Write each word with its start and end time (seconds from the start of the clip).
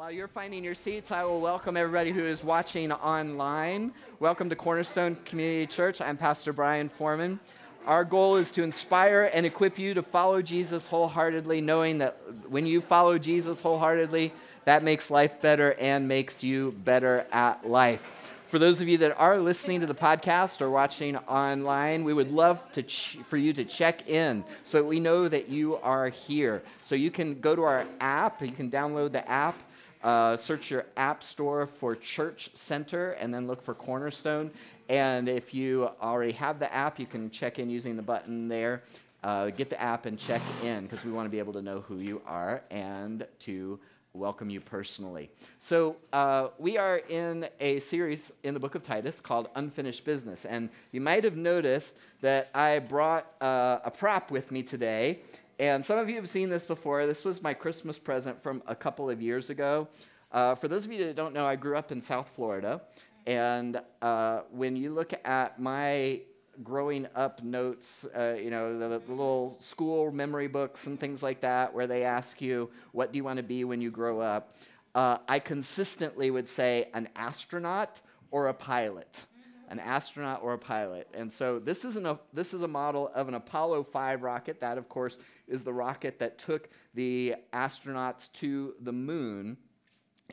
while 0.00 0.10
you're 0.10 0.28
finding 0.28 0.64
your 0.64 0.74
seats, 0.74 1.12
I 1.12 1.24
will 1.24 1.42
welcome 1.42 1.76
everybody 1.76 2.10
who 2.10 2.24
is 2.24 2.42
watching 2.42 2.90
online. 2.90 3.92
Welcome 4.18 4.48
to 4.48 4.56
Cornerstone 4.56 5.14
Community 5.26 5.66
Church. 5.66 6.00
I'm 6.00 6.16
Pastor 6.16 6.54
Brian 6.54 6.88
Foreman. 6.88 7.38
Our 7.84 8.06
goal 8.06 8.36
is 8.36 8.50
to 8.52 8.62
inspire 8.62 9.30
and 9.34 9.44
equip 9.44 9.78
you 9.78 9.92
to 9.92 10.02
follow 10.02 10.40
Jesus 10.40 10.88
wholeheartedly, 10.88 11.60
knowing 11.60 11.98
that 11.98 12.16
when 12.48 12.64
you 12.64 12.80
follow 12.80 13.18
Jesus 13.18 13.60
wholeheartedly, 13.60 14.32
that 14.64 14.82
makes 14.82 15.10
life 15.10 15.38
better 15.42 15.74
and 15.78 16.08
makes 16.08 16.42
you 16.42 16.74
better 16.82 17.26
at 17.30 17.68
life. 17.68 18.32
For 18.46 18.58
those 18.58 18.80
of 18.80 18.88
you 18.88 18.96
that 18.98 19.18
are 19.18 19.38
listening 19.38 19.80
to 19.80 19.86
the 19.86 19.94
podcast 19.94 20.62
or 20.62 20.70
watching 20.70 21.18
online, 21.18 22.04
we 22.04 22.14
would 22.14 22.32
love 22.32 22.72
to 22.72 22.82
ch- 22.82 23.18
for 23.26 23.36
you 23.36 23.52
to 23.52 23.66
check 23.66 24.08
in 24.08 24.44
so 24.64 24.78
that 24.78 24.88
we 24.88 24.98
know 24.98 25.28
that 25.28 25.50
you 25.50 25.76
are 25.76 26.08
here. 26.08 26.62
So 26.78 26.94
you 26.94 27.10
can 27.10 27.38
go 27.38 27.54
to 27.54 27.62
our 27.64 27.84
app, 28.00 28.40
you 28.40 28.52
can 28.52 28.70
download 28.70 29.12
the 29.12 29.28
app 29.30 29.58
uh, 30.02 30.36
search 30.36 30.70
your 30.70 30.86
app 30.96 31.22
store 31.22 31.66
for 31.66 31.94
Church 31.94 32.50
Center 32.54 33.12
and 33.12 33.32
then 33.32 33.46
look 33.46 33.62
for 33.62 33.74
Cornerstone. 33.74 34.50
And 34.88 35.28
if 35.28 35.54
you 35.54 35.90
already 36.02 36.32
have 36.32 36.58
the 36.58 36.72
app, 36.72 36.98
you 36.98 37.06
can 37.06 37.30
check 37.30 37.58
in 37.58 37.70
using 37.70 37.96
the 37.96 38.02
button 38.02 38.48
there. 38.48 38.82
Uh, 39.22 39.50
get 39.50 39.68
the 39.68 39.80
app 39.80 40.06
and 40.06 40.18
check 40.18 40.40
in 40.64 40.84
because 40.84 41.04
we 41.04 41.12
want 41.12 41.26
to 41.26 41.30
be 41.30 41.38
able 41.38 41.52
to 41.52 41.60
know 41.60 41.80
who 41.82 41.98
you 41.98 42.22
are 42.26 42.62
and 42.70 43.26
to 43.38 43.78
welcome 44.12 44.50
you 44.50 44.60
personally. 44.60 45.30
So, 45.58 45.96
uh, 46.12 46.48
we 46.58 46.78
are 46.78 46.98
in 47.08 47.46
a 47.60 47.80
series 47.80 48.32
in 48.42 48.54
the 48.54 48.60
book 48.60 48.74
of 48.74 48.82
Titus 48.82 49.20
called 49.20 49.48
Unfinished 49.54 50.04
Business. 50.04 50.44
And 50.44 50.68
you 50.90 51.00
might 51.00 51.22
have 51.24 51.36
noticed 51.36 51.96
that 52.20 52.48
I 52.54 52.80
brought 52.80 53.26
uh, 53.40 53.78
a 53.84 53.90
prop 53.90 54.30
with 54.30 54.50
me 54.50 54.62
today. 54.62 55.20
And 55.60 55.84
some 55.84 55.98
of 55.98 56.08
you 56.08 56.16
have 56.16 56.28
seen 56.28 56.48
this 56.48 56.64
before. 56.64 57.06
This 57.06 57.22
was 57.22 57.42
my 57.42 57.52
Christmas 57.52 57.98
present 57.98 58.42
from 58.42 58.62
a 58.66 58.74
couple 58.74 59.10
of 59.10 59.20
years 59.20 59.50
ago. 59.50 59.88
Uh, 60.32 60.54
for 60.54 60.68
those 60.68 60.86
of 60.86 60.92
you 60.92 61.04
that 61.04 61.16
don't 61.16 61.34
know, 61.34 61.44
I 61.44 61.54
grew 61.54 61.76
up 61.76 61.92
in 61.92 62.00
South 62.00 62.30
Florida. 62.34 62.80
And 63.26 63.78
uh, 64.00 64.40
when 64.50 64.74
you 64.74 64.94
look 64.94 65.12
at 65.22 65.60
my 65.60 66.22
growing 66.62 67.06
up 67.14 67.42
notes, 67.42 68.06
uh, 68.16 68.38
you 68.42 68.48
know, 68.48 68.78
the, 68.78 69.00
the, 69.00 69.10
little 69.10 69.58
school 69.60 70.10
memory 70.10 70.48
books 70.48 70.86
and 70.86 70.98
things 70.98 71.22
like 71.22 71.42
that, 71.42 71.74
where 71.74 71.86
they 71.86 72.04
ask 72.04 72.40
you, 72.40 72.70
what 72.92 73.12
do 73.12 73.18
you 73.18 73.24
want 73.24 73.36
to 73.36 73.42
be 73.42 73.64
when 73.64 73.82
you 73.82 73.90
grow 73.90 74.18
up? 74.18 74.56
Uh, 74.94 75.18
I 75.28 75.40
consistently 75.40 76.30
would 76.30 76.48
say 76.48 76.88
an 76.94 77.10
astronaut 77.16 78.00
or 78.30 78.48
a 78.48 78.54
pilot 78.54 79.24
an 79.70 79.78
astronaut 79.78 80.40
or 80.42 80.52
a 80.52 80.58
pilot. 80.58 81.08
And 81.14 81.32
so 81.32 81.58
this 81.58 81.84
is, 81.84 81.96
an, 81.96 82.18
this 82.32 82.52
is 82.52 82.62
a 82.62 82.68
model 82.68 83.10
of 83.14 83.28
an 83.28 83.34
Apollo 83.34 83.84
5 83.84 84.22
rocket. 84.22 84.60
That, 84.60 84.76
of 84.76 84.88
course, 84.88 85.16
is 85.48 85.64
the 85.64 85.72
rocket 85.72 86.18
that 86.18 86.38
took 86.38 86.68
the 86.92 87.36
astronauts 87.52 88.30
to 88.34 88.74
the 88.80 88.92
moon. 88.92 89.56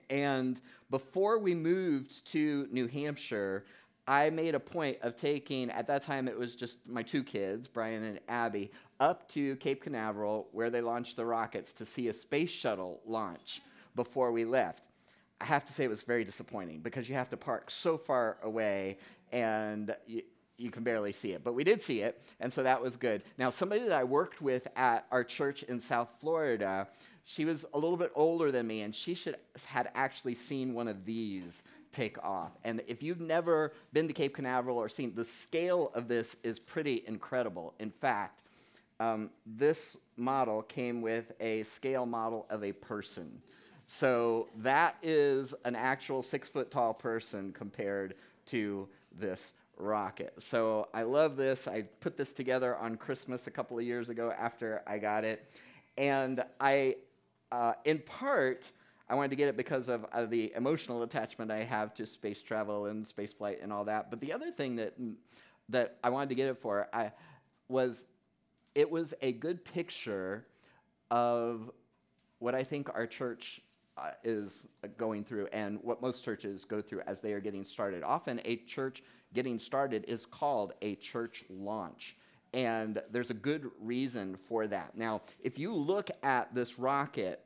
And 0.10 0.60
before 0.90 1.38
we 1.38 1.54
moved 1.54 2.26
to 2.32 2.68
New 2.72 2.88
Hampshire, 2.88 3.66
I 4.08 4.30
made 4.30 4.56
a 4.56 4.60
point 4.60 4.98
of 5.02 5.16
taking, 5.18 5.70
at 5.70 5.88
that 5.88 6.04
time 6.04 6.28
it 6.28 6.38
was 6.38 6.56
just 6.56 6.78
my 6.88 7.04
two 7.04 7.24
kids, 7.24 7.68
Brian 7.68 8.04
and 8.04 8.20
Abby, 8.28 8.72
up 9.00 9.28
to 9.30 9.56
Cape 9.58 9.84
Canaveral 9.84 10.48
where 10.52 10.70
they 10.70 10.82
launched 10.82 11.18
the 11.18 11.26
rockets 11.26 11.74
to 11.74 11.86
see 11.86 12.08
a 12.08 12.14
space 12.14 12.50
shuttle 12.50 13.02
launch 13.06 13.62
before 13.96 14.32
we 14.32 14.46
left. 14.46 14.84
I 15.40 15.46
have 15.46 15.66
to 15.66 15.74
say 15.74 15.84
it 15.84 15.90
was 15.90 16.02
very 16.02 16.24
disappointing 16.24 16.80
because 16.80 17.08
you 17.08 17.16
have 17.16 17.30
to 17.30 17.38
park 17.38 17.70
so 17.70 17.98
far 17.98 18.38
away 18.42 18.98
and 19.32 19.96
you, 20.06 20.24
you 20.58 20.72
can 20.72 20.84
barely 20.84 21.14
see 21.14 21.34
it. 21.34 21.44
But 21.44 21.54
we 21.54 21.64
did 21.64 21.82
see 21.82 22.02
it, 22.02 22.22
and 22.40 22.52
so 22.52 22.64
that 22.64 22.82
was 22.82 22.96
good. 22.96 23.24
Now, 23.38 23.50
somebody 23.50 23.84
that 23.84 23.92
I 23.92 24.04
worked 24.04 24.42
with 24.42 24.68
at 24.76 25.06
our 25.12 25.24
church 25.24 25.64
in 25.64 25.80
South 25.80 26.10
Florida, 26.20 26.88
she 27.24 27.46
was 27.46 27.66
a 27.74 27.78
little 27.78 27.98
bit 27.98 28.12
older 28.16 28.52
than 28.52 28.66
me, 28.66 28.82
and 28.82 28.94
she 28.94 29.14
should, 29.14 29.36
had 29.66 29.90
actually 29.94 30.34
seen 30.34 30.74
one 30.74 30.88
of 30.88 31.06
these 31.06 31.64
take 31.92 32.24
off. 32.24 32.52
And 32.64 32.82
if 32.88 33.04
you've 33.04 33.22
never 33.22 33.74
been 33.94 34.08
to 34.08 34.14
Cape 34.14 34.36
Canaveral 34.36 34.78
or 34.78 34.90
seen, 34.90 35.14
the 35.16 35.26
scale 35.26 35.92
of 35.94 36.08
this 36.08 36.36
is 36.44 36.60
pretty 36.60 37.04
incredible. 37.08 37.74
In 37.80 37.92
fact, 37.92 38.42
um, 39.00 39.30
this 39.46 39.96
model 40.16 40.64
came 40.64 41.02
with 41.02 41.32
a 41.40 41.64
scale 41.64 42.06
model 42.06 42.48
of 42.50 42.64
a 42.64 42.72
person. 42.72 43.42
So 43.88 44.50
that 44.58 44.98
is 45.02 45.56
an 45.64 45.76
actual 45.76 46.22
six 46.22 46.50
foot 46.50 46.70
tall 46.70 46.94
person 46.94 47.54
compared 47.54 48.16
to 48.48 48.88
this 49.18 49.54
rocket. 49.78 50.34
So 50.40 50.90
I 50.94 51.04
love 51.04 51.38
this. 51.38 51.68
I 51.68 51.84
put 52.02 52.18
this 52.18 52.34
together 52.34 52.76
on 52.76 52.98
Christmas 52.98 53.48
a 53.48 53.52
couple 53.52 53.80
of 53.80 53.86
years 53.86 54.10
ago 54.10 54.34
after 54.38 54.84
I 54.86 54.98
got 54.98 55.24
it. 55.24 55.50
And 55.98 56.44
I, 56.60 56.98
uh, 57.52 57.74
in 57.86 58.00
part, 58.00 58.72
I 59.10 59.16
wanted 59.16 59.30
to 59.30 59.36
get 59.38 59.48
it 59.48 59.56
because 59.56 59.88
of 59.88 60.06
uh, 60.12 60.26
the 60.26 60.52
emotional 60.56 61.04
attachment 61.04 61.50
I 61.50 61.64
have 61.64 61.94
to 61.96 62.06
space 62.06 62.42
travel 62.42 62.88
and 62.88 63.08
space 63.08 63.32
flight 63.32 63.60
and 63.62 63.72
all 63.72 63.86
that. 63.86 64.10
But 64.10 64.20
the 64.20 64.34
other 64.34 64.52
thing 64.52 64.76
that, 64.76 64.96
that 65.70 65.98
I 66.04 66.10
wanted 66.10 66.30
to 66.30 66.36
get 66.36 66.50
it 66.50 66.58
for 66.58 66.88
I, 66.92 67.12
was 67.70 68.06
it 68.76 68.92
was 68.92 69.14
a 69.22 69.32
good 69.32 69.64
picture 69.64 70.46
of 71.10 71.72
what 72.40 72.54
I 72.54 72.64
think 72.64 72.90
our 72.94 73.08
church 73.08 73.62
uh, 73.98 74.12
is 74.24 74.68
going 74.98 75.24
through 75.24 75.48
and 75.52 75.80
what 75.82 76.02
most 76.02 76.24
churches 76.24 76.66
go 76.66 76.82
through 76.82 77.02
as 77.08 77.22
they 77.22 77.34
are 77.34 77.40
getting 77.40 77.64
started. 77.64 78.04
Often, 78.04 78.42
a 78.46 78.58
church 78.58 79.04
getting 79.34 79.60
started 79.60 80.06
is 80.08 80.26
called 80.26 80.74
a 80.82 80.96
church 80.96 81.44
launch. 81.50 82.16
And 82.54 83.02
there's 83.12 83.30
a 83.30 83.36
good 83.36 83.70
reason 83.82 84.38
for 84.38 84.68
that. 84.68 84.96
Now, 84.96 85.22
if 85.42 85.60
you 85.60 85.74
look 85.74 86.10
at 86.24 86.54
this 86.56 86.80
rocket, 86.80 87.44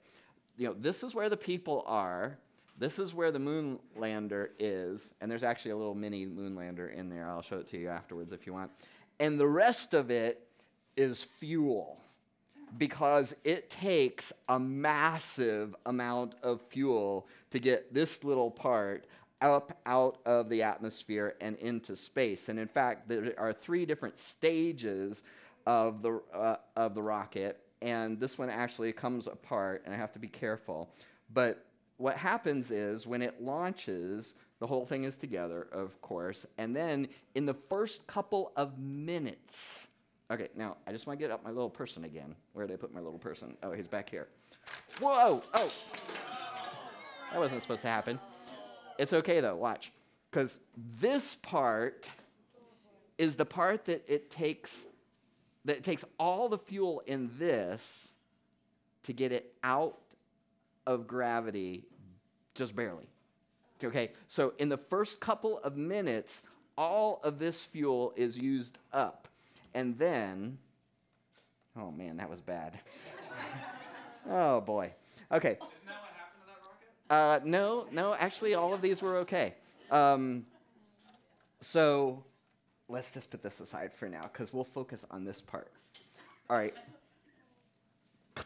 you 0.58 0.68
know, 0.68 0.76
this 0.78 1.04
is 1.04 1.16
where 1.16 1.30
the 1.30 1.38
people 1.38 1.84
are. 1.88 2.38
This 2.78 3.00
is 3.00 3.14
where 3.14 3.32
the 3.32 3.40
moon 3.40 3.80
lander 3.96 4.52
is. 4.60 5.14
And 5.20 5.30
there's 5.30 5.44
actually 5.44 5.72
a 5.72 5.78
little 5.78 5.96
mini 5.96 6.26
moon 6.26 6.56
lander 6.56 6.90
in 6.90 7.10
there. 7.10 7.30
I'll 7.30 7.42
show 7.42 7.58
it 7.58 7.68
to 7.70 7.80
you 7.80 7.90
afterwards 7.90 8.32
if 8.32 8.46
you 8.46 8.54
want. 8.54 8.72
And 9.20 9.40
the 9.40 9.48
rest 9.48 9.94
of 9.94 10.12
it 10.12 10.48
is 10.96 11.24
fuel 11.24 12.02
because 12.78 13.36
it 13.44 13.70
takes 13.70 14.32
a 14.48 14.60
massive 14.60 15.76
amount 15.86 16.36
of 16.44 16.62
fuel 16.70 17.28
to 17.50 17.60
get 17.60 17.94
this 17.94 18.24
little 18.24 18.52
part 18.52 19.06
up 19.42 19.80
out 19.86 20.20
of 20.26 20.50
the 20.50 20.62
atmosphere 20.64 21.36
and 21.42 21.56
into 21.58 21.96
space. 21.96 22.48
And 22.50 22.60
in 22.60 22.68
fact, 22.68 23.10
there 23.10 23.34
are 23.38 23.54
three 23.54 23.86
different 23.86 24.20
stages 24.20 25.24
of 25.66 26.02
the, 26.02 26.22
uh, 26.34 26.58
of 26.76 26.94
the 26.94 27.02
rocket, 27.02 27.60
and 27.82 28.20
this 28.20 28.38
one 28.38 28.50
actually 28.50 28.94
comes 28.94 29.28
apart, 29.28 29.84
and 29.86 29.94
I 29.94 29.98
have 29.98 30.14
to 30.14 30.20
be 30.20 30.28
careful. 30.28 30.90
But 31.34 31.66
what 31.98 32.18
happens 32.18 32.72
is 32.72 33.08
when 33.08 33.22
it 33.22 33.42
launches, 33.42 34.36
the 34.60 34.68
whole 34.68 34.86
thing 34.86 35.04
is 35.04 35.18
together, 35.18 35.68
of 35.72 36.00
course, 36.02 36.46
and 36.58 36.76
then 36.76 37.08
in 37.36 37.46
the 37.46 37.56
first 37.70 38.06
couple 38.08 38.52
of 38.56 38.78
minutes, 38.80 39.88
Okay, 40.32 40.48
now 40.56 40.78
I 40.88 40.94
just 40.94 41.08
want 41.08 41.20
to 41.20 41.24
get 41.26 41.30
up 41.30 41.44
my 41.44 41.50
little 41.50 41.70
person 41.70 42.06
again. 42.06 42.34
Where 42.54 42.66
did 42.66 42.74
I 42.74 42.78
put 42.78 42.94
my 42.94 43.02
little 43.02 43.20
person? 43.20 43.58
Oh, 43.64 43.74
he's 43.74 43.88
back 43.88 44.10
here. 44.10 44.30
Whoa! 45.02 45.42
Oh! 45.54 45.72
That 47.32 47.40
wasn't 47.40 47.62
supposed 47.62 47.82
to 47.82 47.90
happen. 47.90 48.18
It's 48.98 49.12
okay 49.12 49.42
though, 49.42 49.58
watch. 49.58 49.92
Because 50.30 50.60
this 51.00 51.36
part 51.42 52.10
is 53.18 53.36
the 53.36 53.46
part 53.46 53.86
that 53.86 54.06
it 54.08 54.32
takes 54.32 54.86
that 55.66 55.78
it 55.78 55.84
takes 55.84 56.06
all 56.18 56.48
the 56.48 56.58
fuel 56.58 57.04
in 57.06 57.30
this 57.38 58.14
to 59.04 59.14
get 59.14 59.34
it 59.34 59.54
out 59.64 60.00
of 60.88 61.08
gravity 61.08 61.84
just 62.56 62.74
barely. 62.76 63.08
Okay, 63.84 64.12
so 64.28 64.54
in 64.60 64.70
the 64.70 64.78
first 64.78 65.20
couple 65.20 65.60
of 65.60 65.76
minutes, 65.76 66.44
all 66.78 67.20
of 67.24 67.38
this 67.38 67.66
fuel 67.66 68.14
is 68.16 68.38
used 68.38 68.78
up. 68.94 69.28
And 69.74 69.98
then, 69.98 70.58
oh 71.78 71.92
man, 71.92 72.18
that 72.18 72.30
was 72.30 72.42
bad. 72.42 72.80
oh 74.30 74.62
boy. 74.62 74.94
Okay. 75.32 75.52
Is 75.52 75.58
that 75.58 75.96
what 76.02 76.12
happened 76.16 76.44
to 76.46 77.10
that 77.10 77.16
Uh, 77.16 77.40
no, 77.44 77.88
no, 77.92 78.14
actually, 78.14 78.54
all 78.54 78.74
of 78.74 78.82
these 78.82 79.02
were 79.02 79.18
okay. 79.18 79.56
Um, 79.90 80.46
so 81.62 82.24
let's 82.90 83.12
just 83.12 83.30
put 83.30 83.42
this 83.42 83.60
aside 83.60 83.94
for 83.94 84.10
now 84.10 84.24
because 84.24 84.54
we'll 84.54 84.64
focus 84.64 85.06
on 85.10 85.24
this 85.24 85.42
part. 85.42 85.72
All 86.50 86.58
right. 86.58 86.74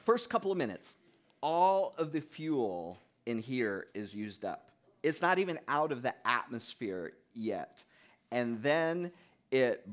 First 0.03 0.29
couple 0.29 0.51
of 0.51 0.57
minutes, 0.57 0.93
all 1.41 1.95
of 1.97 2.11
the 2.11 2.21
fuel 2.21 2.99
in 3.25 3.39
here 3.39 3.87
is 3.93 4.13
used 4.13 4.45
up. 4.45 4.69
It's 5.01 5.21
not 5.21 5.39
even 5.39 5.59
out 5.67 5.91
of 5.91 6.01
the 6.01 6.13
atmosphere 6.25 7.13
yet. 7.33 7.83
And 8.31 8.61
then 8.61 9.11
it 9.51 9.87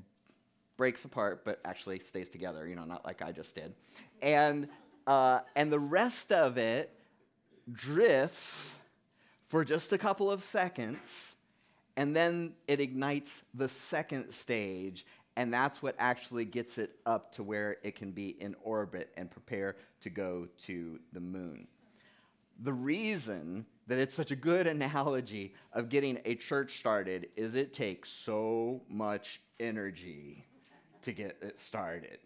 breaks 0.77 1.05
apart, 1.05 1.45
but 1.45 1.61
actually 1.65 1.99
stays 1.99 2.29
together, 2.29 2.67
you 2.67 2.75
know, 2.75 2.85
not 2.85 3.05
like 3.05 3.23
I 3.23 3.33
just 3.33 3.55
did. 3.55 3.75
And, 4.21 4.69
uh, 5.07 5.41
and 5.55 5.73
the 5.73 5.81
rest 5.81 6.33
of 6.33 6.59
it 6.59 6.93
drifts 7.73 8.79
for 9.47 9.65
just 9.65 9.93
a 9.93 9.99
couple 9.99 10.31
of 10.31 10.43
seconds, 10.43 11.37
and 11.97 12.17
then 12.17 12.55
it 12.67 12.81
ignites 12.81 13.43
the 13.55 13.69
second 13.69 14.31
stage, 14.33 15.05
and 15.37 15.53
that's 15.53 15.83
what 15.83 15.95
actually 15.99 16.45
gets 16.45 16.79
it 16.79 16.97
up 17.07 17.33
to 17.35 17.43
where 17.43 17.77
it 17.83 17.95
can 17.95 18.13
be 18.13 18.29
in 18.41 18.55
orbit 18.63 19.13
and 19.17 19.31
prepare 19.31 19.77
to 20.01 20.11
go 20.11 20.49
to 20.65 20.99
the 21.13 21.21
moon. 21.21 21.67
the 22.61 22.73
reason 22.73 23.67
that 23.89 23.99
it's 23.99 24.15
such 24.15 24.31
a 24.31 24.37
good 24.37 24.67
analogy 24.77 25.55
of 25.73 25.89
getting 25.89 26.19
a 26.25 26.35
church 26.35 26.79
started 26.79 27.29
is 27.37 27.55
it 27.55 27.75
takes 27.75 28.11
so 28.11 28.83
much 28.89 29.41
energy 29.59 30.47
to 31.03 31.13
get 31.13 31.37
it 31.43 31.59
started. 31.59 32.19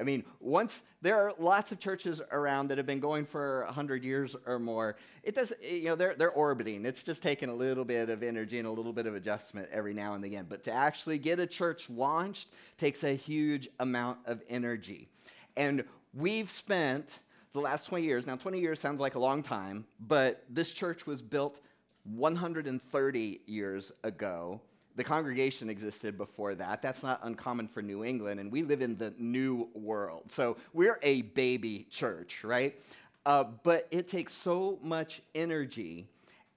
I 0.00 0.02
mean, 0.02 0.24
once 0.40 0.82
there 1.02 1.16
are 1.16 1.34
lots 1.38 1.72
of 1.72 1.78
churches 1.78 2.22
around 2.32 2.68
that 2.68 2.78
have 2.78 2.86
been 2.86 3.00
going 3.00 3.26
for 3.26 3.64
100 3.66 4.02
years 4.02 4.34
or 4.46 4.58
more, 4.58 4.96
it 5.22 5.34
does, 5.34 5.52
eh, 5.62 5.74
you 5.74 5.84
know, 5.84 5.94
they're, 5.94 6.14
they're 6.14 6.30
orbiting. 6.30 6.86
It's 6.86 7.02
just 7.02 7.22
taking 7.22 7.50
a 7.50 7.54
little 7.54 7.84
bit 7.84 8.08
of 8.08 8.22
energy 8.22 8.58
and 8.58 8.66
a 8.66 8.70
little 8.70 8.94
bit 8.94 9.06
of 9.06 9.14
adjustment 9.14 9.68
every 9.70 9.92
now 9.92 10.14
and 10.14 10.24
again. 10.24 10.46
But 10.48 10.64
to 10.64 10.72
actually 10.72 11.18
get 11.18 11.38
a 11.38 11.46
church 11.46 11.90
launched 11.90 12.48
takes 12.78 13.04
a 13.04 13.14
huge 13.14 13.68
amount 13.78 14.18
of 14.24 14.40
energy. 14.48 15.08
And 15.56 15.84
we've 16.14 16.50
spent 16.50 17.18
the 17.52 17.60
last 17.60 17.86
20 17.86 18.04
years, 18.04 18.26
now 18.26 18.36
20 18.36 18.58
years 18.58 18.80
sounds 18.80 19.00
like 19.00 19.16
a 19.16 19.18
long 19.18 19.42
time, 19.42 19.84
but 20.00 20.44
this 20.48 20.72
church 20.72 21.06
was 21.06 21.20
built 21.20 21.60
130 22.04 23.40
years 23.46 23.92
ago 24.02 24.60
the 24.96 25.04
congregation 25.04 25.70
existed 25.70 26.18
before 26.18 26.54
that. 26.56 26.82
That's 26.82 27.02
not 27.02 27.20
uncommon 27.22 27.68
for 27.68 27.82
New 27.82 28.04
England, 28.04 28.40
and 28.40 28.50
we 28.50 28.62
live 28.62 28.82
in 28.82 28.96
the 28.96 29.14
new 29.18 29.68
world. 29.74 30.30
So 30.30 30.56
we're 30.72 30.98
a 31.02 31.22
baby 31.22 31.86
church, 31.90 32.42
right? 32.44 32.78
Uh, 33.24 33.44
but 33.62 33.86
it 33.90 34.08
takes 34.08 34.32
so 34.32 34.78
much 34.82 35.22
energy. 35.34 36.06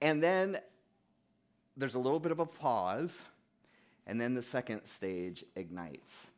And 0.00 0.22
then 0.22 0.58
there's 1.76 1.94
a 1.94 1.98
little 1.98 2.20
bit 2.20 2.32
of 2.32 2.40
a 2.40 2.46
pause, 2.46 3.22
and 4.06 4.20
then 4.20 4.34
the 4.34 4.42
second 4.42 4.84
stage 4.84 5.44
ignites. 5.56 6.28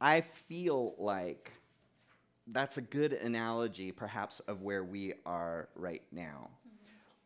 I 0.00 0.20
feel 0.20 0.94
like 0.98 1.52
that's 2.48 2.76
a 2.76 2.82
good 2.82 3.12
analogy, 3.12 3.92
perhaps, 3.92 4.40
of 4.40 4.62
where 4.62 4.84
we 4.84 5.14
are 5.24 5.68
right 5.74 6.02
now 6.12 6.50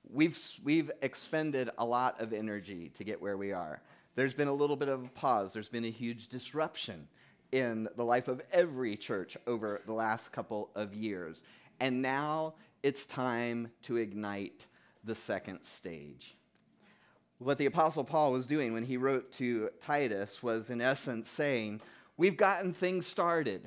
we've, 0.08 0.38
we've 0.62 0.90
expended 1.02 1.70
a 1.78 1.84
lot 1.84 2.20
of 2.20 2.32
energy 2.32 2.90
to 2.96 3.04
get 3.04 3.20
where 3.20 3.36
we 3.36 3.52
are. 3.52 3.82
There's 4.14 4.34
been 4.34 4.48
a 4.48 4.52
little 4.52 4.76
bit 4.76 4.88
of 4.88 5.04
a 5.04 5.08
pause, 5.08 5.52
there's 5.52 5.68
been 5.68 5.84
a 5.84 5.90
huge 5.90 6.28
disruption 6.28 7.08
in 7.52 7.88
the 7.96 8.04
life 8.04 8.28
of 8.28 8.42
every 8.52 8.96
church 8.96 9.36
over 9.46 9.80
the 9.86 9.92
last 9.92 10.32
couple 10.32 10.70
of 10.74 10.94
years. 10.94 11.42
And 11.80 12.02
now 12.02 12.54
it's 12.82 13.06
time 13.06 13.70
to 13.82 13.96
ignite 13.96 14.66
the 15.04 15.14
second 15.14 15.64
stage. 15.64 16.36
What 17.38 17.58
the 17.58 17.66
Apostle 17.66 18.04
Paul 18.04 18.32
was 18.32 18.46
doing 18.46 18.74
when 18.74 18.84
he 18.84 18.98
wrote 18.98 19.32
to 19.32 19.70
Titus 19.80 20.42
was, 20.42 20.68
in 20.68 20.80
essence, 20.80 21.28
saying, 21.28 21.80
We've 22.18 22.36
gotten 22.36 22.74
things 22.74 23.06
started 23.06 23.66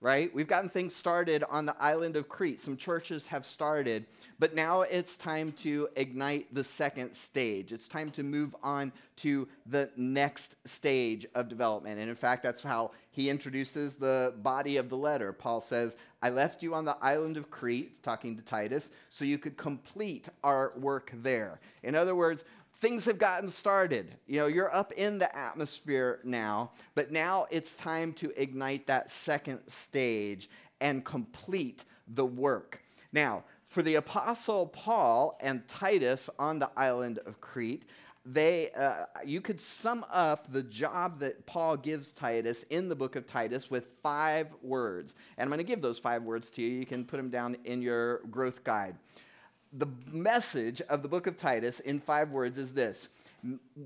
right? 0.00 0.34
We've 0.34 0.46
gotten 0.46 0.70
things 0.70 0.96
started 0.96 1.44
on 1.50 1.66
the 1.66 1.76
island 1.78 2.16
of 2.16 2.28
Crete. 2.28 2.60
Some 2.60 2.76
churches 2.76 3.26
have 3.26 3.44
started, 3.44 4.06
but 4.38 4.54
now 4.54 4.80
it's 4.82 5.16
time 5.16 5.52
to 5.58 5.88
ignite 5.94 6.54
the 6.54 6.64
second 6.64 7.14
stage. 7.14 7.70
It's 7.70 7.86
time 7.86 8.10
to 8.12 8.22
move 8.22 8.56
on 8.62 8.92
to 9.16 9.46
the 9.66 9.90
next 9.96 10.56
stage 10.64 11.26
of 11.34 11.50
development. 11.50 12.00
And 12.00 12.08
in 12.08 12.16
fact, 12.16 12.42
that's 12.42 12.62
how 12.62 12.92
he 13.10 13.28
introduces 13.28 13.96
the 13.96 14.32
body 14.38 14.78
of 14.78 14.88
the 14.88 14.96
letter. 14.96 15.32
Paul 15.32 15.60
says, 15.60 15.96
I 16.22 16.30
left 16.30 16.62
you 16.62 16.74
on 16.74 16.86
the 16.86 16.96
island 17.02 17.36
of 17.36 17.50
Crete, 17.50 18.02
talking 18.02 18.36
to 18.36 18.42
Titus, 18.42 18.90
so 19.10 19.24
you 19.24 19.36
could 19.36 19.56
complete 19.58 20.28
our 20.42 20.72
work 20.76 21.10
there. 21.22 21.60
In 21.82 21.94
other 21.94 22.14
words, 22.14 22.44
things 22.80 23.04
have 23.04 23.18
gotten 23.18 23.50
started. 23.50 24.16
You 24.26 24.40
know, 24.40 24.46
you're 24.46 24.74
up 24.74 24.92
in 24.92 25.18
the 25.18 25.34
atmosphere 25.36 26.20
now, 26.24 26.72
but 26.94 27.12
now 27.12 27.46
it's 27.50 27.76
time 27.76 28.12
to 28.14 28.32
ignite 28.40 28.86
that 28.86 29.10
second 29.10 29.60
stage 29.68 30.48
and 30.80 31.04
complete 31.04 31.84
the 32.08 32.24
work. 32.24 32.82
Now, 33.12 33.44
for 33.66 33.82
the 33.82 33.96
apostle 33.96 34.66
Paul 34.66 35.38
and 35.40 35.66
Titus 35.68 36.30
on 36.38 36.58
the 36.58 36.70
island 36.76 37.18
of 37.26 37.40
Crete, 37.40 37.84
they, 38.24 38.70
uh, 38.72 39.06
you 39.24 39.40
could 39.40 39.60
sum 39.60 40.04
up 40.10 40.52
the 40.52 40.62
job 40.62 41.20
that 41.20 41.46
Paul 41.46 41.76
gives 41.76 42.12
Titus 42.12 42.64
in 42.70 42.88
the 42.88 42.94
book 42.94 43.16
of 43.16 43.26
Titus 43.26 43.70
with 43.70 43.86
five 44.02 44.48
words. 44.62 45.14
And 45.36 45.44
I'm 45.44 45.48
going 45.50 45.58
to 45.58 45.64
give 45.64 45.80
those 45.80 45.98
five 45.98 46.22
words 46.22 46.50
to 46.52 46.62
you. 46.62 46.68
You 46.68 46.86
can 46.86 47.04
put 47.04 47.16
them 47.16 47.30
down 47.30 47.56
in 47.64 47.80
your 47.82 48.18
growth 48.30 48.64
guide 48.64 48.96
the 49.72 49.86
message 50.10 50.80
of 50.82 51.02
the 51.02 51.08
book 51.08 51.26
of 51.26 51.36
Titus 51.36 51.80
in 51.80 52.00
five 52.00 52.30
words 52.30 52.58
is 52.58 52.72
this 52.72 53.08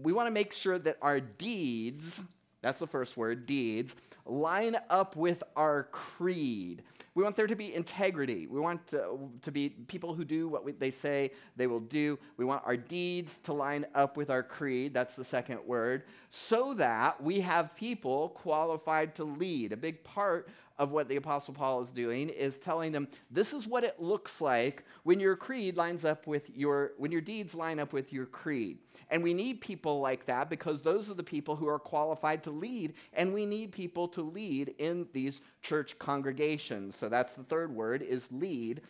we 0.02 0.12
want 0.12 0.26
to 0.26 0.32
make 0.32 0.52
sure 0.52 0.78
that 0.78 0.96
our 1.00 1.20
deeds, 1.20 2.20
that's 2.60 2.80
the 2.80 2.86
first 2.86 3.16
word, 3.16 3.46
deeds, 3.46 3.94
line 4.26 4.76
up 4.90 5.16
with 5.16 5.42
our 5.56 5.84
creed. 5.92 6.82
We 7.14 7.22
want 7.22 7.36
there 7.36 7.46
to 7.46 7.54
be 7.54 7.72
integrity. 7.72 8.48
We 8.48 8.58
want 8.58 8.88
to, 8.88 9.30
to 9.42 9.52
be 9.52 9.68
people 9.68 10.14
who 10.14 10.24
do 10.24 10.48
what 10.48 10.64
we, 10.64 10.72
they 10.72 10.90
say 10.90 11.30
they 11.54 11.68
will 11.68 11.78
do. 11.78 12.18
We 12.36 12.44
want 12.44 12.62
our 12.66 12.76
deeds 12.76 13.38
to 13.44 13.52
line 13.52 13.86
up 13.94 14.16
with 14.16 14.30
our 14.30 14.42
creed. 14.42 14.92
That's 14.92 15.14
the 15.14 15.24
second 15.24 15.60
word. 15.64 16.02
So 16.30 16.74
that 16.74 17.22
we 17.22 17.40
have 17.40 17.76
people 17.76 18.30
qualified 18.30 19.14
to 19.16 19.24
lead. 19.24 19.72
A 19.72 19.76
big 19.76 20.02
part 20.02 20.48
of 20.78 20.90
what 20.90 21.08
the 21.08 21.16
Apostle 21.16 21.54
Paul 21.54 21.80
is 21.80 21.92
doing 21.92 22.28
is 22.28 22.58
telling 22.58 22.92
them 22.92 23.08
this 23.30 23.52
is 23.52 23.66
what 23.66 23.84
it 23.84 24.00
looks 24.00 24.40
like 24.40 24.84
when 25.04 25.20
your 25.20 25.36
creed 25.36 25.76
lines 25.76 26.04
up 26.04 26.26
with 26.26 26.50
your, 26.50 26.92
when 26.98 27.12
your 27.12 27.20
deeds 27.20 27.54
line 27.54 27.78
up 27.78 27.92
with 27.92 28.12
your 28.12 28.26
creed. 28.26 28.78
And 29.10 29.22
we 29.22 29.34
need 29.34 29.60
people 29.60 30.00
like 30.00 30.26
that 30.26 30.50
because 30.50 30.82
those 30.82 31.10
are 31.10 31.14
the 31.14 31.22
people 31.22 31.56
who 31.56 31.68
are 31.68 31.78
qualified 31.78 32.42
to 32.44 32.50
lead, 32.50 32.94
and 33.12 33.32
we 33.32 33.46
need 33.46 33.72
people 33.72 34.08
to 34.08 34.22
lead 34.22 34.74
in 34.78 35.06
these 35.12 35.40
church 35.62 35.98
congregations. 35.98 36.96
So 36.96 37.08
that's 37.08 37.34
the 37.34 37.44
third 37.44 37.74
word 37.74 38.02
is 38.02 38.30
lead. 38.32 38.80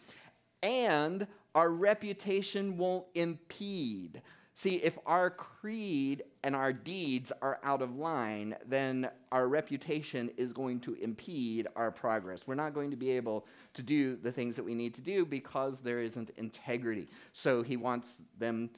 And 0.63 1.27
our 1.55 1.71
reputation 1.71 2.79
won't 2.79 3.05
impede. 3.15 4.23
See, 4.56 4.77
if 4.77 4.97
our 5.05 5.31
creed 5.31 6.23
and 6.45 6.55
our 6.55 6.73
deeds 6.73 7.33
are 7.43 7.59
out 7.65 7.83
of 7.83 7.97
line, 7.97 8.55
then 8.65 9.11
our 9.33 9.49
reputation 9.49 10.31
is 10.37 10.53
going 10.53 10.81
to 10.81 10.95
impede 10.95 11.67
our 11.75 11.91
progress. 11.91 12.47
We're 12.47 12.55
not 12.55 12.73
going 12.73 12.93
to 12.93 12.97
be 12.97 13.11
able 13.11 13.47
to 13.75 13.83
do 13.83 14.17
the 14.17 14.31
things 14.31 14.55
that 14.56 14.65
we 14.65 14.75
need 14.75 14.95
to 14.95 15.01
do 15.01 15.27
because 15.27 15.81
there 15.81 16.01
isn't 16.01 16.31
integrity. 16.37 17.09
So 17.33 17.62
he 17.62 17.77
wants 17.77 18.19
them 18.39 18.71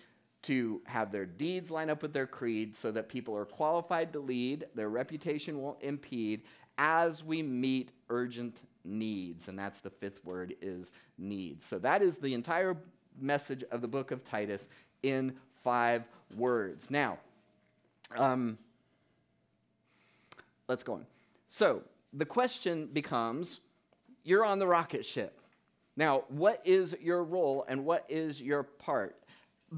to 0.43 0.81
have 0.87 1.13
their 1.13 1.27
deeds 1.27 1.71
line 1.71 1.91
up 1.91 2.03
with 2.03 2.15
their 2.15 2.27
creed 2.27 2.75
so 2.75 2.91
that 2.93 3.09
people 3.09 3.37
are 3.37 3.45
qualified 3.45 4.13
to 4.15 4.21
lead, 4.21 4.65
their 4.75 4.89
reputation 4.89 5.59
won't 5.61 5.83
impede 5.83 6.43
as 6.79 7.23
we 7.23 7.43
meet 7.43 7.91
urgent 8.09 8.63
needs. 8.85 9.49
And 9.49 9.59
that's 9.59 9.81
the 9.81 9.91
fifth 9.91 10.25
word 10.25 10.55
is 10.63 10.93
needs. 11.19 11.67
So 11.67 11.79
that 11.81 12.01
is 12.01 12.19
the 12.19 12.33
entire 12.33 12.77
message 13.21 13.65
of 13.71 13.81
the 13.81 13.89
book 13.89 14.11
of 14.11 14.25
Titus 14.25 14.69
in 15.03 15.35
five 15.67 16.05
words. 16.37 16.93
Now, 16.93 17.19
um, 18.17 18.57
let's 20.69 20.85
go 20.85 20.93
on. 20.95 21.07
So 21.49 21.83
the 22.13 22.25
question 22.25 22.89
becomes 22.93 23.59
you're 24.23 24.45
on 24.45 24.61
the 24.61 24.67
rocket 24.69 25.05
ship. 25.05 25.41
Now, 25.97 26.23
what 26.29 26.63
is 26.65 26.95
your 27.03 27.25
role 27.25 27.65
and 27.69 27.85
what 27.85 28.05
is 28.09 28.41
your 28.41 28.63
part? 28.63 29.17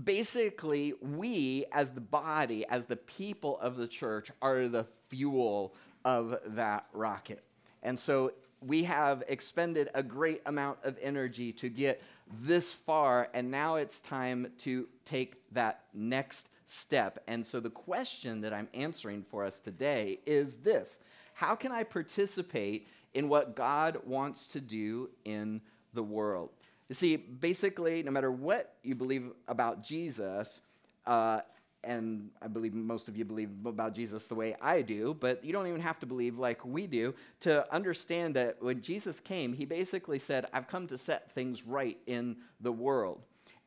Basically, 0.04 0.92
we 1.00 1.64
as 1.72 1.92
the 1.92 2.02
body, 2.02 2.66
as 2.66 2.84
the 2.84 2.96
people 2.96 3.58
of 3.58 3.76
the 3.76 3.88
church, 3.88 4.30
are 4.42 4.68
the 4.68 4.84
fuel 5.08 5.74
of 6.04 6.38
that 6.48 6.84
rocket. 6.92 7.42
And 7.82 7.98
so 7.98 8.32
we 8.60 8.84
have 8.84 9.22
expended 9.26 9.88
a 9.94 10.02
great 10.02 10.42
amount 10.44 10.80
of 10.82 10.98
energy 11.00 11.50
to 11.52 11.70
get 11.70 12.02
this 12.42 12.72
far, 12.72 13.28
and 13.34 13.50
now 13.50 13.76
it's 13.76 14.00
time 14.00 14.52
to 14.58 14.88
take 15.04 15.36
that 15.52 15.84
next 15.94 16.48
step. 16.66 17.22
And 17.26 17.46
so 17.46 17.60
the 17.60 17.70
question 17.70 18.42
that 18.42 18.52
I'm 18.52 18.68
answering 18.74 19.24
for 19.30 19.44
us 19.44 19.60
today 19.60 20.20
is 20.26 20.56
this 20.56 21.00
How 21.34 21.54
can 21.54 21.72
I 21.72 21.82
participate 21.82 22.86
in 23.14 23.28
what 23.28 23.56
God 23.56 23.98
wants 24.04 24.46
to 24.48 24.60
do 24.60 25.10
in 25.24 25.60
the 25.94 26.02
world? 26.02 26.50
You 26.88 26.94
see, 26.94 27.16
basically, 27.16 28.02
no 28.02 28.10
matter 28.10 28.30
what 28.30 28.74
you 28.82 28.94
believe 28.94 29.30
about 29.46 29.82
Jesus, 29.82 30.60
uh, 31.06 31.40
and 31.84 32.30
I 32.42 32.48
believe 32.48 32.74
most 32.74 33.08
of 33.08 33.16
you 33.16 33.24
believe 33.24 33.50
about 33.64 33.94
Jesus 33.94 34.26
the 34.26 34.34
way 34.34 34.56
I 34.60 34.82
do, 34.82 35.16
but 35.18 35.44
you 35.44 35.52
don't 35.52 35.66
even 35.66 35.80
have 35.80 35.98
to 36.00 36.06
believe 36.06 36.38
like 36.38 36.64
we 36.64 36.86
do 36.86 37.14
to 37.40 37.72
understand 37.72 38.34
that 38.36 38.60
when 38.60 38.82
Jesus 38.82 39.20
came, 39.20 39.52
he 39.52 39.64
basically 39.64 40.18
said, 40.18 40.46
I've 40.52 40.68
come 40.68 40.86
to 40.88 40.98
set 40.98 41.30
things 41.30 41.66
right 41.66 41.98
in 42.06 42.36
the 42.60 42.72
world. 42.72 43.22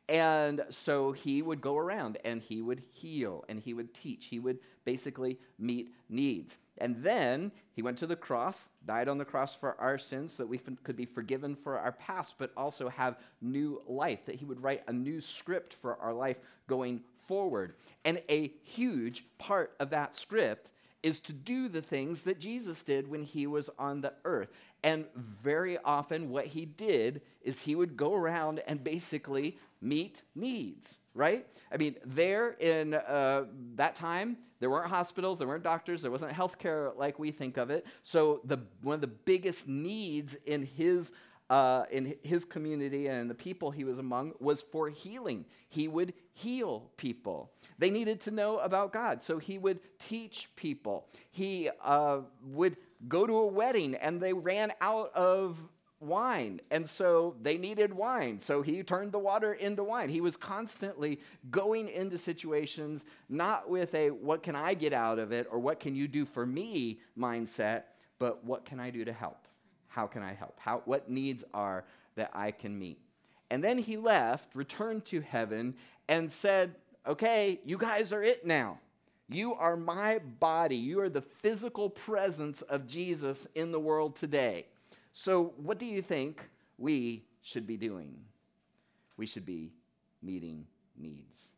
And 0.08 0.64
so 0.68 1.12
he 1.12 1.42
would 1.42 1.60
go 1.60 1.78
around 1.78 2.18
and 2.24 2.42
he 2.42 2.60
would 2.60 2.82
heal 2.90 3.44
and 3.48 3.58
he 3.58 3.72
would 3.72 3.94
teach. 3.94 4.26
He 4.26 4.40
would 4.40 4.58
basically 4.84 5.38
meet 5.58 5.94
needs. 6.10 6.58
And 6.78 7.02
then 7.02 7.52
he 7.72 7.82
went 7.82 7.98
to 7.98 8.06
the 8.06 8.16
cross, 8.16 8.68
died 8.84 9.08
on 9.08 9.16
the 9.16 9.24
cross 9.24 9.54
for 9.54 9.80
our 9.80 9.98
sins 9.98 10.34
so 10.34 10.42
that 10.42 10.48
we 10.48 10.58
could 10.58 10.96
be 10.96 11.06
forgiven 11.06 11.54
for 11.54 11.78
our 11.78 11.92
past, 11.92 12.34
but 12.36 12.50
also 12.56 12.88
have 12.88 13.18
new 13.40 13.80
life, 13.86 14.26
that 14.26 14.34
he 14.34 14.44
would 14.44 14.62
write 14.62 14.82
a 14.88 14.92
new 14.92 15.20
script 15.20 15.74
for 15.74 15.96
our 15.96 16.12
life 16.12 16.38
going 16.66 17.00
forward. 17.26 17.74
And 18.04 18.22
a 18.28 18.52
huge 18.62 19.24
part 19.38 19.74
of 19.80 19.90
that 19.90 20.14
script 20.14 20.70
is 21.02 21.20
to 21.20 21.32
do 21.32 21.68
the 21.68 21.82
things 21.82 22.22
that 22.22 22.38
Jesus 22.38 22.82
did 22.82 23.08
when 23.08 23.24
he 23.24 23.46
was 23.46 23.68
on 23.78 24.00
the 24.00 24.12
earth. 24.24 24.48
And 24.84 25.06
very 25.14 25.78
often, 25.78 26.30
what 26.30 26.46
he 26.46 26.64
did 26.64 27.22
is 27.42 27.60
he 27.60 27.74
would 27.74 27.96
go 27.96 28.14
around 28.14 28.62
and 28.66 28.82
basically 28.82 29.58
meet 29.80 30.22
needs, 30.34 30.98
right? 31.14 31.46
I 31.72 31.76
mean, 31.76 31.96
there 32.04 32.50
in 32.50 32.94
uh, 32.94 33.44
that 33.74 33.94
time, 33.96 34.36
there 34.60 34.70
weren't 34.70 34.90
hospitals, 34.90 35.38
there 35.38 35.48
weren't 35.48 35.64
doctors, 35.64 36.02
there 36.02 36.10
wasn't 36.10 36.32
healthcare 36.32 36.96
like 36.96 37.18
we 37.18 37.30
think 37.32 37.56
of 37.56 37.70
it. 37.70 37.84
So, 38.02 38.40
the, 38.44 38.58
one 38.82 38.94
of 38.94 39.00
the 39.00 39.08
biggest 39.08 39.66
needs 39.66 40.36
in 40.46 40.64
his 40.64 41.12
uh, 41.52 41.84
in 41.90 42.14
his 42.22 42.46
community 42.46 43.08
and 43.08 43.28
the 43.28 43.34
people 43.34 43.70
he 43.70 43.84
was 43.84 43.98
among 43.98 44.32
was 44.40 44.62
for 44.62 44.88
healing. 44.88 45.44
He 45.68 45.86
would 45.86 46.14
heal 46.32 46.90
people. 46.96 47.52
They 47.78 47.90
needed 47.90 48.22
to 48.22 48.30
know 48.30 48.56
about 48.60 48.90
God, 48.90 49.22
so 49.22 49.36
he 49.36 49.58
would 49.58 49.80
teach 49.98 50.48
people. 50.56 51.06
He 51.30 51.68
uh, 51.84 52.20
would 52.42 52.78
go 53.06 53.26
to 53.26 53.34
a 53.34 53.46
wedding 53.46 53.96
and 53.96 54.18
they 54.18 54.32
ran 54.32 54.72
out 54.80 55.12
of 55.14 55.58
wine. 56.00 56.62
And 56.70 56.88
so 56.88 57.36
they 57.42 57.58
needed 57.58 57.92
wine. 57.92 58.40
So 58.40 58.62
he 58.62 58.82
turned 58.82 59.12
the 59.12 59.18
water 59.18 59.52
into 59.52 59.84
wine. 59.84 60.08
He 60.08 60.22
was 60.22 60.38
constantly 60.38 61.20
going 61.50 61.90
into 61.90 62.16
situations 62.16 63.04
not 63.28 63.68
with 63.68 63.94
a 63.94 64.08
what 64.08 64.42
can 64.42 64.56
I 64.56 64.72
get 64.72 64.94
out 64.94 65.18
of 65.18 65.32
it 65.32 65.46
or 65.50 65.58
what 65.58 65.80
can 65.80 65.94
you 65.94 66.08
do 66.08 66.24
for 66.24 66.46
me 66.46 67.00
mindset, 67.16 67.82
but 68.18 68.42
what 68.42 68.64
can 68.64 68.80
I 68.80 68.88
do 68.88 69.04
to 69.04 69.12
help? 69.12 69.48
How 69.92 70.06
can 70.06 70.22
I 70.22 70.32
help? 70.32 70.54
How, 70.58 70.80
what 70.86 71.10
needs 71.10 71.44
are 71.52 71.84
that 72.16 72.30
I 72.32 72.50
can 72.50 72.78
meet? 72.78 72.98
And 73.50 73.62
then 73.62 73.76
he 73.76 73.98
left, 73.98 74.48
returned 74.54 75.04
to 75.06 75.20
heaven, 75.20 75.74
and 76.08 76.32
said, 76.32 76.74
Okay, 77.06 77.60
you 77.64 77.76
guys 77.76 78.12
are 78.12 78.22
it 78.22 78.46
now. 78.46 78.78
You 79.28 79.54
are 79.54 79.76
my 79.76 80.20
body. 80.40 80.76
You 80.76 81.00
are 81.00 81.10
the 81.10 81.20
physical 81.20 81.90
presence 81.90 82.62
of 82.62 82.86
Jesus 82.86 83.46
in 83.54 83.70
the 83.70 83.80
world 83.80 84.16
today. 84.16 84.66
So, 85.12 85.52
what 85.56 85.78
do 85.78 85.84
you 85.84 86.00
think 86.00 86.48
we 86.78 87.24
should 87.42 87.66
be 87.66 87.76
doing? 87.76 88.14
We 89.18 89.26
should 89.26 89.44
be 89.44 89.72
meeting 90.22 90.66
needs. 90.96 91.48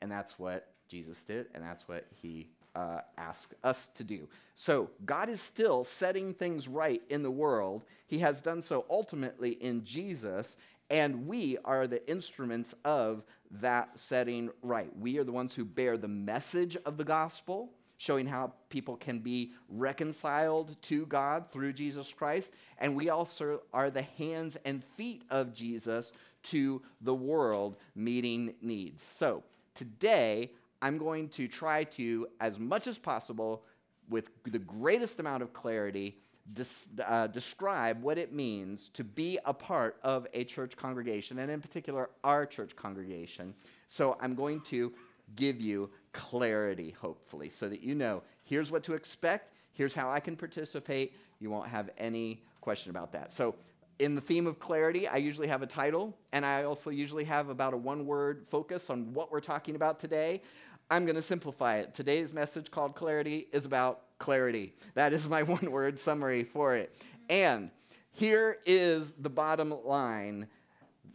And 0.00 0.12
that's 0.12 0.38
what 0.38 0.68
Jesus 0.88 1.24
did, 1.24 1.46
and 1.54 1.64
that's 1.64 1.88
what 1.88 2.06
he 2.22 2.48
uh, 2.74 3.00
asked 3.16 3.54
us 3.64 3.90
to 3.94 4.04
do. 4.04 4.28
So, 4.54 4.90
God 5.04 5.28
is 5.28 5.40
still 5.40 5.84
setting 5.84 6.34
things 6.34 6.68
right 6.68 7.02
in 7.08 7.22
the 7.22 7.30
world. 7.30 7.84
He 8.06 8.18
has 8.18 8.40
done 8.40 8.62
so 8.62 8.84
ultimately 8.90 9.52
in 9.52 9.84
Jesus, 9.84 10.56
and 10.90 11.26
we 11.26 11.58
are 11.64 11.86
the 11.86 12.08
instruments 12.08 12.74
of 12.84 13.22
that 13.50 13.98
setting 13.98 14.50
right. 14.62 14.90
We 14.98 15.18
are 15.18 15.24
the 15.24 15.32
ones 15.32 15.54
who 15.54 15.64
bear 15.64 15.96
the 15.96 16.08
message 16.08 16.76
of 16.84 16.96
the 16.96 17.04
gospel, 17.04 17.72
showing 17.98 18.26
how 18.26 18.52
people 18.68 18.96
can 18.96 19.18
be 19.18 19.52
reconciled 19.68 20.80
to 20.82 21.06
God 21.06 21.50
through 21.50 21.72
Jesus 21.72 22.12
Christ. 22.12 22.52
And 22.78 22.94
we 22.94 23.08
also 23.10 23.62
are 23.72 23.90
the 23.90 24.02
hands 24.02 24.56
and 24.64 24.84
feet 24.96 25.22
of 25.30 25.52
Jesus 25.52 26.12
to 26.44 26.80
the 27.00 27.14
world 27.14 27.76
meeting 27.94 28.54
needs. 28.62 29.02
So 29.02 29.42
today, 29.74 30.52
I'm 30.80 30.98
going 30.98 31.28
to 31.30 31.48
try 31.48 31.84
to, 31.84 32.28
as 32.40 32.58
much 32.58 32.86
as 32.86 32.98
possible, 32.98 33.64
with 34.08 34.30
the 34.44 34.58
greatest 34.58 35.20
amount 35.20 35.42
of 35.42 35.52
clarity, 35.52 36.18
des- 36.52 37.02
uh, 37.04 37.26
describe 37.26 38.02
what 38.02 38.18
it 38.18 38.32
means 38.32 38.88
to 38.90 39.04
be 39.04 39.38
a 39.44 39.52
part 39.52 39.96
of 40.02 40.26
a 40.32 40.44
church 40.44 40.76
congregation, 40.76 41.40
and 41.40 41.50
in 41.50 41.60
particular, 41.60 42.10
our 42.24 42.46
church 42.46 42.74
congregation. 42.76 43.54
So 43.88 44.16
I'm 44.20 44.34
going 44.34 44.60
to 44.62 44.92
give 45.36 45.60
you 45.60 45.90
clarity, 46.12 46.94
hopefully, 47.00 47.48
so 47.48 47.68
that 47.68 47.82
you 47.82 47.94
know 47.94 48.22
here's 48.44 48.70
what 48.70 48.82
to 48.84 48.94
expect, 48.94 49.52
here's 49.72 49.94
how 49.94 50.10
I 50.10 50.20
can 50.20 50.36
participate. 50.36 51.14
You 51.38 51.50
won't 51.50 51.68
have 51.68 51.90
any 51.98 52.42
question 52.60 52.90
about 52.90 53.12
that. 53.12 53.30
So, 53.30 53.54
in 53.98 54.14
the 54.14 54.20
theme 54.20 54.46
of 54.46 54.58
clarity, 54.58 55.08
I 55.08 55.16
usually 55.16 55.48
have 55.48 55.62
a 55.62 55.66
title, 55.66 56.16
and 56.32 56.46
I 56.46 56.64
also 56.64 56.90
usually 56.90 57.24
have 57.24 57.48
about 57.48 57.74
a 57.74 57.76
one 57.76 58.06
word 58.06 58.46
focus 58.48 58.90
on 58.90 59.12
what 59.12 59.32
we're 59.32 59.40
talking 59.40 59.74
about 59.74 59.98
today. 59.98 60.42
I'm 60.90 61.04
going 61.04 61.16
to 61.16 61.22
simplify 61.22 61.78
it. 61.78 61.94
Today's 61.94 62.32
message 62.32 62.70
called 62.70 62.94
Clarity 62.94 63.48
is 63.52 63.64
about 63.66 64.02
clarity. 64.18 64.72
That 64.94 65.12
is 65.12 65.28
my 65.28 65.42
one 65.44 65.70
word 65.70 65.98
summary 65.98 66.44
for 66.44 66.76
it. 66.76 66.94
And 67.28 67.70
here 68.12 68.58
is 68.64 69.12
the 69.18 69.30
bottom 69.30 69.74
line. 69.84 70.46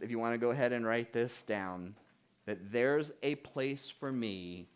If 0.00 0.10
you 0.10 0.18
want 0.18 0.34
to 0.34 0.38
go 0.38 0.50
ahead 0.50 0.72
and 0.72 0.86
write 0.86 1.12
this 1.12 1.42
down, 1.42 1.94
that 2.46 2.70
there's 2.70 3.12
a 3.22 3.36
place 3.36 3.90
for 3.90 4.12
me 4.12 4.68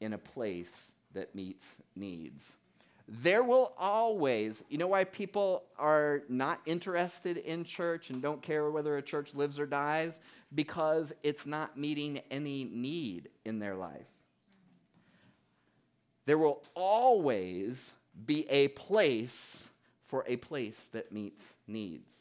in 0.00 0.12
a 0.12 0.18
place 0.18 0.92
that 1.14 1.34
meets 1.34 1.66
needs. 1.94 2.54
There 3.08 3.44
will 3.44 3.72
always, 3.78 4.64
you 4.68 4.78
know 4.78 4.88
why 4.88 5.04
people 5.04 5.62
are 5.78 6.22
not 6.28 6.60
interested 6.66 7.36
in 7.36 7.62
church 7.62 8.10
and 8.10 8.20
don't 8.20 8.42
care 8.42 8.68
whether 8.70 8.96
a 8.96 9.02
church 9.02 9.34
lives 9.34 9.60
or 9.60 9.66
dies? 9.66 10.18
Because 10.54 11.12
it's 11.22 11.46
not 11.46 11.78
meeting 11.78 12.20
any 12.30 12.64
need 12.64 13.28
in 13.44 13.60
their 13.60 13.76
life. 13.76 14.08
There 16.24 16.38
will 16.38 16.64
always 16.74 17.92
be 18.24 18.48
a 18.50 18.68
place 18.68 19.62
for 20.06 20.24
a 20.26 20.36
place 20.36 20.88
that 20.92 21.12
meets 21.12 21.54
needs. 21.68 22.12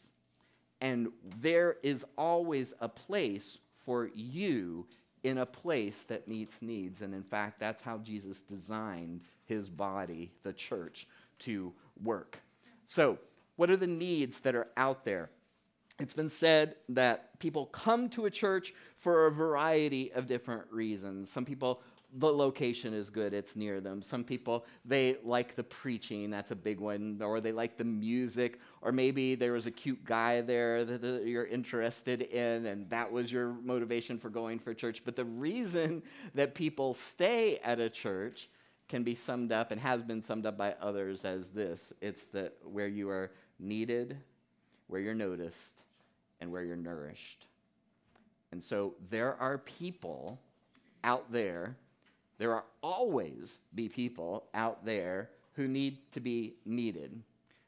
And 0.82 1.10
there 1.42 1.78
is 1.82 2.06
always 2.16 2.74
a 2.80 2.90
place 2.90 3.58
for 3.86 4.12
you 4.14 4.86
in 5.24 5.40
a 5.40 5.46
place 5.46 6.04
that 6.04 6.28
meets 6.28 6.62
needs. 6.62 7.02
And 7.02 7.16
in 7.16 7.24
fact, 7.24 7.60
that's 7.60 7.82
how 7.82 7.98
Jesus 7.98 8.42
designed 8.42 9.22
his 9.46 9.70
body, 9.70 10.32
the 10.44 10.54
church, 10.54 11.08
to 11.40 11.74
work. 12.02 12.40
So, 12.88 13.20
what 13.56 13.70
are 13.70 13.78
the 13.78 13.88
needs 13.88 14.42
that 14.42 14.56
are 14.56 14.68
out 14.76 15.04
there? 15.04 15.30
It's 16.00 16.14
been 16.14 16.30
said 16.30 16.76
that 16.90 17.40
people 17.40 17.68
come 17.68 18.10
to 18.10 18.26
a 18.26 18.30
church 18.30 18.74
for 18.98 19.28
a 19.28 19.32
variety 19.32 20.12
of 20.12 20.28
different 20.28 20.64
reasons. 20.72 21.32
Some 21.32 21.46
people 21.46 21.82
the 22.18 22.32
location 22.32 22.94
is 22.94 23.10
good, 23.10 23.34
it's 23.34 23.56
near 23.56 23.82
them. 23.82 24.02
Some 24.02 24.24
people, 24.24 24.66
they 24.86 25.18
like 25.24 25.56
the 25.56 25.64
preaching, 25.64 26.30
that's 26.30 26.52
a 26.52 26.56
big 26.56 26.80
one, 26.80 27.20
or 27.22 27.42
they 27.42 27.52
like 27.52 27.78
the 27.78 27.84
music, 27.84 28.60
or 28.82 28.92
maybe 28.92 29.36
there 29.36 29.52
was 29.52 29.66
a 29.66 29.72
cute 29.72 30.04
guy 30.06 30.42
there 30.42 30.86
that 30.86 31.24
you're 31.26 31.46
interested 31.46 32.22
in, 32.22 32.68
and 32.68 32.90
that 32.90 33.12
was 33.12 33.32
your 33.32 33.54
motivation 33.64 34.18
for 34.18 34.30
going 34.30 34.60
for 34.60 34.74
church. 34.74 35.02
But 35.04 35.18
the 35.18 35.26
reason 35.26 36.04
that 36.36 36.56
people 36.56 36.94
stay 36.94 37.60
at 37.64 37.80
a 37.80 37.90
church 37.90 38.50
can 38.88 39.04
be 39.04 39.16
summed 39.16 39.52
up 39.52 39.72
and 39.72 39.82
has 39.82 40.04
been 40.04 40.22
summed 40.22 40.46
up 40.46 40.58
by 40.58 40.76
others 40.82 41.26
as 41.26 41.50
this 41.50 41.94
it's 42.02 42.26
that 42.28 42.54
where 42.64 42.88
you 42.88 43.10
are 43.10 43.32
needed, 43.60 44.18
where 44.88 45.02
you're 45.02 45.14
noticed, 45.16 45.82
and 46.40 46.52
where 46.52 46.64
you're 46.64 46.76
nourished. 46.76 47.48
And 48.52 48.64
so 48.64 48.96
there 49.10 49.36
are 49.36 49.58
people 49.58 50.40
out 51.04 51.32
there 51.32 51.76
there 52.38 52.54
are 52.54 52.66
always 52.84 53.60
be 53.74 53.88
people 53.88 54.46
out 54.54 54.86
there 54.86 55.30
who 55.54 55.68
need 55.68 56.12
to 56.12 56.20
be 56.20 56.56
needed. 56.66 57.22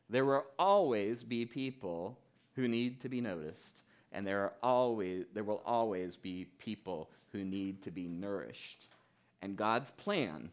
There 0.09 0.25
will 0.25 0.45
always 0.59 1.23
be 1.23 1.45
people 1.45 2.17
who 2.55 2.67
need 2.67 3.01
to 3.01 3.09
be 3.09 3.21
noticed, 3.21 3.83
and 4.11 4.25
there 4.25 4.41
are 4.41 4.53
always 4.61 5.25
there 5.33 5.43
will 5.43 5.61
always 5.65 6.15
be 6.15 6.47
people 6.57 7.09
who 7.31 7.43
need 7.43 7.81
to 7.83 7.91
be 7.91 8.07
nourished. 8.07 8.87
And 9.41 9.55
God's 9.55 9.91
plan 9.91 10.49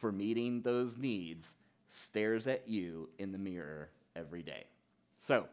for 0.00 0.10
meeting 0.10 0.62
those 0.62 0.96
needs 0.96 1.50
stares 1.88 2.46
at 2.46 2.68
you 2.68 3.08
in 3.18 3.32
the 3.32 3.38
mirror 3.38 3.90
every 4.16 4.42
day. 4.42 4.64
So, 5.18 5.46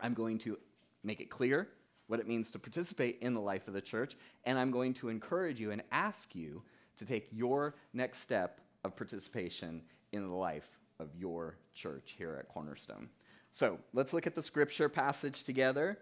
I'm 0.00 0.14
going 0.14 0.38
to 0.38 0.58
make 1.02 1.20
it 1.20 1.30
clear 1.30 1.68
what 2.06 2.20
it 2.20 2.28
means 2.28 2.50
to 2.50 2.58
participate 2.58 3.18
in 3.20 3.34
the 3.34 3.40
life 3.40 3.66
of 3.66 3.74
the 3.74 3.80
church, 3.80 4.16
and 4.44 4.58
I'm 4.58 4.70
going 4.70 4.94
to 4.94 5.08
encourage 5.08 5.58
you 5.58 5.70
and 5.70 5.82
ask 5.90 6.34
you 6.34 6.62
to 6.98 7.04
take 7.04 7.28
your 7.32 7.74
next 7.92 8.20
step 8.20 8.60
of 8.84 8.96
participation 8.96 9.82
in 10.12 10.28
the 10.28 10.34
life 10.34 10.68
of 11.00 11.08
your 11.16 11.56
church 11.74 12.14
here 12.18 12.36
at 12.38 12.48
Cornerstone. 12.48 13.08
So 13.52 13.78
let's 13.92 14.12
look 14.12 14.26
at 14.26 14.34
the 14.34 14.42
scripture 14.42 14.88
passage 14.88 15.44
together. 15.44 15.98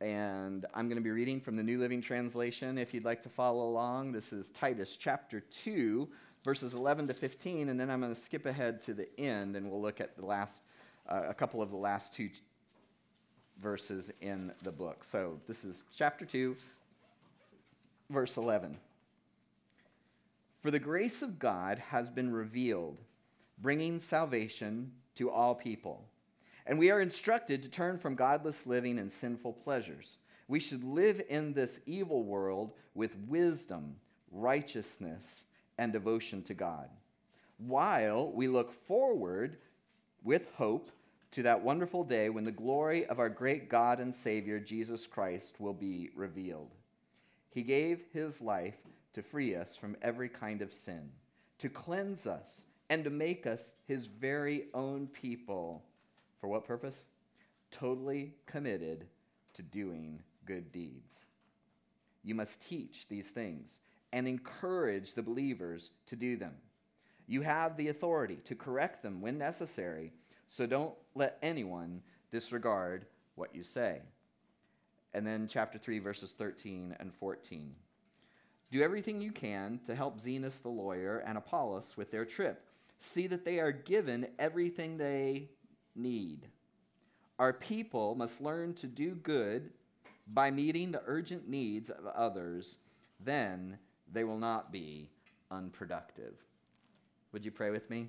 And 0.00 0.66
I'm 0.74 0.88
going 0.88 0.96
to 0.98 1.02
be 1.02 1.10
reading 1.10 1.40
from 1.40 1.56
the 1.56 1.62
New 1.62 1.78
Living 1.78 2.02
Translation 2.02 2.78
if 2.78 2.92
you'd 2.92 3.04
like 3.04 3.22
to 3.22 3.28
follow 3.28 3.68
along. 3.68 4.12
This 4.12 4.32
is 4.32 4.50
Titus 4.50 4.96
chapter 4.98 5.40
2, 5.40 6.08
verses 6.44 6.74
11 6.74 7.08
to 7.08 7.14
15. 7.14 7.70
And 7.70 7.80
then 7.80 7.90
I'm 7.90 8.00
going 8.00 8.14
to 8.14 8.20
skip 8.20 8.46
ahead 8.46 8.82
to 8.82 8.94
the 8.94 9.08
end 9.18 9.56
and 9.56 9.70
we'll 9.70 9.82
look 9.82 10.00
at 10.00 10.16
the 10.16 10.24
last, 10.24 10.62
uh, 11.08 11.22
a 11.28 11.34
couple 11.34 11.60
of 11.60 11.70
the 11.70 11.76
last 11.76 12.14
two 12.14 12.28
verses 13.60 14.12
in 14.20 14.52
the 14.62 14.72
book. 14.72 15.04
So 15.04 15.40
this 15.48 15.64
is 15.64 15.84
chapter 15.96 16.24
2, 16.24 16.54
verse 18.10 18.36
11. 18.36 18.76
For 20.60 20.70
the 20.70 20.78
grace 20.78 21.22
of 21.22 21.38
God 21.38 21.78
has 21.78 22.08
been 22.08 22.32
revealed, 22.32 22.98
bringing 23.60 24.00
salvation 24.00 24.92
to 25.16 25.30
all 25.30 25.54
people. 25.54 26.04
And 26.66 26.78
we 26.78 26.90
are 26.90 27.00
instructed 27.00 27.62
to 27.62 27.68
turn 27.68 27.98
from 27.98 28.14
godless 28.14 28.66
living 28.66 28.98
and 28.98 29.12
sinful 29.12 29.52
pleasures. 29.52 30.18
We 30.48 30.60
should 30.60 30.82
live 30.82 31.22
in 31.28 31.52
this 31.52 31.80
evil 31.86 32.24
world 32.24 32.72
with 32.94 33.14
wisdom, 33.28 33.96
righteousness, 34.30 35.43
and 35.78 35.92
devotion 35.92 36.42
to 36.42 36.54
God. 36.54 36.88
while 37.58 38.30
we 38.32 38.48
look 38.48 38.72
forward 38.72 39.56
with 40.22 40.48
hope 40.54 40.90
to 41.30 41.42
that 41.42 41.62
wonderful 41.62 42.04
day 42.04 42.28
when 42.28 42.44
the 42.44 42.52
glory 42.52 43.06
of 43.06 43.18
our 43.18 43.28
great 43.28 43.68
God 43.68 44.00
and 44.00 44.14
Savior, 44.14 44.58
Jesus 44.58 45.06
Christ, 45.06 45.60
will 45.60 45.72
be 45.72 46.10
revealed. 46.14 46.70
He 47.50 47.62
gave 47.62 48.02
his 48.12 48.40
life 48.40 48.76
to 49.12 49.22
free 49.22 49.54
us 49.54 49.76
from 49.76 49.96
every 50.02 50.28
kind 50.28 50.62
of 50.62 50.72
sin, 50.72 51.10
to 51.58 51.68
cleanse 51.68 52.26
us, 52.26 52.62
and 52.90 53.04
to 53.04 53.10
make 53.10 53.46
us 53.46 53.74
his 53.86 54.06
very 54.06 54.66
own 54.74 55.06
people. 55.06 55.84
For 56.40 56.48
what 56.48 56.66
purpose? 56.66 57.04
Totally 57.70 58.34
committed 58.46 59.06
to 59.54 59.62
doing 59.62 60.22
good 60.44 60.72
deeds. 60.72 61.14
You 62.22 62.34
must 62.34 62.60
teach 62.60 63.06
these 63.08 63.28
things 63.28 63.80
and 64.14 64.28
encourage 64.28 65.14
the 65.14 65.22
believers 65.22 65.90
to 66.06 66.14
do 66.14 66.36
them. 66.36 66.54
You 67.26 67.42
have 67.42 67.76
the 67.76 67.88
authority 67.88 68.38
to 68.44 68.54
correct 68.54 69.02
them 69.02 69.20
when 69.20 69.36
necessary, 69.36 70.12
so 70.46 70.66
don't 70.66 70.94
let 71.16 71.36
anyone 71.42 72.00
disregard 72.30 73.06
what 73.34 73.52
you 73.56 73.64
say. 73.64 74.02
And 75.14 75.26
then, 75.26 75.48
chapter 75.48 75.78
3, 75.78 75.98
verses 75.98 76.30
13 76.30 76.94
and 77.00 77.12
14. 77.12 77.74
Do 78.70 78.82
everything 78.82 79.20
you 79.20 79.32
can 79.32 79.80
to 79.86 79.96
help 79.96 80.20
Zenas 80.20 80.62
the 80.62 80.68
lawyer 80.68 81.18
and 81.26 81.36
Apollos 81.36 81.96
with 81.96 82.12
their 82.12 82.24
trip. 82.24 82.64
See 83.00 83.26
that 83.26 83.44
they 83.44 83.58
are 83.58 83.72
given 83.72 84.28
everything 84.38 84.96
they 84.96 85.48
need. 85.96 86.46
Our 87.40 87.52
people 87.52 88.14
must 88.14 88.40
learn 88.40 88.74
to 88.74 88.86
do 88.86 89.16
good 89.16 89.70
by 90.26 90.52
meeting 90.52 90.92
the 90.92 91.02
urgent 91.04 91.48
needs 91.48 91.90
of 91.90 92.06
others, 92.06 92.78
then 93.18 93.78
they 94.14 94.24
will 94.24 94.38
not 94.38 94.72
be 94.72 95.10
unproductive. 95.50 96.34
Would 97.32 97.44
you 97.44 97.50
pray 97.50 97.70
with 97.70 97.90
me? 97.90 98.08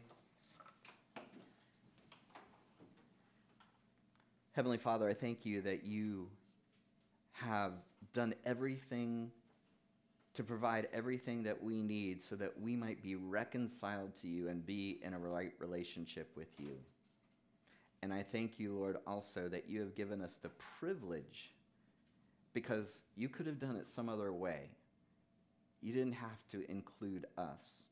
Heavenly 4.53 4.77
Father, 4.77 5.09
I 5.09 5.13
thank 5.13 5.45
you 5.45 5.61
that 5.63 5.83
you 5.83 6.29
have 7.33 7.73
done 8.13 8.33
everything 8.45 9.31
to 10.35 10.43
provide 10.43 10.87
everything 10.93 11.43
that 11.43 11.61
we 11.61 11.81
need 11.81 12.21
so 12.21 12.35
that 12.35 12.53
we 12.61 12.75
might 12.75 13.01
be 13.01 13.15
reconciled 13.15 14.15
to 14.21 14.27
you 14.27 14.47
and 14.47 14.65
be 14.65 14.99
in 15.01 15.13
a 15.13 15.19
right 15.19 15.53
relationship 15.59 16.29
with 16.35 16.47
you. 16.59 16.77
And 18.01 18.13
I 18.13 18.23
thank 18.23 18.59
you, 18.59 18.73
Lord, 18.73 18.97
also 19.07 19.49
that 19.49 19.67
you 19.67 19.79
have 19.79 19.95
given 19.95 20.21
us 20.21 20.37
the 20.41 20.51
privilege 20.79 21.51
because 22.53 23.03
you 23.17 23.27
could 23.27 23.47
have 23.47 23.59
done 23.59 23.75
it 23.75 23.87
some 23.93 24.07
other 24.07 24.31
way. 24.31 24.69
You 25.85 25.93
didn't 25.93 26.13
have 26.13 26.47
to 26.51 26.67
include 26.67 27.27
us, 27.37 27.83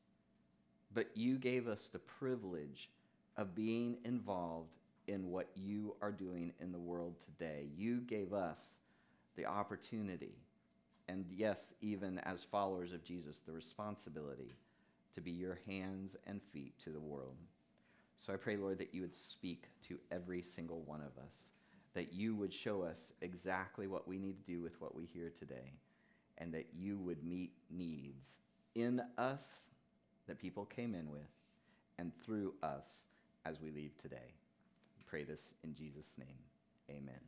but 0.92 1.06
you 1.14 1.38
gave 1.38 1.68
us 1.68 1.90
the 1.92 2.00
privilege 2.00 2.90
of 3.36 3.54
being 3.54 3.98
involved 4.04 4.72
in 5.06 5.30
what 5.30 5.46
you 5.54 5.94
are 6.02 6.10
doing 6.10 6.52
in 6.58 6.72
the 6.72 6.78
world 6.80 7.14
today. 7.24 7.68
You 7.76 8.00
gave 8.00 8.32
us 8.32 8.66
the 9.36 9.46
opportunity, 9.46 10.34
and 11.06 11.24
yes, 11.30 11.72
even 11.82 12.18
as 12.24 12.42
followers 12.42 12.92
of 12.92 13.04
Jesus, 13.04 13.38
the 13.38 13.52
responsibility 13.52 14.56
to 15.14 15.20
be 15.20 15.30
your 15.30 15.60
hands 15.64 16.16
and 16.26 16.42
feet 16.52 16.74
to 16.82 16.90
the 16.90 16.98
world. 16.98 17.36
So 18.16 18.32
I 18.32 18.36
pray, 18.36 18.56
Lord, 18.56 18.78
that 18.78 18.92
you 18.92 19.02
would 19.02 19.14
speak 19.14 19.68
to 19.86 20.00
every 20.10 20.42
single 20.42 20.80
one 20.80 21.00
of 21.00 21.16
us 21.22 21.50
that 21.94 22.12
you 22.12 22.34
would 22.34 22.52
show 22.52 22.82
us 22.82 23.12
exactly 23.22 23.86
what 23.86 24.08
we 24.08 24.18
need 24.18 24.36
to 24.44 24.52
do 24.52 24.60
with 24.60 24.80
what 24.80 24.96
we 24.96 25.06
hear 25.14 25.30
today, 25.38 25.72
and 26.38 26.52
that 26.54 26.68
you 26.72 26.98
would 26.98 27.24
meet 27.24 27.52
needs 27.70 28.36
in 28.74 29.00
us 29.18 29.44
that 30.26 30.38
people 30.38 30.64
came 30.64 30.94
in 30.94 31.10
with, 31.10 31.20
and 31.98 32.12
through 32.24 32.54
us 32.62 33.06
as 33.44 33.60
we 33.60 33.70
leave 33.70 33.96
today. 33.98 34.34
We 34.96 35.04
pray 35.06 35.24
this 35.24 35.54
in 35.62 35.74
Jesus' 35.74 36.14
name. 36.18 36.38
Amen. 36.90 37.20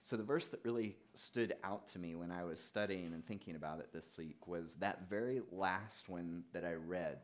So, 0.00 0.16
the 0.16 0.22
verse 0.22 0.48
that 0.48 0.60
really 0.64 0.96
stood 1.14 1.54
out 1.64 1.88
to 1.92 1.98
me 1.98 2.14
when 2.14 2.30
I 2.30 2.44
was 2.44 2.60
studying 2.60 3.12
and 3.14 3.26
thinking 3.26 3.56
about 3.56 3.80
it 3.80 3.88
this 3.92 4.06
week 4.18 4.46
was 4.46 4.74
that 4.80 5.08
very 5.08 5.42
last 5.50 6.08
one 6.08 6.44
that 6.52 6.64
I 6.64 6.74
read. 6.74 7.18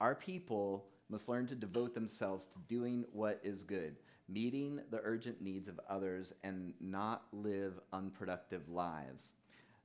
Our 0.00 0.14
people 0.14 0.86
must 1.08 1.28
learn 1.28 1.46
to 1.46 1.54
devote 1.54 1.94
themselves 1.94 2.46
to 2.46 2.58
doing 2.68 3.04
what 3.12 3.40
is 3.44 3.62
good 3.62 3.96
meeting 4.28 4.80
the 4.90 5.00
urgent 5.04 5.40
needs 5.40 5.68
of 5.68 5.80
others 5.88 6.32
and 6.42 6.72
not 6.80 7.24
live 7.32 7.74
unproductive 7.92 8.68
lives. 8.68 9.34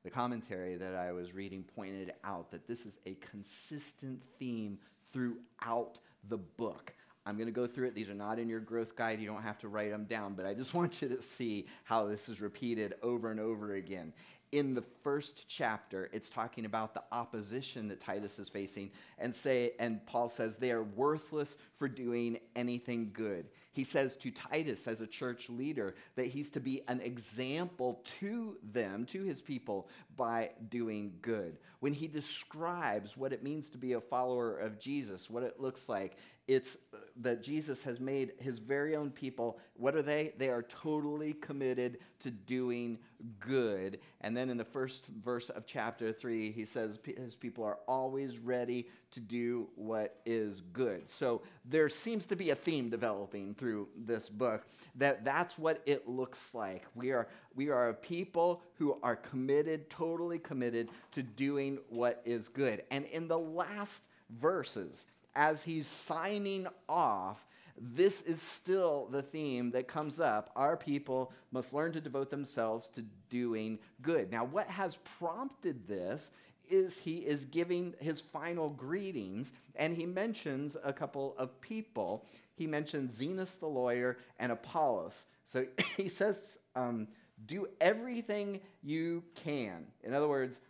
The 0.03 0.09
commentary 0.09 0.75
that 0.75 0.95
I 0.95 1.11
was 1.11 1.33
reading 1.33 1.63
pointed 1.75 2.13
out 2.23 2.51
that 2.51 2.67
this 2.67 2.85
is 2.85 2.97
a 3.05 3.15
consistent 3.15 4.21
theme 4.39 4.79
throughout 5.13 5.99
the 6.27 6.37
book. 6.37 6.93
I'm 7.25 7.35
going 7.35 7.47
to 7.47 7.53
go 7.53 7.67
through 7.67 7.87
it. 7.87 7.95
These 7.95 8.09
are 8.09 8.15
not 8.15 8.39
in 8.39 8.49
your 8.49 8.59
growth 8.59 8.95
guide. 8.95 9.19
You 9.19 9.27
don't 9.27 9.43
have 9.43 9.59
to 9.59 9.67
write 9.67 9.91
them 9.91 10.05
down, 10.05 10.33
but 10.33 10.45
I 10.45 10.55
just 10.55 10.73
want 10.75 11.01
you 11.01 11.09
to 11.09 11.21
see 11.21 11.67
how 11.83 12.07
this 12.07 12.29
is 12.29 12.41
repeated 12.41 12.95
over 13.03 13.29
and 13.29 13.39
over 13.39 13.75
again 13.75 14.13
in 14.51 14.73
the 14.73 14.83
first 15.03 15.47
chapter, 15.47 16.09
it's 16.11 16.29
talking 16.29 16.65
about 16.65 16.93
the 16.93 17.03
opposition 17.11 17.87
that 17.87 18.01
Titus 18.01 18.37
is 18.37 18.49
facing, 18.49 18.91
and 19.17 19.33
say, 19.33 19.73
and 19.79 20.05
Paul 20.05 20.27
says 20.29 20.57
they 20.57 20.71
are 20.71 20.83
worthless 20.83 21.57
for 21.77 21.87
doing 21.87 22.39
anything 22.55 23.11
good. 23.13 23.47
He 23.73 23.86
says 23.86 24.17
to 24.17 24.31
Titus, 24.31 24.88
as 24.88 24.99
a 24.99 25.07
church 25.07 25.49
leader, 25.49 25.95
that 26.15 26.27
he's 26.27 26.51
to 26.51 26.60
be 26.60 26.81
an 26.88 26.99
example 26.99 28.03
to 28.19 28.57
them, 28.63 29.05
to 29.07 29.23
his 29.23 29.41
people, 29.41 29.88
by 30.17 30.49
doing 30.69 31.13
good. 31.21 31.57
When 31.79 31.93
he 31.93 32.07
describes 32.07 33.15
what 33.15 33.31
it 33.31 33.43
means 33.43 33.69
to 33.69 33.77
be 33.77 33.93
a 33.93 34.01
follower 34.01 34.57
of 34.57 34.77
Jesus, 34.77 35.29
what 35.29 35.43
it 35.43 35.60
looks 35.60 35.88
like, 35.88 36.17
it's 36.51 36.75
uh, 36.93 36.97
that 37.21 37.41
Jesus 37.41 37.81
has 37.83 38.01
made 38.01 38.33
his 38.37 38.59
very 38.59 38.93
own 38.95 39.09
people, 39.09 39.57
what 39.75 39.95
are 39.95 40.01
they? 40.01 40.33
They 40.37 40.49
are 40.49 40.63
totally 40.63 41.31
committed 41.33 41.99
to 42.19 42.31
doing 42.31 42.99
good. 43.39 43.99
And 44.19 44.35
then 44.35 44.49
in 44.49 44.57
the 44.57 44.65
first 44.65 45.05
verse 45.23 45.49
of 45.49 45.65
chapter 45.65 46.11
3, 46.11 46.51
he 46.51 46.65
says 46.65 46.99
his 47.05 47.35
people 47.35 47.63
are 47.63 47.77
always 47.87 48.37
ready 48.37 48.89
to 49.11 49.21
do 49.21 49.69
what 49.75 50.19
is 50.25 50.61
good. 50.73 51.09
So 51.09 51.41
there 51.63 51.87
seems 51.87 52.25
to 52.27 52.35
be 52.35 52.49
a 52.49 52.55
theme 52.55 52.89
developing 52.89 53.55
through 53.55 53.87
this 53.95 54.27
book 54.27 54.65
that 54.95 55.23
that's 55.23 55.57
what 55.57 55.81
it 55.85 56.09
looks 56.09 56.53
like. 56.53 56.83
We 56.95 57.11
are 57.11 57.29
we 57.55 57.69
are 57.69 57.89
a 57.89 57.93
people 57.93 58.61
who 58.75 58.97
are 59.03 59.15
committed, 59.15 59.89
totally 59.89 60.39
committed 60.39 60.89
to 61.11 61.23
doing 61.23 61.79
what 61.87 62.21
is 62.25 62.49
good. 62.49 62.83
And 62.91 63.05
in 63.05 63.29
the 63.29 63.39
last 63.39 64.03
verses, 64.29 65.05
as 65.35 65.63
he's 65.63 65.87
signing 65.87 66.67
off, 66.87 67.45
this 67.77 68.21
is 68.21 68.41
still 68.41 69.07
the 69.11 69.21
theme 69.21 69.71
that 69.71 69.87
comes 69.87 70.19
up. 70.19 70.51
Our 70.55 70.77
people 70.77 71.31
must 71.51 71.73
learn 71.73 71.91
to 71.93 72.01
devote 72.01 72.29
themselves 72.29 72.89
to 72.89 73.03
doing 73.29 73.79
good. 74.01 74.31
Now, 74.31 74.45
what 74.45 74.67
has 74.67 74.97
prompted 75.17 75.87
this 75.87 76.31
is 76.69 76.97
he 76.99 77.17
is 77.17 77.45
giving 77.45 77.93
his 77.99 78.21
final 78.21 78.69
greetings, 78.69 79.51
and 79.75 79.95
he 79.95 80.05
mentions 80.05 80.77
a 80.83 80.93
couple 80.93 81.35
of 81.37 81.59
people. 81.59 82.25
He 82.55 82.67
mentions 82.67 83.19
Zenas 83.19 83.59
the 83.59 83.67
lawyer 83.67 84.17
and 84.39 84.51
Apollos. 84.51 85.25
So 85.45 85.65
he 85.97 86.07
says, 86.07 86.57
um, 86.75 87.07
Do 87.45 87.67
everything 87.79 88.61
you 88.83 89.23
can. 89.35 89.87
In 90.03 90.13
other 90.13 90.27
words, 90.27 90.61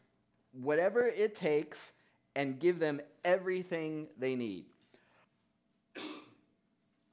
whatever 0.54 1.06
it 1.06 1.36
takes, 1.36 1.92
and 2.36 2.60
give 2.60 2.80
them 2.80 3.02
everything 3.24 4.08
they 4.18 4.36
need. 4.36 4.66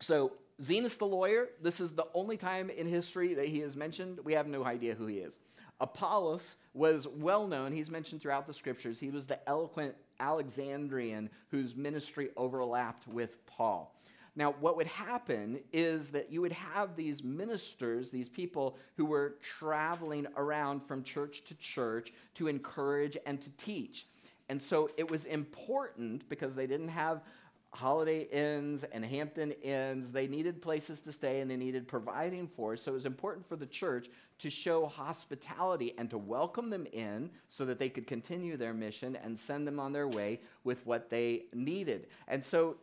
So, 0.01 0.33
Zenas 0.63 0.99
the 0.99 1.07
lawyer, 1.07 1.49
this 1.63 1.81
is 1.81 1.93
the 1.93 2.07
only 2.15 2.37
time 2.37 2.71
in 2.71 2.89
history 2.89 3.35
that 3.35 3.47
he 3.47 3.61
is 3.61 3.77
mentioned. 3.77 4.19
We 4.25 4.33
have 4.33 4.47
no 4.47 4.65
idea 4.65 4.95
who 4.95 5.07
he 5.07 5.19
is. 5.19 5.39
Apollos 5.81 6.57
was 6.75 7.07
well 7.07 7.47
known. 7.47 7.73
He's 7.73 7.91
mentioned 7.91 8.21
throughout 8.21 8.47
the 8.47 8.53
scriptures. 8.53 8.99
He 8.99 9.11
was 9.11 9.27
the 9.27 9.47
eloquent 9.49 9.95
Alexandrian 10.19 11.31
whose 11.51 11.77
ministry 11.77 12.31
overlapped 12.37 13.07
with 13.07 13.45
Paul. 13.47 13.95
Now, 14.35 14.55
what 14.61 14.77
would 14.77 14.87
happen 14.87 15.59
is 15.73 16.11
that 16.11 16.31
you 16.31 16.41
would 16.41 16.53
have 16.53 16.95
these 16.95 17.25
ministers, 17.25 18.11
these 18.11 18.29
people 18.29 18.77
who 18.97 19.05
were 19.05 19.35
traveling 19.43 20.27
around 20.37 20.87
from 20.87 21.03
church 21.03 21.43
to 21.47 21.55
church 21.57 22.13
to 22.35 22.47
encourage 22.47 23.17
and 23.27 23.41
to 23.41 23.51
teach. 23.59 24.07
And 24.49 24.61
so 24.61 24.91
it 24.97 25.11
was 25.11 25.25
important 25.25 26.29
because 26.29 26.55
they 26.55 26.67
didn't 26.67 26.89
have 26.89 27.23
Holiday 27.71 28.23
Inns 28.33 28.85
and 28.85 29.05
Hampton 29.05 29.53
Inns. 29.63 30.11
They 30.11 30.27
needed 30.27 30.63
places 30.63 31.01
to 31.03 31.13
stay 31.13 31.41
and 31.41 31.51
they 31.51 31.57
needed 31.57 31.87
providing 31.87 32.49
for. 32.49 32.77
So 32.77 32.93
it 32.93 32.95
was 32.95 33.07
important 33.07 33.47
for 33.47 33.57
the 33.57 33.67
church 33.67 34.09
to 34.39 34.51
show 34.51 34.87
hospitality 34.87 35.95
and 35.99 36.09
to 36.11 36.19
welcome 36.19 36.71
them 36.71 36.87
in 36.93 37.31
so 37.49 37.67
that 37.67 37.79
they 37.79 37.91
could 37.91 38.07
continue 38.07 38.57
their 38.57 38.73
mission 38.73 39.17
and 39.17 39.39
send 39.39 39.67
them 39.67 39.79
on 39.79 39.93
their 39.93 40.09
way 40.09 40.41
with 40.65 40.85
what 40.87 41.11
they 41.11 41.45
needed. 41.53 42.07
And 42.27 42.43
so 42.43 42.79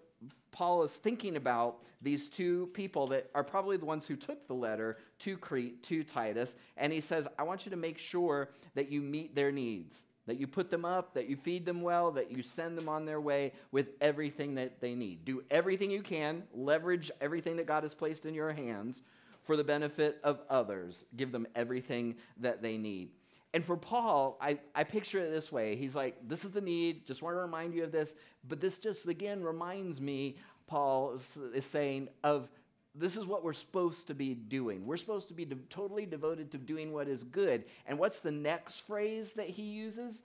Paul 0.52 0.84
is 0.84 0.92
thinking 0.92 1.36
about 1.36 1.80
these 2.02 2.28
two 2.28 2.70
people 2.74 3.08
that 3.08 3.30
are 3.34 3.44
probably 3.44 3.78
the 3.78 3.86
ones 3.86 4.08
who 4.08 4.16
took 4.16 4.48
the 4.48 4.54
letter 4.54 4.98
to 5.20 5.38
Crete, 5.38 5.82
to 5.84 6.04
Titus, 6.04 6.56
and 6.78 6.94
he 6.94 7.02
says, 7.02 7.28
I 7.40 7.44
want 7.44 7.66
you 7.66 7.72
to 7.72 7.78
make 7.78 7.98
sure 7.98 8.50
that 8.76 8.92
you 8.92 9.02
meet 9.02 9.36
their 9.36 9.52
needs. 9.52 10.06
That 10.28 10.40
you 10.40 10.48
put 10.48 10.72
them 10.72 10.86
up, 10.86 11.14
that 11.14 11.30
you 11.30 11.36
feed 11.36 11.66
them 11.66 11.82
well, 11.82 12.12
that 12.12 12.32
you 12.32 12.42
send 12.42 12.78
them 12.78 12.90
on 12.90 13.06
their 13.06 13.22
way 13.22 13.54
with 13.72 13.90
everything 14.02 14.56
that 14.56 14.82
they 14.82 14.96
need. 14.96 15.26
Do 15.26 15.44
everything 15.52 15.92
you 15.92 16.02
can, 16.02 16.44
leverage 16.54 17.12
everything 17.22 17.58
that 17.58 17.68
God 17.68 17.84
has 17.84 17.94
placed 17.94 18.26
in 18.26 18.34
your 18.34 18.52
hands 18.52 19.04
for 19.44 19.56
the 19.56 19.64
benefit 19.64 20.20
of 20.24 20.42
others. 20.50 21.06
Give 21.16 21.32
them 21.32 21.48
everything 21.56 22.16
that 22.38 22.62
they 22.62 22.78
need. 22.78 23.10
And 23.54 23.64
for 23.64 23.78
Paul, 23.78 24.38
I, 24.42 24.60
I 24.76 24.84
picture 24.84 25.20
it 25.20 25.32
this 25.32 25.50
way. 25.52 25.78
He's 25.78 25.96
like, 25.96 26.28
This 26.28 26.44
is 26.44 26.52
the 26.52 26.60
need. 26.60 27.08
Just 27.08 27.22
want 27.22 27.36
to 27.36 27.40
remind 27.40 27.74
you 27.74 27.86
of 27.86 27.92
this. 27.92 28.14
But 28.48 28.60
this 28.60 28.80
just 28.80 29.08
again 29.08 29.44
reminds 29.44 30.02
me, 30.02 30.36
Paul 30.68 31.14
is, 31.14 31.66
saying, 31.66 32.10
of 32.24 32.50
this 32.96 33.18
is 33.18 33.26
what 33.26 33.44
we're 33.44 33.54
supposed 33.54 34.08
to 34.08 34.14
be 34.14 34.34
doing. 34.34 34.86
We're 34.86 34.98
supposed 34.98 35.28
to 35.28 35.34
be 35.34 35.46
de- 35.46 35.56
totally 35.70 36.06
devoted 36.06 36.52
to 36.52 36.58
doing 36.58 36.94
what 36.94 37.08
is 37.08 37.24
good. 37.24 37.66
And 37.86 38.00
what's 38.00 38.20
the 38.20 38.32
next 38.32 38.82
phrase 38.82 39.34
that 39.34 39.50
he 39.50 39.64
uses? 39.64 40.22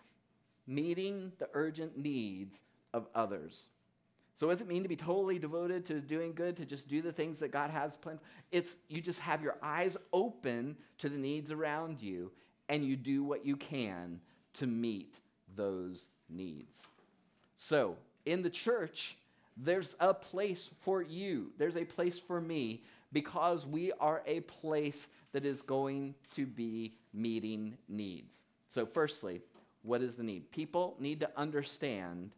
Meeting 0.67 1.33
the 1.39 1.49
urgent 1.53 1.99
needs 1.99 2.57
of 2.95 3.07
others. 3.15 3.69
So, 4.37 4.47
what 4.47 4.55
does 4.55 4.63
it 4.63 4.69
mean 4.69 4.85
to 4.85 4.89
be 4.89 4.97
totally 4.97 5.39
devoted 5.39 5.85
to 5.87 6.01
doing 6.01 6.33
good, 6.33 6.57
to 6.57 6.65
just 6.65 6.89
do 6.89 7.03
the 7.03 7.13
things 7.13 7.41
that 7.41 7.51
God 7.51 7.71
has 7.71 7.97
planned? 7.97 8.21
It's 8.51 8.77
you 8.89 9.01
just 9.01 9.21
have 9.21 9.43
your 9.43 9.57
eyes 9.63 9.97
open 10.13 10.77
to 10.99 11.09
the 11.09 11.19
needs 11.19 11.51
around 11.51 12.01
you 12.01 12.31
and 12.69 12.85
you 12.85 12.97
do 12.97 13.23
what 13.25 13.45
you 13.45 13.57
can 13.57 14.21
to 14.55 14.67
meet 14.67 15.17
those 15.57 16.07
needs. 16.29 16.81
So, 17.57 17.97
in 18.25 18.43
the 18.43 18.49
church, 18.49 19.17
there's 19.63 19.95
a 20.01 20.15
place 20.15 20.71
for 20.81 21.03
you. 21.03 21.53
There's 21.59 21.77
a 21.77 21.85
place 21.85 22.19
for 22.19 22.41
me 22.41 22.83
because 23.13 23.67
we 23.67 23.93
are 24.01 24.23
a 24.27 24.41
place 24.41 25.09
that 25.33 25.45
is 25.45 25.63
going 25.63 26.15
to 26.35 26.47
be 26.47 26.95
meeting 27.13 27.77
needs. 27.89 28.37
So, 28.69 28.87
firstly, 28.87 29.41
what 29.83 30.03
is 30.03 30.15
the 30.15 30.23
need? 30.23 30.51
People 30.51 30.97
need 30.99 31.21
to 31.21 31.31
understand 31.37 32.31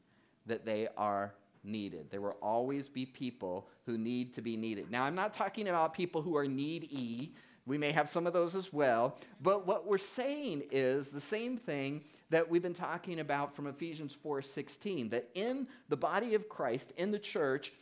that 0.47 0.65
they 0.65 0.89
are 0.97 1.35
needed. 1.65 2.11
There 2.11 2.21
will 2.21 2.37
always 2.43 2.89
be 2.89 3.07
people 3.07 3.69
who 3.87 3.97
need 3.97 4.35
to 4.35 4.43
be 4.43 4.57
needed. 4.57 4.91
Now, 4.91 5.05
I'm 5.05 5.15
not 5.15 5.35
talking 5.35 5.69
about 5.69 5.95
people 5.95 6.23
who 6.23 6.37
are 6.37 6.47
needy. 6.47 7.35
We 7.67 7.79
may 7.79 7.93
have 7.93 8.09
some 8.09 8.27
of 8.27 8.33
those 8.33 8.55
as 8.55 8.73
well. 8.73 9.17
But 9.41 9.67
what 9.67 9.87
we're 9.87 9.99
saying 9.99 10.65
is 10.71 11.09
the 11.09 11.21
same 11.21 11.57
thing 11.57 12.03
that 12.31 12.49
we've 12.49 12.63
been 12.63 12.75
talking 12.75 13.21
about 13.21 13.55
from 13.55 13.67
Ephesians 13.67 14.15
4:16 14.15 15.11
that 15.11 15.31
in 15.35 15.69
the 15.89 15.97
body 15.97 16.35
of 16.35 16.49
Christ 16.49 16.93
in 16.97 17.11
the 17.11 17.19
church 17.19 17.73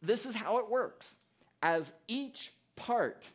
this 0.00 0.26
is 0.26 0.34
how 0.34 0.58
it 0.58 0.68
works 0.68 1.16
as 1.62 1.92
each 2.06 2.52
part 2.76 3.30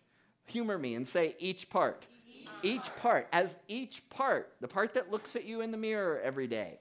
humor 0.46 0.78
me 0.78 0.96
and 0.96 1.08
say 1.08 1.36
each 1.39 1.70
part 1.70 2.08
each, 2.26 2.50
each 2.63 2.96
part 2.96 3.28
as 3.32 3.58
each 3.68 4.10
part 4.10 4.54
the 4.62 4.68
part 4.68 4.94
that 4.94 5.12
looks 5.12 5.36
at 5.36 5.44
you 5.44 5.62
in 5.62 5.72
the 5.72 5.78
mirror 5.78 6.20
every 6.24 6.48
day 6.48 6.80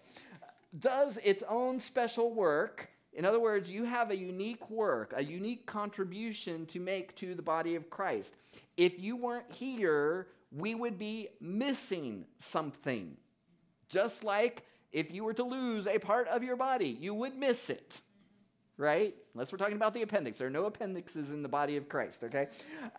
does 0.78 1.18
its 1.24 1.42
own 1.48 1.78
special 1.78 2.32
work 2.32 2.88
in 3.14 3.26
other 3.26 3.40
words, 3.40 3.68
you 3.68 3.84
have 3.84 4.10
a 4.10 4.16
unique 4.16 4.70
work, 4.70 5.12
a 5.14 5.22
unique 5.22 5.66
contribution 5.66 6.64
to 6.66 6.80
make 6.80 7.14
to 7.16 7.34
the 7.34 7.42
body 7.42 7.74
of 7.74 7.90
Christ. 7.90 8.34
If 8.76 8.98
you 8.98 9.16
weren't 9.16 9.50
here, 9.52 10.28
we 10.50 10.74
would 10.74 10.98
be 10.98 11.28
missing 11.40 12.26
something. 12.38 13.16
Just 13.88 14.24
like 14.24 14.64
if 14.92 15.10
you 15.10 15.24
were 15.24 15.34
to 15.34 15.44
lose 15.44 15.86
a 15.86 15.98
part 15.98 16.28
of 16.28 16.42
your 16.42 16.56
body, 16.56 16.96
you 17.00 17.14
would 17.14 17.36
miss 17.36 17.70
it, 17.70 18.00
right? 18.76 19.14
Unless 19.34 19.52
we're 19.52 19.58
talking 19.58 19.76
about 19.76 19.94
the 19.94 20.02
appendix. 20.02 20.38
There 20.38 20.46
are 20.46 20.50
no 20.50 20.66
appendixes 20.66 21.30
in 21.30 21.42
the 21.42 21.48
body 21.48 21.76
of 21.76 21.88
Christ, 21.88 22.24
okay? 22.24 22.48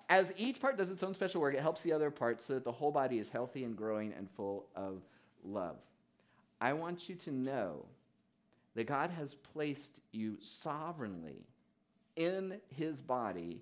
As 0.10 0.34
each 0.38 0.60
part 0.60 0.78
does 0.78 0.90
its 0.90 1.04
own 1.04 1.14
special 1.14 1.42
work, 1.42 1.54
it 1.54 1.62
helps 1.62 1.82
the 1.82 1.94
other 1.94 2.10
parts 2.12 2.46
so 2.46 2.54
that 2.54 2.64
the 2.64 2.72
whole 2.72 2.92
body 2.92 3.20
is 3.20 3.30
healthy 3.30 3.64
and 3.64 3.76
growing 3.76 4.14
and 4.14 4.30
full 4.32 4.68
of 4.76 5.02
love. 5.44 5.78
I 6.60 6.74
want 6.74 7.10
you 7.10 7.16
to 7.16 7.32
know 7.32 7.86
that 8.76 8.86
God 8.88 9.12
has 9.12 9.36
placed 9.36 10.00
you 10.12 10.38
sovereignly 10.42 11.46
in 12.16 12.60
his 12.70 13.02
body 13.02 13.62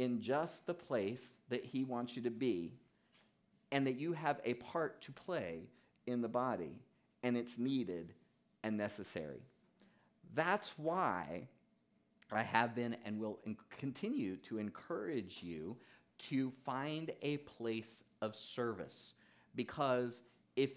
in 0.00 0.22
just 0.22 0.66
the 0.66 0.72
place 0.72 1.34
that 1.50 1.62
he 1.62 1.84
wants 1.84 2.16
you 2.16 2.22
to 2.22 2.30
be, 2.30 2.72
and 3.70 3.86
that 3.86 3.98
you 3.98 4.14
have 4.14 4.40
a 4.46 4.54
part 4.54 5.02
to 5.02 5.12
play 5.12 5.60
in 6.06 6.22
the 6.22 6.28
body, 6.28 6.80
and 7.22 7.36
it's 7.36 7.58
needed 7.58 8.14
and 8.62 8.78
necessary. 8.78 9.42
That's 10.34 10.72
why 10.78 11.48
I 12.32 12.42
have 12.42 12.74
been 12.74 12.96
and 13.04 13.20
will 13.20 13.40
continue 13.78 14.36
to 14.48 14.56
encourage 14.56 15.42
you 15.42 15.76
to 16.30 16.50
find 16.64 17.10
a 17.20 17.36
place 17.38 18.02
of 18.22 18.34
service. 18.34 19.12
Because 19.54 20.22
if 20.56 20.70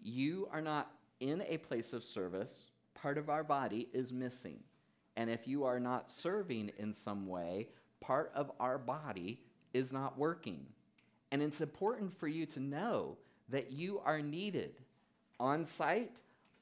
you 0.00 0.48
are 0.52 0.60
not 0.60 0.92
in 1.18 1.42
a 1.48 1.58
place 1.58 1.92
of 1.92 2.04
service, 2.04 2.66
part 2.94 3.18
of 3.18 3.28
our 3.28 3.42
body 3.42 3.88
is 3.92 4.12
missing. 4.12 4.60
And 5.16 5.28
if 5.28 5.48
you 5.48 5.64
are 5.64 5.80
not 5.80 6.08
serving 6.08 6.70
in 6.78 6.94
some 6.94 7.26
way, 7.26 7.70
part 8.00 8.32
of 8.34 8.50
our 8.60 8.78
body 8.78 9.40
is 9.74 9.92
not 9.92 10.18
working. 10.18 10.66
And 11.30 11.42
it's 11.42 11.60
important 11.60 12.18
for 12.18 12.28
you 12.28 12.46
to 12.46 12.60
know 12.60 13.16
that 13.48 13.70
you 13.70 14.00
are 14.04 14.20
needed 14.20 14.74
on 15.38 15.66
site, 15.66 16.12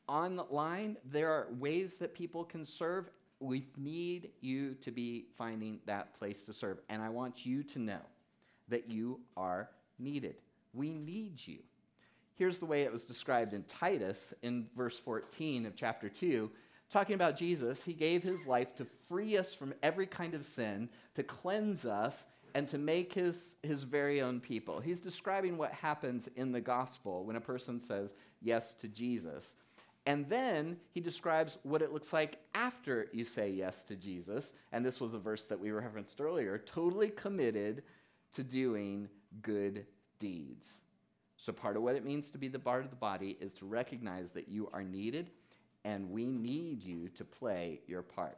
online. 0.08 0.96
There 1.04 1.30
are 1.30 1.48
ways 1.58 1.96
that 1.96 2.14
people 2.14 2.44
can 2.44 2.64
serve. 2.64 3.10
We 3.40 3.66
need 3.76 4.30
you 4.40 4.74
to 4.82 4.90
be 4.90 5.26
finding 5.36 5.80
that 5.86 6.18
place 6.18 6.42
to 6.44 6.52
serve. 6.52 6.78
And 6.88 7.02
I 7.02 7.08
want 7.08 7.44
you 7.46 7.62
to 7.64 7.78
know 7.78 8.00
that 8.68 8.90
you 8.90 9.20
are 9.36 9.70
needed. 9.98 10.36
We 10.72 10.90
need 10.90 11.46
you. 11.46 11.58
Here's 12.34 12.58
the 12.58 12.66
way 12.66 12.82
it 12.82 12.92
was 12.92 13.04
described 13.04 13.54
in 13.54 13.62
Titus 13.64 14.34
in 14.42 14.66
verse 14.76 14.98
14 14.98 15.64
of 15.66 15.74
chapter 15.74 16.08
2. 16.08 16.50
Talking 16.90 17.14
about 17.14 17.36
Jesus, 17.36 17.84
he 17.84 17.92
gave 17.92 18.22
his 18.22 18.46
life 18.46 18.74
to 18.76 18.86
free 19.08 19.36
us 19.36 19.52
from 19.52 19.74
every 19.82 20.06
kind 20.06 20.34
of 20.34 20.44
sin, 20.44 20.88
to 21.16 21.22
cleanse 21.22 21.84
us, 21.84 22.24
and 22.54 22.68
to 22.68 22.78
make 22.78 23.12
his, 23.12 23.36
his 23.62 23.82
very 23.82 24.22
own 24.22 24.40
people. 24.40 24.80
He's 24.80 25.00
describing 25.00 25.58
what 25.58 25.72
happens 25.72 26.28
in 26.36 26.52
the 26.52 26.60
gospel 26.60 27.24
when 27.24 27.36
a 27.36 27.40
person 27.40 27.80
says 27.80 28.14
yes 28.40 28.72
to 28.80 28.88
Jesus. 28.88 29.54
And 30.06 30.28
then 30.28 30.76
he 30.92 31.00
describes 31.00 31.58
what 31.64 31.82
it 31.82 31.92
looks 31.92 32.12
like 32.12 32.38
after 32.54 33.08
you 33.12 33.24
say 33.24 33.50
yes 33.50 33.82
to 33.84 33.96
Jesus. 33.96 34.52
And 34.72 34.86
this 34.86 35.00
was 35.00 35.12
a 35.12 35.18
verse 35.18 35.44
that 35.46 35.58
we 35.58 35.72
referenced 35.72 36.20
earlier 36.20 36.56
totally 36.58 37.10
committed 37.10 37.82
to 38.34 38.44
doing 38.44 39.08
good 39.42 39.84
deeds. 40.20 40.74
So, 41.36 41.52
part 41.52 41.76
of 41.76 41.82
what 41.82 41.96
it 41.96 42.04
means 42.04 42.30
to 42.30 42.38
be 42.38 42.48
the 42.48 42.58
part 42.58 42.84
of 42.84 42.90
the 42.90 42.96
body 42.96 43.36
is 43.40 43.52
to 43.54 43.66
recognize 43.66 44.32
that 44.32 44.48
you 44.48 44.70
are 44.72 44.82
needed 44.82 45.30
and 45.86 46.10
we 46.10 46.26
need 46.26 46.82
you 46.82 47.08
to 47.10 47.24
play 47.24 47.80
your 47.86 48.02
part. 48.02 48.36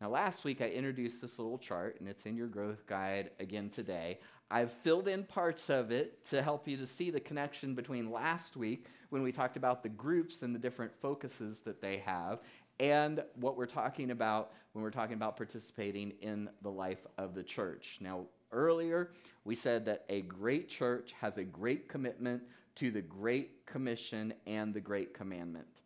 Now, 0.00 0.08
last 0.08 0.42
week 0.42 0.60
I 0.60 0.66
introduced 0.66 1.22
this 1.22 1.38
little 1.38 1.58
chart, 1.58 1.96
and 2.00 2.08
it's 2.08 2.26
in 2.26 2.36
your 2.36 2.48
growth 2.48 2.88
guide 2.88 3.30
again 3.38 3.70
today. 3.70 4.18
I've 4.50 4.72
filled 4.72 5.06
in 5.06 5.22
parts 5.22 5.70
of 5.70 5.92
it 5.92 6.28
to 6.30 6.42
help 6.42 6.66
you 6.66 6.76
to 6.78 6.86
see 6.88 7.12
the 7.12 7.20
connection 7.20 7.76
between 7.76 8.10
last 8.10 8.56
week 8.56 8.86
when 9.10 9.22
we 9.22 9.30
talked 9.30 9.56
about 9.56 9.84
the 9.84 9.88
groups 9.90 10.42
and 10.42 10.52
the 10.52 10.58
different 10.58 10.92
focuses 11.00 11.60
that 11.60 11.80
they 11.80 11.98
have, 11.98 12.40
and 12.80 13.22
what 13.36 13.56
we're 13.56 13.66
talking 13.66 14.10
about 14.10 14.50
when 14.72 14.82
we're 14.82 14.90
talking 14.90 15.14
about 15.14 15.36
participating 15.36 16.10
in 16.20 16.50
the 16.62 16.70
life 16.70 17.06
of 17.16 17.36
the 17.36 17.44
church. 17.44 17.98
Now, 18.00 18.22
earlier, 18.50 19.12
we 19.44 19.54
said 19.54 19.84
that 19.84 20.04
a 20.08 20.22
great 20.22 20.68
church 20.68 21.12
has 21.20 21.38
a 21.38 21.44
great 21.44 21.88
commitment 21.88 22.42
to 22.74 22.90
the 22.90 23.02
Great 23.02 23.66
Commission 23.66 24.34
and 24.48 24.74
the 24.74 24.80
Great 24.80 25.14
Commandment. 25.14 25.81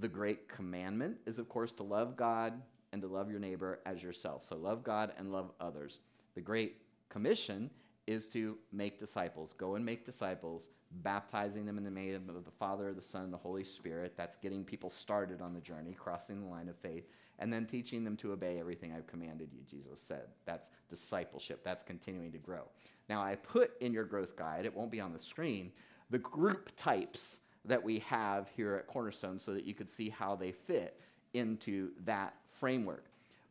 The 0.00 0.08
Great 0.08 0.48
Commandment 0.48 1.16
is, 1.26 1.38
of 1.38 1.48
course, 1.48 1.72
to 1.74 1.82
love 1.82 2.16
God 2.16 2.60
and 2.92 3.02
to 3.02 3.08
love 3.08 3.30
your 3.30 3.40
neighbor 3.40 3.80
as 3.84 4.02
yourself. 4.02 4.44
So, 4.48 4.56
love 4.56 4.82
God 4.82 5.12
and 5.18 5.32
love 5.32 5.50
others. 5.60 5.98
The 6.34 6.40
Great 6.40 6.76
Commission 7.08 7.70
is 8.06 8.26
to 8.28 8.56
make 8.72 8.98
disciples. 8.98 9.52
Go 9.52 9.74
and 9.74 9.84
make 9.84 10.06
disciples, 10.06 10.70
baptizing 11.02 11.66
them 11.66 11.76
in 11.76 11.84
the 11.84 11.90
name 11.90 12.28
of 12.28 12.44
the 12.44 12.50
Father, 12.50 12.94
the 12.94 13.02
Son, 13.02 13.24
and 13.24 13.32
the 13.32 13.38
Holy 13.38 13.64
Spirit. 13.64 14.14
That's 14.16 14.36
getting 14.36 14.64
people 14.64 14.88
started 14.88 15.42
on 15.42 15.52
the 15.52 15.60
journey, 15.60 15.92
crossing 15.92 16.40
the 16.40 16.46
line 16.46 16.68
of 16.68 16.76
faith 16.76 17.04
and 17.38 17.52
then 17.52 17.66
teaching 17.66 18.04
them 18.04 18.16
to 18.16 18.32
obey 18.32 18.58
everything 18.58 18.92
I've 18.92 19.06
commanded 19.06 19.50
you, 19.52 19.60
Jesus 19.68 20.00
said. 20.00 20.26
That's 20.44 20.70
discipleship, 20.88 21.62
that's 21.62 21.82
continuing 21.82 22.32
to 22.32 22.38
grow. 22.38 22.62
Now, 23.08 23.22
I 23.22 23.36
put 23.36 23.72
in 23.80 23.92
your 23.92 24.04
growth 24.04 24.36
guide, 24.36 24.64
it 24.64 24.74
won't 24.74 24.90
be 24.90 25.00
on 25.00 25.12
the 25.12 25.18
screen, 25.18 25.72
the 26.10 26.18
group 26.18 26.72
types 26.76 27.38
that 27.68 27.82
we 27.82 28.00
have 28.00 28.48
here 28.56 28.74
at 28.74 28.86
Cornerstone 28.86 29.38
so 29.38 29.54
that 29.54 29.64
you 29.64 29.74
could 29.74 29.88
see 29.88 30.08
how 30.08 30.34
they 30.34 30.52
fit 30.52 31.00
into 31.34 31.90
that 32.04 32.34
framework. 32.52 33.04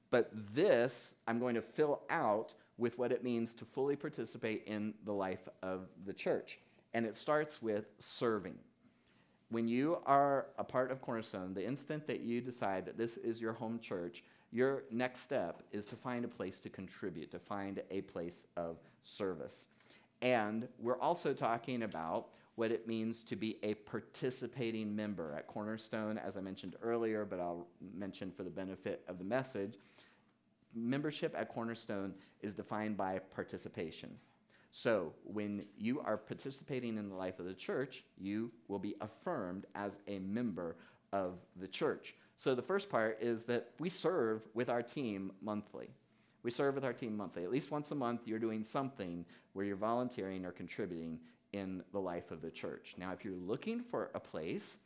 But 0.09 0.29
this, 0.53 1.15
I'm 1.27 1.39
going 1.39 1.55
to 1.55 1.61
fill 1.61 2.01
out 2.09 2.53
with 2.77 2.97
what 2.97 3.11
it 3.11 3.23
means 3.23 3.53
to 3.55 3.65
fully 3.65 3.95
participate 3.95 4.63
in 4.67 4.93
the 5.05 5.11
life 5.11 5.47
of 5.63 5.87
the 6.05 6.13
church. 6.13 6.59
And 6.93 7.05
it 7.05 7.15
starts 7.15 7.61
with 7.61 7.85
serving 7.99 8.57
when 9.49 9.67
you 9.67 9.99
are 10.05 10.47
a 10.57 10.63
part 10.63 10.91
of 10.91 11.01
Cornerstone, 11.01 11.53
the 11.53 11.65
instant 11.65 12.05
that 12.07 12.21
you 12.21 12.41
decide 12.41 12.85
that 12.85 12.97
this 12.97 13.17
is 13.17 13.39
your 13.39 13.53
home 13.53 13.79
church, 13.79 14.23
your 14.51 14.83
next 14.91 15.21
step 15.21 15.63
is 15.71 15.85
to 15.85 15.95
find 15.95 16.25
a 16.25 16.27
place 16.27 16.59
to 16.59 16.69
contribute, 16.69 17.31
to 17.31 17.39
find 17.39 17.81
a 17.89 18.01
place 18.01 18.45
of 18.57 18.77
service. 19.03 19.67
And 20.21 20.67
we're 20.79 20.99
also 20.99 21.33
talking 21.33 21.83
about 21.83 22.27
what 22.57 22.71
it 22.71 22.87
means 22.87 23.23
to 23.23 23.35
be 23.35 23.55
a 23.61 23.75
participating 23.75 24.95
member. 24.95 25.31
At 25.37 25.45
Cornerstone, 25.45 26.17
as 26.17 26.37
I 26.37 26.41
mentioned 26.41 26.75
earlier, 26.81 27.23
but 27.23 27.39
I'll 27.39 27.67
mention 27.93 28.31
for 28.31 28.41
the 28.41 28.49
benefit 28.49 29.03
of 29.07 29.19
the 29.19 29.23
message, 29.23 29.75
membership 30.73 31.35
at 31.37 31.49
Cornerstone 31.49 32.15
is 32.41 32.55
defined 32.55 32.97
by 32.97 33.19
participation. 33.19 34.09
So, 34.71 35.13
when 35.23 35.65
you 35.77 35.99
are 35.99 36.17
participating 36.17 36.97
in 36.97 37.09
the 37.09 37.15
life 37.15 37.39
of 37.39 37.45
the 37.45 37.53
church, 37.53 38.03
you 38.17 38.51
will 38.67 38.79
be 38.79 38.95
affirmed 39.01 39.67
as 39.75 39.99
a 40.07 40.17
member 40.17 40.77
of 41.13 41.35
the 41.57 41.67
church. 41.67 42.15
So, 42.37 42.55
the 42.55 42.63
first 42.63 42.89
part 42.89 43.19
is 43.21 43.43
that 43.43 43.69
we 43.79 43.89
serve 43.89 44.47
with 44.55 44.67
our 44.67 44.81
team 44.81 45.31
monthly. 45.43 45.89
We 46.41 46.49
serve 46.49 46.73
with 46.73 46.85
our 46.85 46.93
team 46.93 47.15
monthly. 47.15 47.43
At 47.43 47.51
least 47.51 47.69
once 47.69 47.91
a 47.91 47.95
month, 47.95 48.21
you're 48.25 48.39
doing 48.39 48.63
something 48.63 49.25
where 49.53 49.65
you're 49.65 49.75
volunteering 49.75 50.43
or 50.43 50.51
contributing 50.51 51.19
in 51.53 51.83
the 51.91 51.99
life 51.99 52.31
of 52.31 52.41
the 52.41 52.51
church. 52.51 52.95
Now, 52.97 53.11
if 53.13 53.23
you're 53.23 53.33
looking 53.33 53.81
for 53.81 54.11
a 54.13 54.19
place 54.19 54.77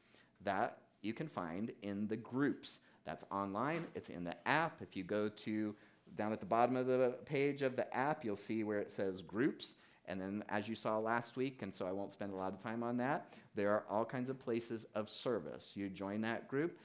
that 0.44 0.78
you 1.02 1.14
can 1.14 1.28
find 1.28 1.72
in 1.82 2.08
the 2.08 2.18
groups, 2.18 2.80
that's 3.06 3.24
online, 3.32 3.86
it's 3.96 4.10
in 4.10 4.24
the 4.24 4.36
app. 4.48 4.82
If 4.82 4.96
you 4.96 5.04
go 5.04 5.30
to 5.30 5.76
down 6.16 6.34
at 6.34 6.40
the 6.40 6.46
bottom 6.46 6.76
of 6.76 6.88
the 6.88 7.16
page 7.26 7.62
of 7.62 7.76
the 7.76 7.92
app, 7.96 8.24
you'll 8.24 8.36
see 8.36 8.64
where 8.64 8.80
it 8.80 8.92
says 8.92 9.22
groups. 9.22 9.76
And 10.06 10.20
then, 10.20 10.44
as 10.50 10.68
you 10.68 10.76
saw 10.76 11.00
last 11.00 11.36
week, 11.36 11.62
and 11.62 11.74
so 11.74 11.88
I 11.88 11.92
won't 11.92 12.12
spend 12.12 12.34
a 12.34 12.36
lot 12.36 12.54
of 12.54 12.62
time 12.62 12.84
on 12.84 12.98
that, 12.98 13.34
there 13.56 13.72
are 13.72 13.86
all 13.90 14.04
kinds 14.04 14.30
of 14.30 14.40
places 14.40 14.86
of 14.94 15.10
service. 15.10 15.72
You 15.74 15.90
join 15.90 16.22
that 16.22 16.48
group 16.48 16.78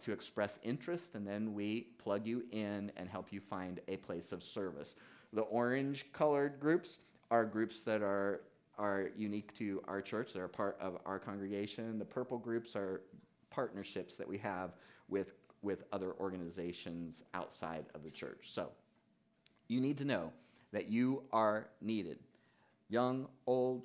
to 0.00 0.12
express 0.12 0.58
interest, 0.62 1.14
and 1.14 1.26
then 1.26 1.54
we 1.54 1.88
plug 1.98 2.26
you 2.26 2.44
in 2.52 2.92
and 2.96 3.08
help 3.08 3.32
you 3.32 3.40
find 3.40 3.80
a 3.88 3.96
place 3.96 4.32
of 4.32 4.42
service. 4.42 4.96
The 5.32 5.42
orange 5.42 6.06
colored 6.12 6.60
groups 6.60 6.98
are 7.30 7.44
groups 7.44 7.82
that 7.82 8.02
are, 8.02 8.40
are 8.78 9.10
unique 9.16 9.56
to 9.58 9.82
our 9.88 10.00
church, 10.00 10.32
they're 10.32 10.44
a 10.44 10.48
part 10.48 10.76
of 10.80 10.98
our 11.04 11.18
congregation. 11.18 11.98
The 11.98 12.04
purple 12.04 12.38
groups 12.38 12.76
are 12.76 13.02
partnerships 13.50 14.14
that 14.16 14.28
we 14.28 14.38
have 14.38 14.72
with 15.08 15.32
with 15.62 15.82
other 15.92 16.12
organizations 16.20 17.22
outside 17.34 17.86
of 17.94 18.04
the 18.04 18.10
church. 18.10 18.44
So, 18.44 18.70
you 19.66 19.80
need 19.80 19.98
to 19.98 20.04
know 20.04 20.32
that 20.72 20.88
you 20.88 21.22
are 21.32 21.68
needed. 21.80 22.18
Young, 22.88 23.26
old, 23.46 23.82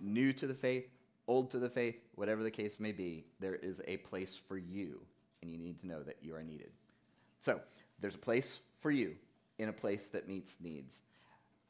new 0.00 0.32
to 0.34 0.46
the 0.46 0.54
faith, 0.54 0.86
old 1.26 1.50
to 1.52 1.58
the 1.58 1.70
faith, 1.70 1.96
whatever 2.14 2.42
the 2.42 2.50
case 2.50 2.78
may 2.78 2.92
be, 2.92 3.24
there 3.40 3.54
is 3.56 3.80
a 3.86 3.96
place 3.98 4.38
for 4.48 4.58
you, 4.58 5.00
and 5.42 5.50
you 5.50 5.58
need 5.58 5.80
to 5.80 5.86
know 5.86 6.02
that 6.02 6.18
you 6.22 6.34
are 6.34 6.42
needed. 6.42 6.70
So, 7.40 7.60
there's 8.00 8.14
a 8.14 8.18
place 8.18 8.60
for 8.78 8.90
you 8.90 9.16
in 9.58 9.68
a 9.68 9.72
place 9.72 10.08
that 10.08 10.28
meets 10.28 10.54
needs. 10.60 11.00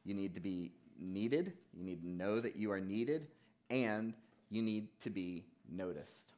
You 0.04 0.14
need 0.14 0.34
to 0.34 0.40
be 0.40 0.72
needed, 0.98 1.52
you 1.72 1.84
need 1.84 2.02
to 2.02 2.08
know 2.08 2.40
that 2.40 2.56
you 2.56 2.70
are 2.72 2.80
needed, 2.80 3.26
and 3.70 4.14
you 4.50 4.62
need 4.62 4.88
to 5.02 5.10
be 5.10 5.44
noticed. 5.70 6.32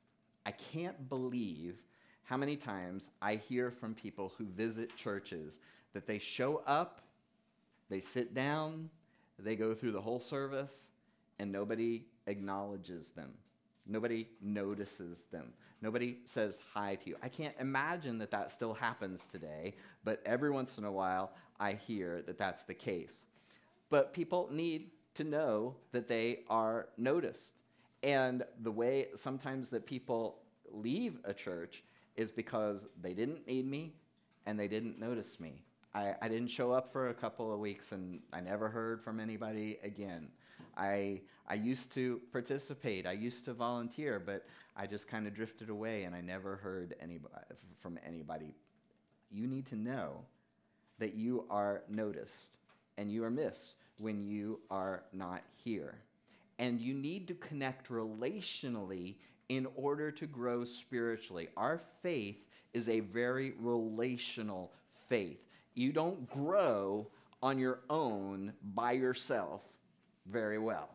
I 0.46 0.52
can't 0.52 1.08
believe 1.08 1.82
how 2.24 2.36
many 2.36 2.56
times 2.56 3.08
I 3.20 3.36
hear 3.36 3.70
from 3.70 3.94
people 3.94 4.32
who 4.38 4.44
visit 4.44 4.96
churches 4.96 5.58
that 5.92 6.06
they 6.06 6.18
show 6.18 6.62
up, 6.66 7.00
they 7.88 8.00
sit 8.00 8.34
down, 8.34 8.88
they 9.38 9.56
go 9.56 9.74
through 9.74 9.92
the 9.92 10.00
whole 10.00 10.20
service, 10.20 10.90
and 11.38 11.50
nobody 11.50 12.04
acknowledges 12.26 13.10
them. 13.10 13.32
Nobody 13.86 14.28
notices 14.40 15.24
them. 15.32 15.52
Nobody 15.82 16.18
says 16.26 16.58
hi 16.74 16.96
to 16.96 17.10
you. 17.10 17.16
I 17.22 17.28
can't 17.28 17.54
imagine 17.58 18.18
that 18.18 18.30
that 18.30 18.50
still 18.50 18.74
happens 18.74 19.26
today, 19.32 19.74
but 20.04 20.22
every 20.26 20.50
once 20.50 20.78
in 20.78 20.84
a 20.84 20.92
while 20.92 21.32
I 21.58 21.72
hear 21.72 22.22
that 22.26 22.38
that's 22.38 22.64
the 22.64 22.74
case. 22.74 23.24
But 23.90 24.12
people 24.12 24.48
need 24.50 24.90
to 25.14 25.24
know 25.24 25.74
that 25.92 26.08
they 26.08 26.40
are 26.48 26.88
noticed. 26.96 27.52
And 28.02 28.44
the 28.62 28.70
way 28.70 29.08
sometimes 29.16 29.68
that 29.70 29.84
people 29.84 30.38
leave 30.70 31.18
a 31.24 31.34
church 31.34 31.82
is 32.16 32.30
because 32.30 32.86
they 33.02 33.12
didn't 33.12 33.46
need 33.46 33.66
me 33.66 33.92
and 34.46 34.58
they 34.58 34.68
didn't 34.68 34.98
notice 34.98 35.38
me. 35.38 35.62
I, 35.94 36.14
I 36.22 36.28
didn't 36.28 36.48
show 36.48 36.72
up 36.72 36.92
for 36.92 37.08
a 37.08 37.14
couple 37.14 37.52
of 37.52 37.58
weeks 37.58 37.92
and 37.92 38.20
I 38.32 38.40
never 38.40 38.68
heard 38.68 39.02
from 39.02 39.18
anybody 39.18 39.78
again. 39.82 40.28
I, 40.76 41.20
I 41.48 41.54
used 41.54 41.92
to 41.94 42.20
participate, 42.32 43.06
I 43.06 43.12
used 43.12 43.44
to 43.46 43.52
volunteer, 43.52 44.20
but 44.24 44.46
I 44.76 44.86
just 44.86 45.08
kind 45.08 45.26
of 45.26 45.34
drifted 45.34 45.68
away 45.68 46.04
and 46.04 46.14
I 46.14 46.20
never 46.20 46.56
heard 46.56 46.94
anybody, 47.00 47.34
from 47.80 47.98
anybody. 48.06 48.54
You 49.30 49.46
need 49.46 49.66
to 49.66 49.76
know 49.76 50.20
that 50.98 51.14
you 51.14 51.44
are 51.50 51.82
noticed 51.88 52.50
and 52.96 53.10
you 53.10 53.24
are 53.24 53.30
missed 53.30 53.74
when 54.00 54.22
you 54.22 54.60
are 54.70 55.02
not 55.12 55.42
here. 55.62 55.98
And 56.58 56.80
you 56.80 56.94
need 56.94 57.28
to 57.28 57.34
connect 57.34 57.88
relationally 57.88 59.16
in 59.48 59.66
order 59.76 60.10
to 60.10 60.26
grow 60.26 60.64
spiritually. 60.64 61.48
Our 61.56 61.80
faith 62.02 62.36
is 62.72 62.88
a 62.88 63.00
very 63.00 63.54
relational 63.60 64.72
faith. 65.08 65.40
You 65.74 65.92
don't 65.92 66.28
grow 66.30 67.08
on 67.42 67.58
your 67.58 67.80
own 67.88 68.52
by 68.74 68.92
yourself 68.92 69.62
very 70.26 70.58
well. 70.58 70.90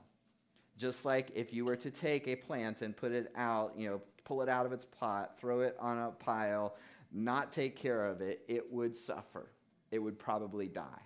Just 0.77 1.05
like 1.05 1.31
if 1.35 1.53
you 1.53 1.65
were 1.65 1.75
to 1.77 1.91
take 1.91 2.27
a 2.27 2.35
plant 2.35 2.81
and 2.81 2.95
put 2.95 3.11
it 3.11 3.31
out, 3.35 3.73
you 3.77 3.89
know, 3.89 4.01
pull 4.23 4.41
it 4.41 4.49
out 4.49 4.65
of 4.65 4.73
its 4.73 4.85
pot, 4.85 5.39
throw 5.39 5.61
it 5.61 5.75
on 5.79 5.97
a 5.97 6.11
pile, 6.11 6.75
not 7.11 7.53
take 7.53 7.75
care 7.75 8.05
of 8.05 8.21
it, 8.21 8.43
it 8.47 8.71
would 8.71 8.95
suffer. 8.95 9.49
It 9.91 9.99
would 9.99 10.19
probably 10.19 10.67
die. 10.67 11.01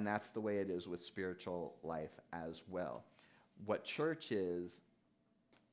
And 0.00 0.06
that's 0.06 0.28
the 0.28 0.40
way 0.40 0.60
it 0.60 0.70
is 0.70 0.88
with 0.88 1.02
spiritual 1.02 1.74
life 1.82 2.18
as 2.32 2.62
well. 2.70 3.04
What 3.66 3.84
church 3.84 4.32
is, 4.32 4.80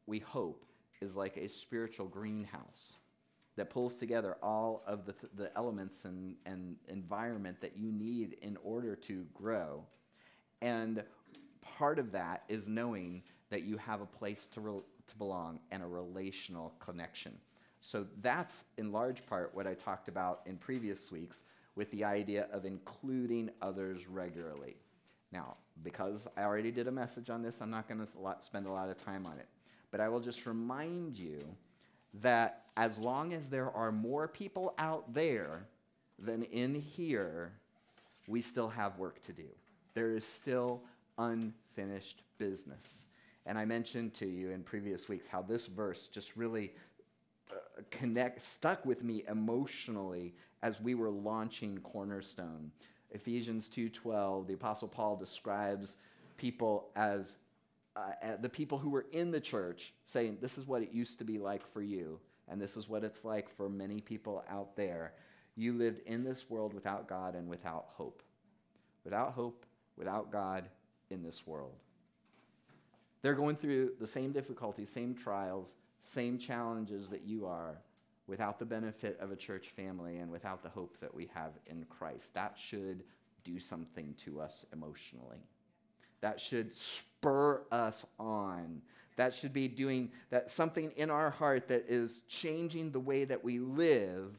we 0.06 0.20
hope, 0.20 0.66
is 1.00 1.16
like 1.16 1.38
a 1.38 1.48
spiritual 1.48 2.08
greenhouse 2.08 2.96
that 3.56 3.70
pulls 3.70 3.96
together 3.96 4.36
all 4.44 4.84
of 4.86 5.06
the, 5.06 5.14
th- 5.14 5.32
the 5.38 5.58
elements 5.58 6.04
and, 6.04 6.36
and 6.46 6.76
environment 6.90 7.62
that 7.62 7.78
you 7.78 7.90
need 7.90 8.36
in 8.42 8.58
order 8.66 8.98
to 8.98 9.26
grow. 9.34 9.82
And 10.62 11.06
part 11.62 11.98
of 11.98 12.12
that 12.12 12.44
is 12.50 12.68
knowing 12.68 13.24
that 13.50 13.64
you 13.64 13.78
have 13.78 14.02
a 14.02 14.06
place 14.06 14.50
to, 14.56 14.60
re- 14.60 14.82
to 15.08 15.16
belong 15.16 15.62
and 15.72 15.82
a 15.82 15.88
relational 15.88 16.74
connection. 16.86 17.38
So 17.80 18.08
that's 18.22 18.66
in 18.78 18.92
large 18.92 19.26
part 19.26 19.56
what 19.56 19.68
I 19.68 19.74
talked 19.74 20.10
about 20.10 20.42
in 20.46 20.58
previous 20.58 21.14
weeks 21.14 21.38
with 21.78 21.92
the 21.92 22.04
idea 22.04 22.48
of 22.52 22.66
including 22.66 23.52
others 23.62 24.08
regularly. 24.08 24.76
Now, 25.32 25.58
because 25.84 26.28
I 26.36 26.42
already 26.42 26.72
did 26.72 26.88
a 26.88 26.92
message 26.92 27.30
on 27.30 27.44
this, 27.44 27.56
I'm 27.62 27.70
not 27.70 27.88
going 27.88 28.00
to 28.00 28.36
spend 28.42 28.66
a 28.66 28.72
lot 28.72 28.90
of 28.90 28.98
time 29.06 29.28
on 29.28 29.38
it. 29.38 29.48
But 29.92 30.02
I 30.02 30.10
will 30.10 30.20
just 30.20 30.46
remind 30.48 31.16
you 31.18 31.40
that 32.16 32.64
as 32.76 32.98
long 32.98 33.32
as 33.34 33.50
there 33.50 33.70
are 33.72 33.92
more 33.92 34.28
people 34.28 34.74
out 34.80 35.14
there 35.14 35.68
than 36.18 36.44
in 36.44 36.74
here, 36.74 37.52
we 38.28 38.42
still 38.42 38.70
have 38.70 38.98
work 38.98 39.22
to 39.26 39.32
do. 39.32 39.48
There 39.94 40.16
is 40.16 40.26
still 40.26 40.82
unfinished 41.20 42.24
business. 42.40 43.06
And 43.46 43.58
I 43.58 43.66
mentioned 43.66 44.16
to 44.16 44.26
you 44.26 44.50
in 44.50 44.64
previous 44.64 45.08
weeks 45.08 45.28
how 45.28 45.44
this 45.44 45.68
verse 45.68 46.08
just 46.08 46.36
really 46.36 46.74
uh, 47.52 47.56
connect 47.92 48.42
stuck 48.42 48.86
with 48.86 49.04
me 49.04 49.24
emotionally 49.30 50.34
as 50.62 50.82
we 50.82 50.96
were 50.96 51.10
launching 51.10 51.78
Cornerstone. 51.80 52.72
Ephesians 53.12 53.70
2:12, 53.70 54.48
the 54.48 54.54
apostle 54.54 54.88
Paul 54.88 55.16
describes 55.16 55.98
people 56.38 56.90
as 56.96 57.38
uh, 57.96 58.38
the 58.40 58.50
people 58.50 58.78
who 58.78 58.90
were 58.90 59.06
in 59.12 59.32
the 59.32 59.40
church 59.40 59.94
saying, 60.06 60.38
This 60.40 60.58
is 60.58 60.68
what 60.68 60.82
it 60.82 60.92
used 60.92 61.18
to 61.20 61.24
be 61.24 61.40
like 61.40 61.66
for 61.74 61.82
you, 61.82 62.20
and 62.48 62.62
this 62.62 62.78
is 62.78 62.88
what 62.88 63.04
it's 63.04 63.26
like 63.26 63.50
for 63.50 63.70
many 63.70 64.02
people 64.02 64.44
out 64.50 64.76
there. 64.76 65.14
You 65.56 65.74
lived 65.74 66.02
in 66.06 66.24
this 66.24 66.50
world 66.50 66.74
without 66.74 67.08
God 67.08 67.34
and 67.34 67.48
without 67.48 67.88
hope. 67.94 68.22
Without 69.04 69.34
hope, 69.34 69.66
without 69.98 70.32
God 70.32 70.70
in 71.10 71.24
this 71.24 71.48
world. 71.48 71.74
They're 73.24 73.34
going 73.34 73.56
through 73.56 73.94
the 74.00 74.06
same 74.06 74.32
difficulties, 74.32 74.90
same 74.90 75.16
trials, 75.16 75.76
same 76.00 76.38
challenges 76.38 77.10
that 77.10 77.24
you 77.26 77.48
are 77.48 77.80
without 78.28 78.60
the 78.60 78.66
benefit 78.66 79.18
of 79.20 79.32
a 79.32 79.36
church 79.36 79.70
family 79.70 80.18
and 80.18 80.32
without 80.32 80.62
the 80.62 80.70
hope 80.70 80.98
that 81.00 81.14
we 81.14 81.30
have 81.34 81.52
in 81.66 81.86
Christ. 81.90 82.34
That 82.34 82.56
should 82.58 83.04
do 83.44 83.60
something 83.60 84.14
to 84.26 84.42
us 84.42 84.66
emotionally. 84.74 85.40
That 86.22 86.40
should 86.40 86.74
spur 86.74 87.62
us 87.72 88.06
on. 88.20 88.82
That 89.16 89.34
should 89.34 89.54
be 89.54 89.68
doing 89.68 90.12
that 90.30 90.52
something 90.52 90.92
in 90.96 91.10
our 91.10 91.30
heart 91.30 91.70
that 91.70 91.86
is 91.88 92.22
changing 92.28 92.92
the 92.92 93.00
way 93.00 93.26
that 93.26 93.44
we 93.44 93.60
live 93.60 94.36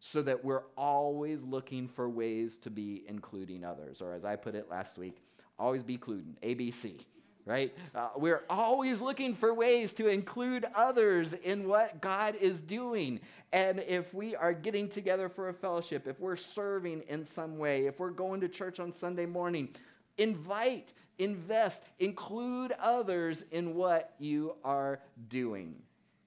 so 0.00 0.22
that 0.22 0.44
we're 0.44 0.62
always 0.76 1.42
looking 1.42 1.88
for 1.88 2.08
ways 2.08 2.56
to 2.58 2.70
be 2.70 3.04
including 3.08 3.64
others. 3.64 4.00
Or 4.00 4.14
as 4.14 4.24
I 4.24 4.36
put 4.36 4.54
it 4.54 4.70
last 4.70 4.96
week, 4.96 5.22
always 5.58 5.82
be 5.82 5.94
including, 5.94 6.36
ABC, 6.42 7.00
right? 7.48 7.74
Uh, 7.94 8.10
we're 8.16 8.42
always 8.50 9.00
looking 9.00 9.34
for 9.34 9.54
ways 9.54 9.94
to 9.94 10.06
include 10.06 10.66
others 10.74 11.32
in 11.32 11.66
what 11.66 12.00
God 12.02 12.34
is 12.36 12.60
doing. 12.60 13.20
And 13.52 13.78
if 13.80 14.12
we 14.12 14.36
are 14.36 14.52
getting 14.52 14.88
together 14.88 15.30
for 15.30 15.48
a 15.48 15.54
fellowship, 15.54 16.06
if 16.06 16.20
we're 16.20 16.36
serving 16.36 17.04
in 17.08 17.24
some 17.24 17.56
way, 17.56 17.86
if 17.86 17.98
we're 17.98 18.10
going 18.10 18.42
to 18.42 18.48
church 18.48 18.78
on 18.78 18.92
Sunday 18.92 19.24
morning, 19.24 19.70
invite 20.18 20.92
invest, 21.18 21.82
include 21.98 22.72
others 22.80 23.44
in 23.50 23.74
what 23.74 24.14
you 24.20 24.54
are 24.62 25.00
doing. 25.28 25.74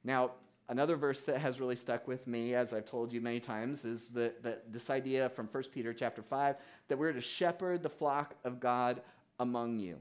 Now, 0.04 0.32
another 0.68 0.98
verse 0.98 1.24
that 1.26 1.40
has 1.40 1.62
really 1.62 1.78
stuck 1.78 2.10
with 2.10 2.28
me, 2.28 2.56
as 2.56 2.74
I've 2.74 2.86
told 2.86 3.14
you 3.14 3.22
many 3.22 3.40
times, 3.40 3.86
is 3.86 4.10
that, 4.10 4.44
this 4.70 4.90
idea 4.90 5.30
from 5.30 5.48
1 5.48 5.64
Peter 5.74 5.94
chapter 5.94 6.22
5 6.22 6.58
that 6.90 6.98
we're 6.98 7.14
to 7.14 7.22
shepherd 7.22 7.84
the 7.84 7.90
flock 7.90 8.36
of 8.44 8.60
God 8.60 9.02
among 9.40 9.80
you 9.80 9.98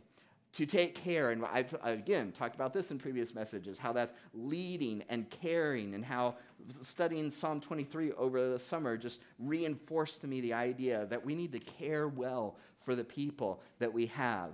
to 0.53 0.67
take 0.67 0.95
care. 0.95 1.31
And 1.31 1.45
I've, 1.45 1.75
again, 1.83 2.33
talked 2.33 2.55
about 2.55 2.73
this 2.73 2.91
in 2.91 2.99
previous 2.99 3.35
messages 3.35 3.79
how 3.79 3.93
that's 3.93 4.13
leading 4.35 5.05
and 5.09 5.29
caring, 5.31 5.95
and 5.95 6.05
how 6.05 6.37
studying 6.83 7.31
Psalm 7.31 7.61
23 7.61 8.13
over 8.13 8.51
the 8.51 8.59
summer 8.59 8.97
just 8.97 9.21
reinforced 9.39 10.21
to 10.23 10.27
me 10.27 10.41
the 10.41 10.55
idea 10.55 11.07
that 11.07 11.25
we 11.25 11.35
need 11.35 11.53
to 11.53 11.61
care 11.61 12.09
well 12.09 12.57
for 12.85 12.95
the 12.95 13.05
people 13.05 13.63
that 13.79 13.93
we 13.93 14.07
have. 14.07 14.51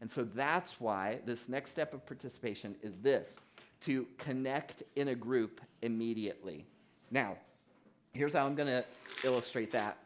And 0.00 0.10
so 0.10 0.24
that's 0.24 0.80
why 0.80 1.20
this 1.24 1.48
next 1.48 1.70
step 1.70 1.94
of 1.94 2.04
participation 2.06 2.76
is 2.82 2.96
this 3.02 3.36
to 3.82 4.06
connect 4.18 4.82
in 4.94 5.08
a 5.08 5.14
group 5.14 5.60
immediately. 5.82 6.64
Now, 7.10 7.36
here's 8.12 8.34
how 8.34 8.46
I'm 8.46 8.54
going 8.54 8.68
to 8.68 8.84
illustrate 9.24 9.70
that. 9.72 9.98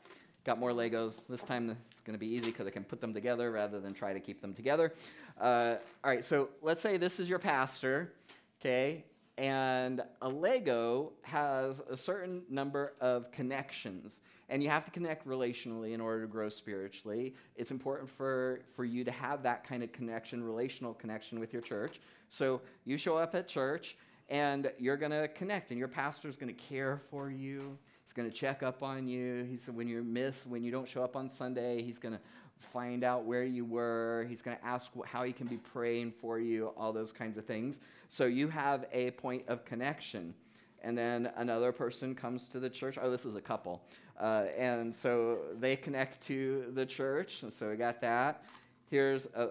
Got 0.45 0.59
more 0.59 0.71
Legos. 0.71 1.21
This 1.29 1.43
time 1.43 1.77
it's 2.01 2.07
going 2.07 2.19
to 2.19 2.19
be 2.19 2.33
easy 2.33 2.47
because 2.47 2.67
I 2.67 2.71
can 2.71 2.85
put 2.85 3.03
them 3.03 3.13
together 3.13 3.51
rather 3.51 3.79
than 3.79 3.93
try 3.93 4.15
to 4.15 4.21
keep 4.21 4.41
them 4.41 4.55
together. 4.55 4.95
Uh, 5.39 5.75
all 6.03 6.11
right, 6.11 6.25
so 6.25 6.49
let's 6.63 6.81
say 6.81 6.97
this 6.97 7.21
is 7.21 7.29
your 7.29 7.39
pastor, 7.39 8.15
okay, 8.59 9.05
and 9.37 10.01
a 10.23 10.29
Lego 10.29 11.13
has 11.21 11.83
a 11.91 11.97
certain 11.99 12.43
number 12.49 12.95
of 13.03 13.31
connections. 13.33 14.21
And 14.49 14.63
you 14.63 14.71
have 14.71 14.87
to 14.87 14.91
connect 14.91 15.27
relationally 15.27 15.93
in 15.93 16.01
order 16.01 16.23
to 16.23 16.27
grow 16.27 16.49
spiritually. 16.49 17.35
It's 17.55 17.71
important 17.71 18.09
for, 18.09 18.61
for 18.75 18.87
you 18.87 19.05
to 19.05 19.11
have 19.11 19.43
that 19.43 19.63
kind 19.63 19.83
of 19.83 19.93
connection, 19.93 20.43
relational 20.43 20.95
connection 20.95 21.39
with 21.39 21.53
your 21.53 21.63
church. 21.63 22.01
So 22.31 22.63
you 22.87 22.97
show 22.97 23.19
up 23.19 23.35
at 23.35 23.47
church 23.47 23.99
and 24.31 24.73
you're 24.79 24.97
going 24.97 25.13
to 25.13 25.29
connect, 25.29 25.71
and 25.71 25.79
your 25.79 25.89
pastor 25.89 26.29
is 26.29 26.39
going 26.39 26.55
to 26.55 26.61
care 26.63 27.03
for 27.11 27.31
you. 27.31 27.77
He's 28.11 28.15
going 28.17 28.29
to 28.29 28.37
check 28.37 28.65
up 28.65 28.83
on 28.83 29.07
you. 29.07 29.47
He 29.49 29.57
said, 29.57 29.77
when 29.77 29.87
you 29.87 30.03
miss, 30.03 30.45
when 30.45 30.65
you 30.65 30.73
don't 30.73 30.89
show 30.89 31.05
up 31.05 31.15
on 31.15 31.29
Sunday, 31.29 31.81
he's 31.81 32.01
going 32.01 32.13
to 32.13 32.21
find 32.59 33.05
out 33.05 33.25
where 33.25 33.45
you 33.45 33.65
were. 33.65 34.27
He's 34.29 34.43
going 34.43 34.57
to 34.57 34.67
ask 34.67 34.91
how 35.05 35.23
he 35.23 35.33
can 35.33 35.47
be 35.47 35.59
praying 35.59 36.15
for 36.21 36.41
you, 36.41 36.73
all 36.77 36.93
those 36.93 37.13
kinds 37.13 37.39
of 37.39 37.45
things. 37.45 37.79
So 38.09 38.25
you 38.25 38.49
have 38.49 38.87
a 38.93 39.13
point 39.13 39.45
of 39.47 39.65
connection. 39.65 40.35
And 40.83 40.99
then 40.99 41.31
another 41.37 41.71
person 41.71 42.17
comes 42.17 42.49
to 42.49 42.59
the 42.59 42.69
church. 42.69 42.99
Oh, 43.01 43.13
this 43.13 43.25
is 43.25 43.37
a 43.37 43.41
couple. 43.41 43.81
Uh, 44.19 44.47
and 44.59 44.93
so 44.93 45.39
they 45.61 45.77
connect 45.77 46.21
to 46.23 46.73
the 46.75 46.87
church. 46.87 47.45
And 47.45 47.53
so 47.53 47.71
we 47.71 47.77
got 47.77 48.01
that. 48.01 48.43
Here's 48.91 49.27
a, 49.37 49.51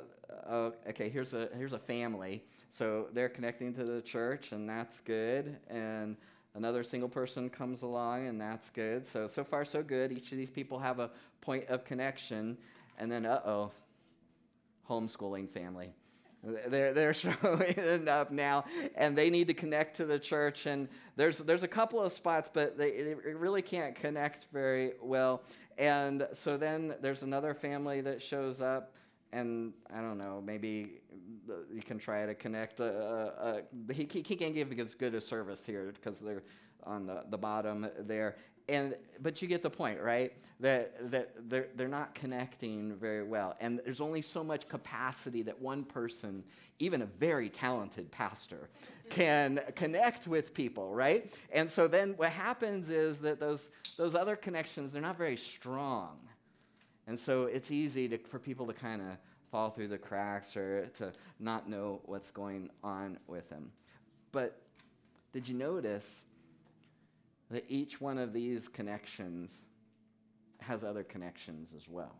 a, 0.49 0.71
okay, 0.89 1.07
here's 1.07 1.33
a, 1.33 1.47
here's 1.55 1.71
a 1.71 1.79
family. 1.79 2.43
So 2.71 3.07
they're 3.13 3.29
connecting 3.29 3.73
to 3.75 3.85
the 3.85 4.01
church, 4.01 4.51
and 4.51 4.69
that's 4.69 4.99
good. 4.99 5.57
And 5.69 6.17
another 6.59 6.83
single 6.83 7.07
person 7.07 7.49
comes 7.49 7.83
along, 7.83 8.27
and 8.27 8.39
that's 8.39 8.69
good. 8.69 9.07
So, 9.07 9.27
so 9.27 9.45
far, 9.45 9.63
so 9.63 9.81
good. 9.81 10.11
Each 10.11 10.33
of 10.33 10.37
these 10.37 10.49
people 10.49 10.77
have 10.79 10.99
a 10.99 11.09
point 11.39 11.67
of 11.69 11.85
connection. 11.85 12.57
And 12.97 13.09
then, 13.09 13.25
uh 13.25 13.39
oh, 13.45 13.71
homeschooling 14.89 15.49
family. 15.49 15.93
They're, 16.43 16.93
they're 16.93 17.13
showing 17.25 18.09
up 18.09 18.31
now, 18.31 18.65
and 18.95 19.17
they 19.17 19.29
need 19.29 19.47
to 19.47 19.53
connect 19.53 19.95
to 19.97 20.05
the 20.05 20.19
church. 20.19 20.65
And 20.65 20.89
there's, 21.15 21.37
there's 21.37 21.63
a 21.63 21.67
couple 21.67 22.01
of 22.01 22.11
spots, 22.11 22.49
but 22.53 22.77
they, 22.77 22.91
they 23.03 23.13
really 23.13 23.61
can't 23.61 23.95
connect 23.95 24.47
very 24.51 24.91
well. 25.01 25.43
And 25.77 26.27
so 26.33 26.57
then 26.57 26.95
there's 27.01 27.23
another 27.23 27.53
family 27.53 28.01
that 28.01 28.21
shows 28.21 28.59
up, 28.59 28.93
and 29.31 29.73
I 29.93 30.01
don't 30.01 30.17
know, 30.17 30.41
maybe 30.43 31.01
you 31.73 31.81
can 31.81 31.99
try 31.99 32.25
to 32.25 32.33
connect. 32.33 32.79
Uh, 32.79 32.83
uh, 32.83 33.61
he, 33.91 34.07
he 34.11 34.35
can't 34.35 34.53
give 34.53 34.77
as 34.79 34.95
good 34.95 35.13
a 35.13 35.21
service 35.21 35.65
here 35.65 35.91
because 35.93 36.19
they're 36.19 36.43
on 36.83 37.05
the, 37.05 37.23
the 37.29 37.37
bottom 37.37 37.87
there. 37.99 38.35
And 38.67 38.95
but 39.21 39.41
you 39.41 39.47
get 39.47 39.63
the 39.63 39.69
point 39.69 39.99
right? 39.99 40.33
That, 40.61 41.11
that 41.11 41.49
they're, 41.49 41.67
they're 41.75 41.87
not 41.87 42.13
connecting 42.13 42.93
very 42.95 43.23
well. 43.23 43.55
And 43.61 43.79
there's 43.85 44.01
only 44.01 44.21
so 44.21 44.43
much 44.43 44.67
capacity 44.67 45.41
that 45.43 45.59
one 45.61 45.83
person 45.85 46.43
even 46.79 47.01
a 47.01 47.05
very 47.05 47.49
talented 47.49 48.11
pastor 48.11 48.69
can 49.09 49.59
connect 49.75 50.27
with 50.27 50.53
people 50.53 50.93
right? 50.93 51.33
And 51.51 51.69
so 51.69 51.87
then 51.87 52.13
what 52.17 52.29
happens 52.29 52.89
is 52.89 53.19
that 53.19 53.39
those 53.39 53.69
those 53.97 54.15
other 54.15 54.35
connections 54.35 54.93
they're 54.93 55.01
not 55.01 55.17
very 55.17 55.37
strong 55.37 56.17
and 57.09 57.19
so 57.19 57.43
it's 57.43 57.71
easy 57.71 58.07
to, 58.07 58.17
for 58.17 58.39
people 58.39 58.65
to 58.67 58.73
kind 58.73 59.01
of 59.01 59.17
fall 59.51 59.69
through 59.69 59.89
the 59.89 59.97
cracks 59.97 60.55
or 60.55 60.85
to 60.97 61.11
not 61.39 61.67
know 61.67 61.99
what's 62.05 62.31
going 62.31 62.69
on 62.83 63.17
with 63.27 63.49
them 63.49 63.71
but 64.31 64.61
did 65.33 65.47
you 65.47 65.55
notice 65.55 66.23
that 67.51 67.65
each 67.67 67.99
one 67.99 68.17
of 68.17 68.31
these 68.31 68.67
connections 68.67 69.63
has 70.59 70.83
other 70.83 71.03
connections 71.03 71.73
as 71.75 71.87
well. 71.87 72.15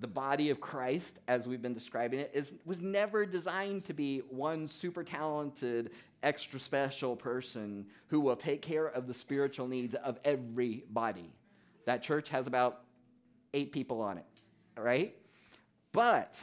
The 0.00 0.08
body 0.08 0.50
of 0.50 0.60
Christ, 0.60 1.18
as 1.28 1.46
we've 1.46 1.62
been 1.62 1.74
describing 1.74 2.18
it, 2.18 2.30
is, 2.34 2.54
was 2.64 2.80
never 2.80 3.24
designed 3.24 3.84
to 3.84 3.94
be 3.94 4.20
one 4.28 4.66
super 4.66 5.04
talented, 5.04 5.90
extra 6.22 6.58
special 6.58 7.14
person 7.14 7.86
who 8.08 8.20
will 8.20 8.34
take 8.34 8.60
care 8.60 8.86
of 8.86 9.06
the 9.06 9.14
spiritual 9.14 9.68
needs 9.68 9.94
of 9.94 10.18
everybody. 10.24 11.32
That 11.84 12.02
church 12.02 12.30
has 12.30 12.48
about 12.48 12.83
eight 13.54 13.72
people 13.72 14.02
on 14.02 14.18
it, 14.18 14.26
right? 14.76 15.14
But 15.92 16.38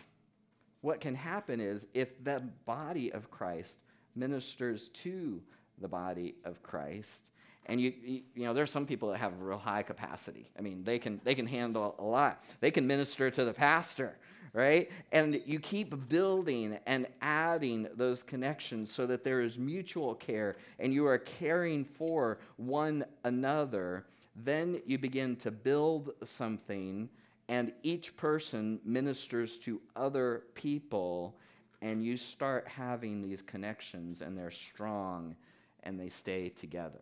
what 0.82 1.00
can 1.00 1.14
happen 1.14 1.60
is 1.60 1.86
if 1.94 2.24
the 2.24 2.42
body 2.66 3.12
of 3.12 3.30
Christ 3.30 3.78
ministers 4.16 4.90
to 4.90 5.42
the 5.80 5.88
body 5.88 6.36
of 6.44 6.64
Christ, 6.64 7.32
and 7.68 7.80
you, 7.80 7.94
you, 8.04 8.22
you, 8.34 8.44
know, 8.46 8.54
there's 8.54 8.72
some 8.72 8.86
people 8.86 9.12
that 9.12 9.20
have 9.20 9.34
a 9.34 9.44
real 9.44 9.58
high 9.58 9.84
capacity. 9.84 10.50
I 10.58 10.62
mean, 10.62 10.84
they 10.84 10.98
can, 10.98 11.22
they 11.24 11.36
can 11.36 11.46
handle 11.46 11.96
a 12.00 12.04
lot. 12.04 12.44
They 12.60 12.72
can 12.72 12.88
minister 12.88 13.30
to 13.30 13.46
the 13.46 13.54
pastor, 13.54 14.18
right? 14.54 14.90
And 15.12 15.40
you 15.46 15.60
keep 15.60 16.10
building 16.10 16.80
and 16.88 17.08
adding 17.22 17.88
those 17.96 18.24
connections 18.24 18.92
so 18.92 19.06
that 19.08 19.24
there 19.24 19.42
is 19.42 19.60
mutual 19.60 20.16
care 20.16 20.58
and 20.80 20.94
you 20.94 21.06
are 21.06 21.20
caring 21.20 21.86
for 21.86 22.40
one 22.58 23.06
another. 23.24 24.06
Then 24.36 24.82
you 24.86 24.98
begin 24.98 25.36
to 25.38 25.52
build 25.52 26.12
something, 26.24 27.10
and 27.50 27.74
each 27.84 28.16
person 28.16 28.80
ministers 28.86 29.58
to 29.60 29.82
other 29.96 30.44
people, 30.54 31.38
and 31.82 32.04
you 32.04 32.16
start 32.16 32.68
having 32.68 33.22
these 33.22 33.42
connections, 33.42 34.22
and 34.22 34.38
they're 34.38 34.52
strong 34.52 35.36
and 35.84 36.00
they 36.00 36.10
stay 36.10 36.50
together. 36.50 37.02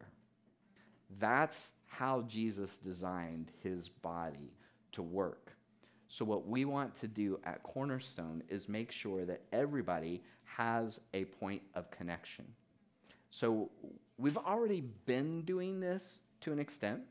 That's 1.19 1.71
how 1.85 2.21
Jesus 2.21 2.77
designed 2.77 3.51
his 3.61 3.89
body 3.89 4.51
to 4.93 5.01
work. 5.01 5.53
So, 6.07 6.25
what 6.25 6.47
we 6.47 6.65
want 6.65 6.95
to 7.01 7.07
do 7.07 7.39
at 7.43 7.61
Cornerstone 7.63 8.41
is 8.49 8.67
make 8.67 8.91
sure 8.91 9.25
that 9.25 9.41
everybody 9.51 10.23
has 10.43 10.99
a 11.13 11.25
point 11.25 11.61
of 11.75 11.91
connection. 11.91 12.45
So, 13.31 13.69
we've 14.17 14.37
already 14.37 14.81
been 15.05 15.43
doing 15.43 15.79
this 15.79 16.19
to 16.41 16.51
an 16.51 16.59
extent. 16.59 17.01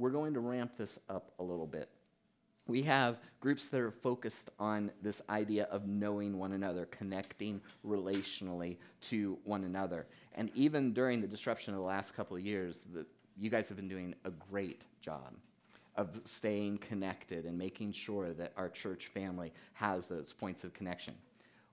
We're 0.00 0.08
going 0.08 0.32
to 0.32 0.40
ramp 0.40 0.78
this 0.78 0.98
up 1.10 1.30
a 1.38 1.42
little 1.42 1.66
bit. 1.66 1.90
We 2.66 2.80
have 2.82 3.18
groups 3.38 3.68
that 3.68 3.82
are 3.82 3.90
focused 3.90 4.48
on 4.58 4.90
this 5.02 5.20
idea 5.28 5.64
of 5.64 5.86
knowing 5.86 6.38
one 6.38 6.52
another, 6.52 6.86
connecting 6.86 7.60
relationally 7.86 8.78
to 9.08 9.36
one 9.44 9.64
another. 9.64 10.06
And 10.34 10.50
even 10.54 10.94
during 10.94 11.20
the 11.20 11.26
disruption 11.26 11.74
of 11.74 11.80
the 11.80 11.86
last 11.86 12.16
couple 12.16 12.34
of 12.34 12.42
years, 12.42 12.80
the, 12.94 13.04
you 13.36 13.50
guys 13.50 13.68
have 13.68 13.76
been 13.76 13.90
doing 13.90 14.14
a 14.24 14.30
great 14.30 14.80
job 15.02 15.34
of 15.96 16.18
staying 16.24 16.78
connected 16.78 17.44
and 17.44 17.58
making 17.58 17.92
sure 17.92 18.32
that 18.32 18.54
our 18.56 18.70
church 18.70 19.08
family 19.08 19.52
has 19.74 20.08
those 20.08 20.32
points 20.32 20.64
of 20.64 20.72
connection. 20.72 21.12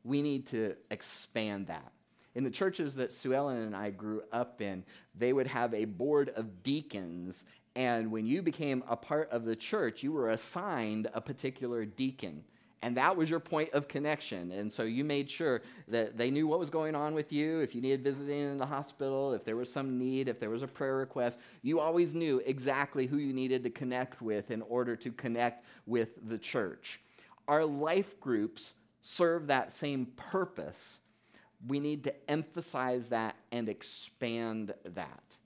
We 0.03 0.21
need 0.21 0.47
to 0.47 0.75
expand 0.91 1.67
that. 1.67 1.93
In 2.37 2.43
the 2.43 2.51
churches 2.51 2.93
that 2.97 3.11
Sue 3.11 3.33
Ellen 3.33 3.57
and 3.63 3.75
I 3.75 3.89
grew 3.89 4.21
up 4.31 4.61
in, 4.61 4.83
they 5.15 5.33
would 5.33 5.47
have 5.47 5.73
a 5.73 5.85
board 5.85 6.29
of 6.35 6.61
deacons, 6.61 7.43
and 7.77 8.11
when 8.11 8.25
you 8.25 8.41
became 8.41 8.83
a 8.89 8.97
part 8.97 9.29
of 9.29 9.45
the 9.45 9.55
church, 9.55 10.01
you 10.01 10.11
were 10.11 10.31
assigned 10.31 11.07
a 11.13 11.21
particular 11.21 11.85
deacon. 11.85 12.43
And 12.81 12.97
that 12.97 13.15
was 13.15 13.29
your 13.29 13.39
point 13.39 13.69
of 13.71 13.87
connection. 13.87 14.49
And 14.49 14.73
so 14.73 14.81
you 14.81 15.03
made 15.03 15.29
sure 15.29 15.61
that 15.87 16.17
they 16.17 16.31
knew 16.31 16.47
what 16.47 16.57
was 16.57 16.71
going 16.71 16.95
on 16.95 17.13
with 17.13 17.31
you. 17.31 17.59
If 17.59 17.75
you 17.75 17.81
needed 17.81 18.03
visiting 18.03 18.39
in 18.39 18.57
the 18.57 18.65
hospital, 18.65 19.31
if 19.33 19.45
there 19.45 19.55
was 19.55 19.71
some 19.71 19.99
need, 19.99 20.27
if 20.27 20.39
there 20.39 20.49
was 20.49 20.63
a 20.63 20.67
prayer 20.67 20.95
request, 20.95 21.39
you 21.61 21.79
always 21.79 22.15
knew 22.15 22.41
exactly 22.47 23.05
who 23.05 23.17
you 23.17 23.31
needed 23.31 23.63
to 23.65 23.69
connect 23.69 24.23
with 24.23 24.49
in 24.49 24.63
order 24.63 24.95
to 24.95 25.11
connect 25.11 25.63
with 25.85 26.09
the 26.27 26.39
church. 26.39 26.99
Our 27.47 27.63
life 27.63 28.19
groups 28.19 28.73
serve 29.03 29.45
that 29.47 29.71
same 29.71 30.07
purpose. 30.15 30.99
We 31.67 31.79
need 31.79 32.05
to 32.05 32.13
emphasize 32.27 33.09
that 33.09 33.35
and 33.51 33.69
expand 33.69 34.73
that. 34.83 35.37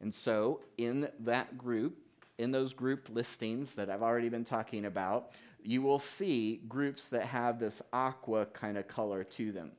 And 0.00 0.14
so, 0.14 0.60
in 0.78 1.08
that 1.20 1.58
group, 1.58 1.98
in 2.38 2.50
those 2.50 2.72
group 2.72 3.08
listings 3.10 3.74
that 3.74 3.90
I've 3.90 4.02
already 4.02 4.28
been 4.30 4.44
talking 4.44 4.86
about, 4.86 5.32
you 5.62 5.82
will 5.82 5.98
see 5.98 6.62
groups 6.68 7.08
that 7.08 7.26
have 7.26 7.58
this 7.58 7.82
aqua 7.92 8.46
kind 8.46 8.78
of 8.78 8.88
color 8.88 9.24
to 9.24 9.52
them. 9.52 9.72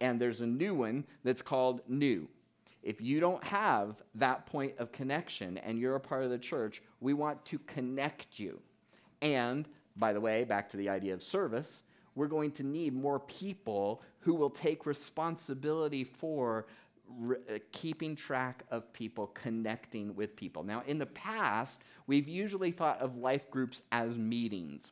And 0.00 0.20
there's 0.20 0.40
a 0.40 0.46
new 0.46 0.74
one 0.74 1.04
that's 1.24 1.42
called 1.42 1.80
new. 1.88 2.28
If 2.82 3.00
you 3.00 3.20
don't 3.20 3.42
have 3.44 4.02
that 4.16 4.46
point 4.46 4.74
of 4.78 4.92
connection 4.92 5.58
and 5.58 5.78
you're 5.78 5.96
a 5.96 6.00
part 6.00 6.24
of 6.24 6.30
the 6.30 6.38
church, 6.38 6.82
we 7.00 7.14
want 7.14 7.44
to 7.46 7.58
connect 7.60 8.38
you. 8.38 8.60
And 9.20 9.68
by 9.96 10.12
the 10.12 10.20
way, 10.20 10.44
back 10.44 10.70
to 10.70 10.76
the 10.76 10.88
idea 10.88 11.14
of 11.14 11.22
service, 11.22 11.82
we're 12.14 12.28
going 12.28 12.52
to 12.52 12.62
need 12.62 12.94
more 12.94 13.20
people 13.20 14.02
who 14.20 14.34
will 14.34 14.50
take 14.50 14.86
responsibility 14.86 16.04
for 16.04 16.66
Uh, 17.08 17.58
keeping 17.72 18.14
track 18.14 18.64
of 18.70 18.92
people, 18.92 19.28
connecting 19.28 20.14
with 20.14 20.36
people. 20.36 20.62
Now, 20.62 20.82
in 20.86 20.98
the 20.98 21.06
past, 21.06 21.80
we've 22.06 22.28
usually 22.28 22.70
thought 22.70 23.00
of 23.00 23.16
life 23.16 23.50
groups 23.50 23.80
as 23.90 24.16
meetings. 24.16 24.90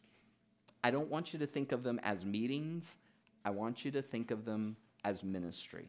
I 0.82 0.90
don't 0.90 1.10
want 1.10 1.32
you 1.32 1.38
to 1.40 1.46
think 1.46 1.72
of 1.72 1.82
them 1.82 2.00
as 2.02 2.24
meetings, 2.24 2.96
I 3.44 3.50
want 3.50 3.84
you 3.84 3.90
to 3.92 4.02
think 4.02 4.30
of 4.30 4.44
them 4.44 4.76
as 5.04 5.22
ministry. 5.22 5.88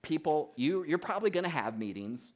People, 0.00 0.52
you, 0.56 0.84
you're 0.84 0.98
probably 0.98 1.30
going 1.30 1.44
to 1.44 1.50
have 1.50 1.78
meetings, 1.78 2.32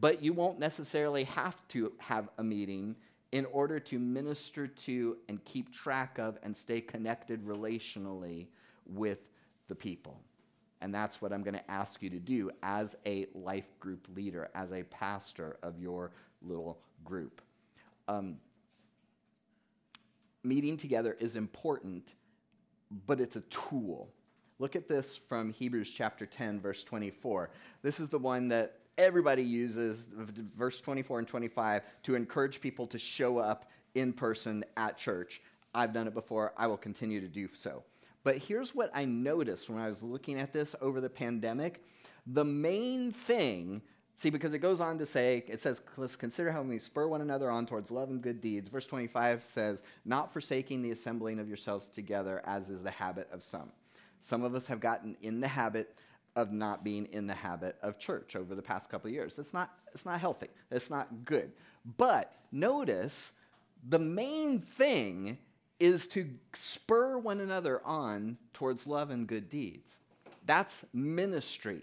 but 0.00 0.22
you 0.22 0.32
won't 0.32 0.58
necessarily 0.58 1.24
have 1.24 1.56
to 1.68 1.92
have 1.98 2.28
a 2.38 2.42
meeting 2.42 2.96
in 3.32 3.44
order 3.46 3.78
to 3.80 3.98
minister 3.98 4.66
to 4.66 5.18
and 5.28 5.44
keep 5.44 5.72
track 5.72 6.18
of 6.18 6.38
and 6.42 6.56
stay 6.56 6.80
connected 6.80 7.44
relationally 7.44 8.46
with 8.86 9.18
the 9.68 9.74
people. 9.74 10.18
And 10.82 10.92
that's 10.92 11.22
what 11.22 11.32
I'm 11.32 11.44
going 11.44 11.54
to 11.54 11.70
ask 11.70 12.02
you 12.02 12.10
to 12.10 12.18
do 12.18 12.50
as 12.62 12.96
a 13.06 13.26
life 13.34 13.78
group 13.78 14.08
leader, 14.14 14.50
as 14.52 14.72
a 14.72 14.82
pastor 14.82 15.56
of 15.62 15.78
your 15.78 16.10
little 16.42 16.80
group. 17.04 17.40
Um, 18.08 18.38
meeting 20.42 20.76
together 20.76 21.16
is 21.20 21.36
important, 21.36 22.14
but 23.06 23.20
it's 23.20 23.36
a 23.36 23.42
tool. 23.42 24.10
Look 24.58 24.74
at 24.74 24.88
this 24.88 25.16
from 25.16 25.52
Hebrews 25.52 25.92
chapter 25.96 26.26
10, 26.26 26.60
verse 26.60 26.82
24. 26.82 27.50
This 27.82 28.00
is 28.00 28.08
the 28.08 28.18
one 28.18 28.48
that 28.48 28.80
everybody 28.98 29.44
uses, 29.44 30.08
verse 30.56 30.80
24 30.80 31.20
and 31.20 31.28
25, 31.28 31.82
to 32.02 32.16
encourage 32.16 32.60
people 32.60 32.88
to 32.88 32.98
show 32.98 33.38
up 33.38 33.70
in 33.94 34.12
person 34.12 34.64
at 34.76 34.98
church. 34.98 35.40
I've 35.72 35.92
done 35.92 36.08
it 36.08 36.14
before, 36.14 36.52
I 36.56 36.66
will 36.66 36.76
continue 36.76 37.20
to 37.20 37.28
do 37.28 37.48
so. 37.54 37.84
But 38.24 38.38
here's 38.38 38.74
what 38.74 38.90
I 38.94 39.04
noticed 39.04 39.68
when 39.68 39.80
I 39.80 39.88
was 39.88 40.02
looking 40.02 40.38
at 40.38 40.52
this 40.52 40.74
over 40.80 41.00
the 41.00 41.10
pandemic. 41.10 41.84
The 42.26 42.44
main 42.44 43.12
thing, 43.12 43.82
see, 44.16 44.30
because 44.30 44.54
it 44.54 44.58
goes 44.58 44.80
on 44.80 44.98
to 44.98 45.06
say, 45.06 45.44
it 45.48 45.60
says, 45.60 45.80
let's 45.96 46.14
consider 46.14 46.52
how 46.52 46.62
we 46.62 46.78
spur 46.78 47.08
one 47.08 47.20
another 47.20 47.50
on 47.50 47.66
towards 47.66 47.90
love 47.90 48.10
and 48.10 48.22
good 48.22 48.40
deeds. 48.40 48.68
Verse 48.68 48.86
25 48.86 49.42
says, 49.42 49.82
not 50.04 50.32
forsaking 50.32 50.82
the 50.82 50.92
assembling 50.92 51.40
of 51.40 51.48
yourselves 51.48 51.88
together, 51.88 52.42
as 52.46 52.68
is 52.68 52.82
the 52.82 52.90
habit 52.90 53.28
of 53.32 53.42
some. 53.42 53.72
Some 54.20 54.44
of 54.44 54.54
us 54.54 54.68
have 54.68 54.78
gotten 54.78 55.16
in 55.20 55.40
the 55.40 55.48
habit 55.48 55.96
of 56.36 56.52
not 56.52 56.84
being 56.84 57.06
in 57.06 57.26
the 57.26 57.34
habit 57.34 57.76
of 57.82 57.98
church 57.98 58.36
over 58.36 58.54
the 58.54 58.62
past 58.62 58.88
couple 58.88 59.08
of 59.08 59.14
years. 59.14 59.38
It's 59.38 59.52
not, 59.52 59.70
it's 59.92 60.06
not 60.06 60.20
healthy. 60.20 60.48
It's 60.70 60.90
not 60.90 61.24
good. 61.24 61.52
But 61.98 62.32
notice 62.52 63.32
the 63.86 63.98
main 63.98 64.60
thing 64.60 65.38
is 65.82 66.06
to 66.06 66.30
spur 66.52 67.18
one 67.18 67.40
another 67.40 67.84
on 67.84 68.38
towards 68.54 68.86
love 68.86 69.10
and 69.10 69.26
good 69.26 69.50
deeds. 69.50 69.96
That's 70.46 70.84
ministry. 70.92 71.80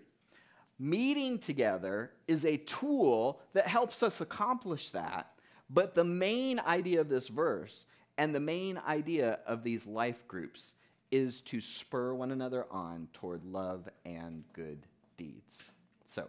Meeting 0.79 1.37
together 1.37 2.11
is 2.25 2.45
a 2.45 2.55
tool 2.55 3.41
that 3.51 3.67
helps 3.67 4.01
us 4.01 4.21
accomplish 4.21 4.91
that. 4.91 5.31
But 5.69 5.95
the 5.95 6.05
main 6.05 6.61
idea 6.61 7.01
of 7.01 7.09
this 7.09 7.27
verse 7.27 7.85
and 8.17 8.33
the 8.33 8.39
main 8.39 8.79
idea 8.87 9.39
of 9.45 9.63
these 9.63 9.85
life 9.85 10.25
groups 10.29 10.75
is 11.11 11.41
to 11.41 11.59
spur 11.59 12.13
one 12.13 12.31
another 12.31 12.67
on 12.71 13.09
toward 13.11 13.43
love 13.43 13.89
and 14.05 14.45
good 14.53 14.79
deeds. 15.17 15.63
So, 16.07 16.25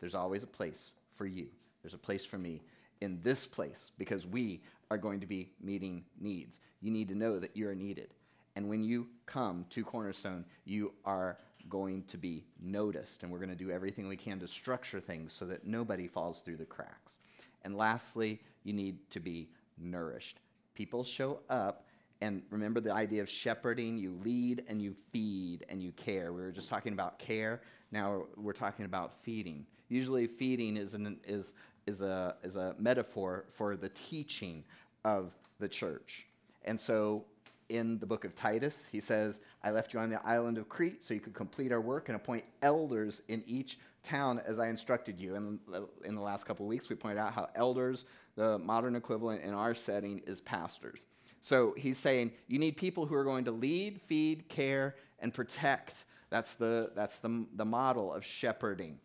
there's 0.00 0.16
always 0.16 0.42
a 0.42 0.48
place 0.48 0.90
for 1.14 1.24
you. 1.24 1.46
There's 1.82 1.94
a 1.94 1.98
place 1.98 2.24
for 2.24 2.36
me 2.36 2.62
in 3.00 3.20
this 3.22 3.46
place 3.46 3.92
because 3.96 4.26
we 4.26 4.60
are 4.90 4.98
going 4.98 5.20
to 5.20 5.26
be 5.26 5.50
meeting 5.60 6.04
needs. 6.20 6.60
You 6.80 6.90
need 6.90 7.08
to 7.08 7.14
know 7.14 7.38
that 7.38 7.56
you're 7.56 7.74
needed. 7.74 8.14
And 8.54 8.68
when 8.68 8.82
you 8.82 9.08
come 9.26 9.66
to 9.70 9.84
Cornerstone, 9.84 10.44
you 10.64 10.92
are 11.04 11.38
going 11.68 12.04
to 12.04 12.16
be 12.16 12.44
noticed. 12.60 13.22
And 13.22 13.30
we're 13.30 13.38
going 13.38 13.50
to 13.50 13.56
do 13.56 13.70
everything 13.70 14.08
we 14.08 14.16
can 14.16 14.38
to 14.40 14.48
structure 14.48 15.00
things 15.00 15.32
so 15.32 15.44
that 15.46 15.66
nobody 15.66 16.06
falls 16.06 16.40
through 16.40 16.56
the 16.56 16.64
cracks. 16.64 17.18
And 17.64 17.76
lastly, 17.76 18.40
you 18.62 18.72
need 18.72 18.98
to 19.10 19.20
be 19.20 19.50
nourished. 19.76 20.38
People 20.74 21.04
show 21.04 21.40
up, 21.50 21.86
and 22.20 22.42
remember 22.50 22.80
the 22.80 22.92
idea 22.92 23.20
of 23.20 23.28
shepherding 23.28 23.98
you 23.98 24.18
lead 24.24 24.64
and 24.68 24.80
you 24.80 24.94
feed 25.12 25.66
and 25.68 25.82
you 25.82 25.92
care. 25.92 26.32
We 26.32 26.40
were 26.40 26.52
just 26.52 26.68
talking 26.68 26.92
about 26.92 27.18
care, 27.18 27.60
now 27.92 28.24
we're 28.36 28.52
talking 28.52 28.84
about 28.84 29.12
feeding. 29.22 29.66
Usually, 29.88 30.26
feeding 30.26 30.76
is, 30.76 30.94
an, 30.94 31.18
is 31.26 31.52
is 31.86 32.02
a, 32.02 32.36
is 32.42 32.56
a 32.56 32.74
metaphor 32.78 33.44
for 33.52 33.76
the 33.76 33.88
teaching 33.90 34.64
of 35.04 35.32
the 35.58 35.68
church. 35.68 36.26
And 36.64 36.78
so 36.78 37.24
in 37.68 37.98
the 37.98 38.06
book 38.06 38.24
of 38.24 38.34
Titus, 38.34 38.86
he 38.90 39.00
says, 39.00 39.40
I 39.62 39.70
left 39.70 39.92
you 39.92 40.00
on 40.00 40.10
the 40.10 40.24
island 40.26 40.58
of 40.58 40.68
Crete 40.68 41.02
so 41.02 41.14
you 41.14 41.20
could 41.20 41.34
complete 41.34 41.72
our 41.72 41.80
work 41.80 42.08
and 42.08 42.16
appoint 42.16 42.44
elders 42.62 43.22
in 43.28 43.42
each 43.46 43.78
town 44.04 44.40
as 44.46 44.58
I 44.58 44.68
instructed 44.68 45.20
you. 45.20 45.34
And 45.34 45.58
in 46.04 46.14
the 46.14 46.20
last 46.20 46.46
couple 46.46 46.64
of 46.64 46.68
weeks, 46.68 46.88
we 46.88 46.96
pointed 46.96 47.18
out 47.18 47.32
how 47.32 47.48
elders, 47.54 48.04
the 48.36 48.58
modern 48.58 48.94
equivalent 48.94 49.42
in 49.42 49.52
our 49.52 49.74
setting, 49.74 50.22
is 50.26 50.40
pastors. 50.40 51.04
So 51.40 51.74
he's 51.76 51.98
saying 51.98 52.32
you 52.48 52.58
need 52.58 52.76
people 52.76 53.06
who 53.06 53.14
are 53.14 53.24
going 53.24 53.44
to 53.44 53.52
lead, 53.52 54.00
feed, 54.00 54.48
care, 54.48 54.96
and 55.18 55.32
protect. 55.32 56.04
That's 56.30 56.54
the, 56.54 56.90
that's 56.94 57.18
the, 57.18 57.46
the 57.54 57.64
model 57.64 58.12
of 58.12 58.24
shepherding. 58.24 58.98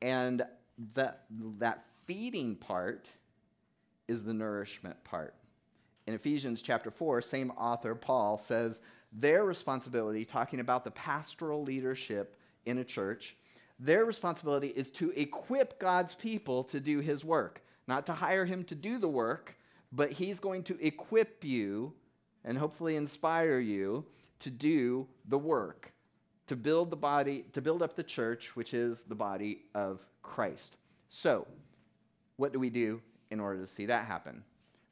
And 0.00 0.42
that, 0.94 1.24
that 1.58 1.84
feeding 2.08 2.56
part 2.56 3.10
is 4.08 4.24
the 4.24 4.32
nourishment 4.32 5.04
part. 5.04 5.34
In 6.06 6.14
Ephesians 6.14 6.62
chapter 6.62 6.90
4, 6.90 7.20
same 7.20 7.50
author, 7.50 7.94
Paul, 7.94 8.38
says 8.38 8.80
their 9.12 9.44
responsibility, 9.44 10.24
talking 10.24 10.58
about 10.58 10.84
the 10.84 10.90
pastoral 10.90 11.62
leadership 11.62 12.36
in 12.64 12.78
a 12.78 12.84
church, 12.84 13.36
their 13.78 14.06
responsibility 14.06 14.68
is 14.68 14.90
to 14.92 15.10
equip 15.10 15.78
God's 15.78 16.14
people 16.14 16.64
to 16.64 16.80
do 16.80 17.00
his 17.00 17.26
work, 17.26 17.62
not 17.86 18.06
to 18.06 18.14
hire 18.14 18.46
him 18.46 18.64
to 18.64 18.74
do 18.74 18.98
the 18.98 19.08
work, 19.08 19.56
but 19.92 20.12
he's 20.12 20.40
going 20.40 20.62
to 20.64 20.78
equip 20.84 21.44
you 21.44 21.92
and 22.42 22.56
hopefully 22.56 22.96
inspire 22.96 23.58
you 23.58 24.06
to 24.40 24.50
do 24.50 25.06
the 25.28 25.38
work, 25.38 25.92
to 26.46 26.56
build 26.56 26.88
the 26.88 26.96
body, 26.96 27.44
to 27.52 27.60
build 27.60 27.82
up 27.82 27.96
the 27.96 28.02
church, 28.02 28.56
which 28.56 28.72
is 28.72 29.02
the 29.02 29.14
body 29.14 29.66
of 29.74 30.00
Christ. 30.22 30.76
So, 31.10 31.46
what 32.38 32.52
do 32.52 32.58
we 32.58 32.70
do 32.70 33.02
in 33.30 33.40
order 33.40 33.60
to 33.60 33.66
see 33.66 33.84
that 33.86 34.06
happen? 34.06 34.42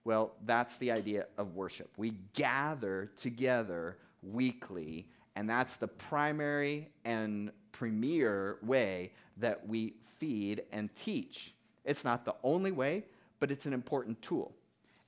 Well, 0.04 0.32
that's 0.44 0.76
the 0.76 0.92
idea 0.92 1.26
of 1.38 1.54
worship. 1.54 1.90
We 1.96 2.12
gather 2.34 3.10
together 3.16 3.96
weekly, 4.22 5.08
and 5.34 5.48
that's 5.48 5.76
the 5.76 5.88
primary 5.88 6.90
and 7.04 7.50
premier 7.72 8.58
way 8.62 9.12
that 9.38 9.66
we 9.66 9.94
feed 10.18 10.62
and 10.70 10.94
teach. 10.94 11.54
It's 11.84 12.04
not 12.04 12.24
the 12.24 12.34
only 12.42 12.72
way, 12.72 13.04
but 13.40 13.50
it's 13.50 13.66
an 13.66 13.72
important 13.72 14.20
tool. 14.22 14.52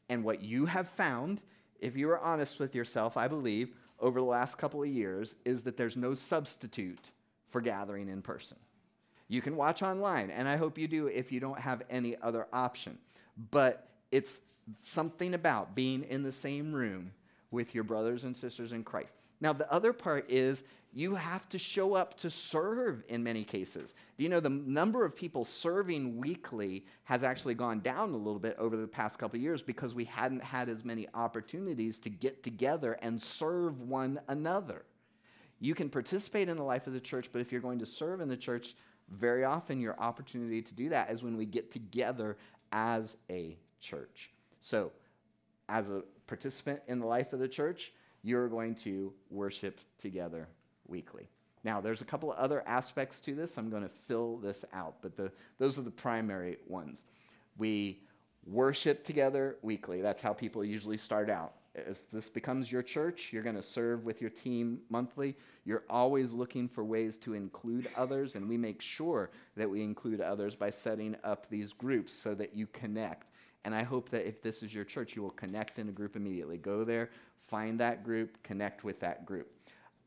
And 0.08 0.24
what 0.24 0.42
you 0.42 0.66
have 0.66 0.88
found, 0.88 1.40
if 1.80 1.96
you 1.96 2.08
are 2.10 2.20
honest 2.20 2.58
with 2.58 2.74
yourself, 2.74 3.16
I 3.16 3.28
believe, 3.28 3.70
over 4.00 4.20
the 4.20 4.26
last 4.26 4.58
couple 4.58 4.82
of 4.82 4.88
years, 4.88 5.34
is 5.44 5.62
that 5.64 5.76
there's 5.76 5.96
no 5.96 6.14
substitute 6.14 7.10
for 7.48 7.60
gathering 7.60 8.08
in 8.08 8.22
person. 8.22 8.56
You 9.28 9.42
can 9.42 9.56
watch 9.56 9.82
online, 9.82 10.30
and 10.30 10.48
I 10.48 10.56
hope 10.56 10.78
you 10.78 10.88
do 10.88 11.06
if 11.06 11.30
you 11.30 11.38
don't 11.38 11.60
have 11.60 11.82
any 11.90 12.16
other 12.22 12.46
option. 12.52 12.98
But 13.50 13.86
it's 14.10 14.40
something 14.80 15.34
about 15.34 15.74
being 15.74 16.04
in 16.04 16.22
the 16.22 16.32
same 16.32 16.72
room 16.72 17.12
with 17.50 17.74
your 17.74 17.84
brothers 17.84 18.24
and 18.24 18.36
sisters 18.36 18.72
in 18.72 18.84
Christ. 18.84 19.12
Now, 19.40 19.52
the 19.52 19.70
other 19.72 19.92
part 19.92 20.30
is 20.30 20.64
you 20.92 21.14
have 21.14 21.48
to 21.50 21.58
show 21.58 21.94
up 21.94 22.16
to 22.18 22.30
serve 22.30 23.04
in 23.08 23.22
many 23.22 23.44
cases. 23.44 23.94
Do 24.16 24.24
you 24.24 24.30
know 24.30 24.40
the 24.40 24.48
number 24.48 25.04
of 25.04 25.14
people 25.14 25.44
serving 25.44 26.16
weekly 26.16 26.86
has 27.04 27.22
actually 27.22 27.54
gone 27.54 27.80
down 27.80 28.12
a 28.14 28.16
little 28.16 28.40
bit 28.40 28.56
over 28.58 28.76
the 28.76 28.86
past 28.86 29.18
couple 29.18 29.38
years 29.38 29.62
because 29.62 29.94
we 29.94 30.04
hadn't 30.04 30.42
had 30.42 30.68
as 30.68 30.84
many 30.84 31.06
opportunities 31.14 31.98
to 32.00 32.10
get 32.10 32.42
together 32.42 32.98
and 33.02 33.20
serve 33.20 33.80
one 33.82 34.18
another. 34.28 34.84
You 35.60 35.74
can 35.74 35.88
participate 35.88 36.48
in 36.48 36.56
the 36.56 36.62
life 36.62 36.86
of 36.86 36.94
the 36.94 37.00
church, 37.00 37.28
but 37.32 37.40
if 37.40 37.52
you're 37.52 37.60
going 37.60 37.80
to 37.80 37.86
serve 37.86 38.20
in 38.20 38.28
the 38.28 38.36
church, 38.36 38.74
very 39.10 39.44
often, 39.44 39.80
your 39.80 39.98
opportunity 39.98 40.62
to 40.62 40.74
do 40.74 40.90
that 40.90 41.10
is 41.10 41.22
when 41.22 41.36
we 41.36 41.46
get 41.46 41.72
together 41.72 42.36
as 42.72 43.16
a 43.30 43.56
church. 43.80 44.30
So, 44.60 44.92
as 45.68 45.90
a 45.90 46.02
participant 46.26 46.80
in 46.88 46.98
the 46.98 47.06
life 47.06 47.32
of 47.32 47.38
the 47.38 47.48
church, 47.48 47.92
you're 48.22 48.48
going 48.48 48.74
to 48.74 49.12
worship 49.30 49.80
together 49.98 50.48
weekly. 50.86 51.28
Now, 51.64 51.80
there's 51.80 52.02
a 52.02 52.04
couple 52.04 52.32
of 52.32 52.38
other 52.38 52.62
aspects 52.66 53.20
to 53.20 53.34
this. 53.34 53.58
I'm 53.58 53.70
going 53.70 53.82
to 53.82 53.88
fill 53.88 54.36
this 54.38 54.64
out, 54.72 54.96
but 55.02 55.16
the, 55.16 55.30
those 55.58 55.78
are 55.78 55.82
the 55.82 55.90
primary 55.90 56.58
ones. 56.66 57.02
We 57.56 58.00
worship 58.46 59.04
together 59.04 59.56
weekly. 59.62 60.00
That's 60.00 60.20
how 60.20 60.32
people 60.32 60.64
usually 60.64 60.96
start 60.96 61.28
out. 61.28 61.54
As 61.86 62.00
this 62.12 62.28
becomes 62.28 62.70
your 62.72 62.82
church, 62.82 63.32
you're 63.32 63.42
going 63.42 63.56
to 63.56 63.62
serve 63.62 64.04
with 64.04 64.20
your 64.20 64.30
team 64.30 64.80
monthly. 64.88 65.36
You're 65.64 65.84
always 65.90 66.32
looking 66.32 66.68
for 66.68 66.84
ways 66.84 67.18
to 67.18 67.34
include 67.34 67.88
others, 67.96 68.34
and 68.34 68.48
we 68.48 68.56
make 68.56 68.80
sure 68.80 69.30
that 69.56 69.68
we 69.68 69.82
include 69.82 70.20
others 70.20 70.54
by 70.54 70.70
setting 70.70 71.16
up 71.24 71.48
these 71.50 71.72
groups 71.72 72.12
so 72.12 72.34
that 72.34 72.54
you 72.54 72.66
connect. 72.68 73.26
And 73.64 73.74
I 73.74 73.82
hope 73.82 74.08
that 74.10 74.26
if 74.26 74.40
this 74.40 74.62
is 74.62 74.72
your 74.72 74.84
church, 74.84 75.14
you 75.14 75.22
will 75.22 75.30
connect 75.30 75.78
in 75.78 75.88
a 75.88 75.92
group 75.92 76.16
immediately. 76.16 76.56
Go 76.56 76.84
there, 76.84 77.10
find 77.42 77.78
that 77.80 78.02
group, 78.04 78.42
connect 78.42 78.84
with 78.84 79.00
that 79.00 79.26
group. 79.26 79.50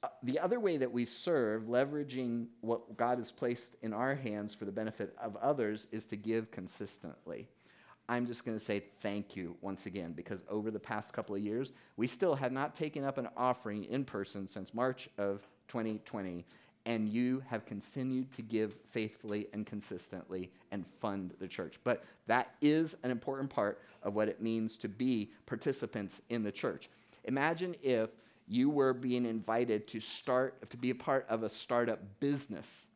Uh, 0.03 0.07
the 0.23 0.39
other 0.39 0.59
way 0.59 0.77
that 0.77 0.91
we 0.91 1.05
serve, 1.05 1.63
leveraging 1.63 2.47
what 2.61 2.97
God 2.97 3.19
has 3.19 3.31
placed 3.31 3.75
in 3.83 3.93
our 3.93 4.15
hands 4.15 4.55
for 4.55 4.65
the 4.65 4.71
benefit 4.71 5.15
of 5.21 5.35
others, 5.37 5.87
is 5.91 6.05
to 6.05 6.15
give 6.15 6.49
consistently. 6.49 7.47
I'm 8.11 8.25
just 8.25 8.43
going 8.43 8.57
to 8.59 8.63
say 8.63 8.83
thank 8.99 9.37
you 9.37 9.55
once 9.61 9.85
again 9.85 10.11
because 10.11 10.43
over 10.49 10.69
the 10.69 10.81
past 10.81 11.13
couple 11.13 11.33
of 11.33 11.41
years, 11.41 11.71
we 11.95 12.07
still 12.07 12.35
have 12.35 12.51
not 12.51 12.75
taken 12.75 13.05
up 13.05 13.17
an 13.17 13.29
offering 13.37 13.85
in 13.85 14.03
person 14.03 14.49
since 14.49 14.73
March 14.73 15.07
of 15.17 15.47
2020, 15.69 16.43
and 16.85 17.07
you 17.07 17.41
have 17.47 17.65
continued 17.65 18.33
to 18.33 18.41
give 18.41 18.75
faithfully 18.89 19.47
and 19.53 19.65
consistently 19.65 20.51
and 20.71 20.85
fund 20.99 21.33
the 21.39 21.47
church. 21.47 21.79
But 21.85 22.03
that 22.27 22.53
is 22.61 22.97
an 23.03 23.11
important 23.11 23.49
part 23.49 23.79
of 24.03 24.13
what 24.13 24.27
it 24.27 24.41
means 24.41 24.75
to 24.79 24.89
be 24.89 25.31
participants 25.45 26.21
in 26.27 26.43
the 26.43 26.51
church. 26.51 26.89
Imagine 27.23 27.77
if 27.81 28.09
you 28.45 28.69
were 28.69 28.93
being 28.93 29.25
invited 29.25 29.87
to 29.87 30.01
start 30.01 30.69
to 30.69 30.75
be 30.75 30.89
a 30.89 30.95
part 30.95 31.25
of 31.29 31.43
a 31.43 31.49
startup 31.49 32.01
business. 32.19 32.87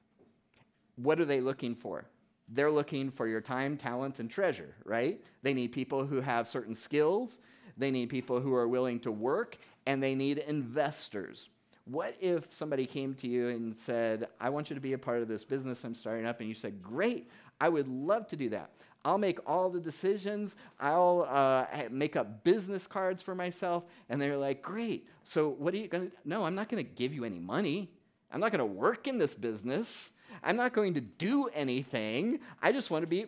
What 0.98 1.22
are 1.22 1.26
they 1.26 1.40
looking 1.40 1.74
for? 1.74 2.04
They're 2.50 2.72
looking 2.72 3.12
for 3.12 3.28
your 3.28 3.42
time, 3.42 3.78
talent, 3.78 4.20
and 4.20 4.30
treasure, 4.30 4.76
right? 4.86 5.20
They 5.42 5.54
need 5.54 5.72
people 5.72 6.06
who 6.06 6.22
have 6.22 6.48
certain 6.48 6.76
skills, 6.76 7.40
they 7.78 7.92
need 7.92 8.10
people 8.10 8.40
who 8.40 8.54
are 8.54 8.68
willing 8.68 9.00
to 9.02 9.12
work, 9.12 9.58
and 9.86 10.02
they 10.02 10.16
need 10.16 10.40
investors. 10.40 11.50
What 11.86 12.16
if 12.20 12.52
somebody 12.52 12.88
came 12.88 13.14
to 13.16 13.28
you 13.28 13.50
and 13.50 13.78
said, 13.78 14.28
I 14.40 14.50
want 14.50 14.70
you 14.70 14.76
to 14.76 14.82
be 14.82 14.94
a 14.94 14.98
part 14.98 15.22
of 15.22 15.28
this 15.28 15.44
business 15.44 15.84
I'm 15.84 15.94
starting 15.94 16.26
up? 16.26 16.40
And 16.40 16.50
you 16.50 16.56
said, 16.56 16.82
Great, 16.82 17.30
I 17.62 17.70
would 17.70 17.88
love 17.88 18.28
to 18.30 18.36
do 18.36 18.50
that. 18.50 18.72
I'll 19.04 19.20
make 19.20 19.38
all 19.48 19.70
the 19.70 19.80
decisions. 19.80 20.56
I'll 20.80 21.28
uh, 21.30 21.66
make 21.92 22.16
up 22.16 22.44
business 22.44 22.88
cards 22.88 23.22
for 23.22 23.36
myself. 23.36 23.84
And 24.10 24.20
they're 24.20 24.38
like, 24.38 24.64
Great. 24.64 25.08
So, 25.24 25.50
what 25.50 25.76
are 25.76 25.78
you 25.78 25.88
going 25.88 26.10
to? 26.10 26.16
No, 26.26 26.44
I'm 26.44 26.56
not 26.56 26.70
going 26.70 26.84
to 26.84 26.90
give 26.90 27.14
you 27.14 27.24
any 27.24 27.40
money. 27.40 27.92
I'm 28.32 28.40
not 28.40 28.52
going 28.52 28.60
to 28.60 28.66
work 28.66 29.08
in 29.08 29.20
this 29.20 29.36
business. 29.36 30.12
I'm 30.44 30.56
not 30.56 30.74
going 30.74 30.94
to 30.96 31.02
do 31.02 31.48
anything. 31.54 32.40
I 32.62 32.72
just 32.72 32.92
want 32.92 33.04
to 33.04 33.08
be, 33.08 33.26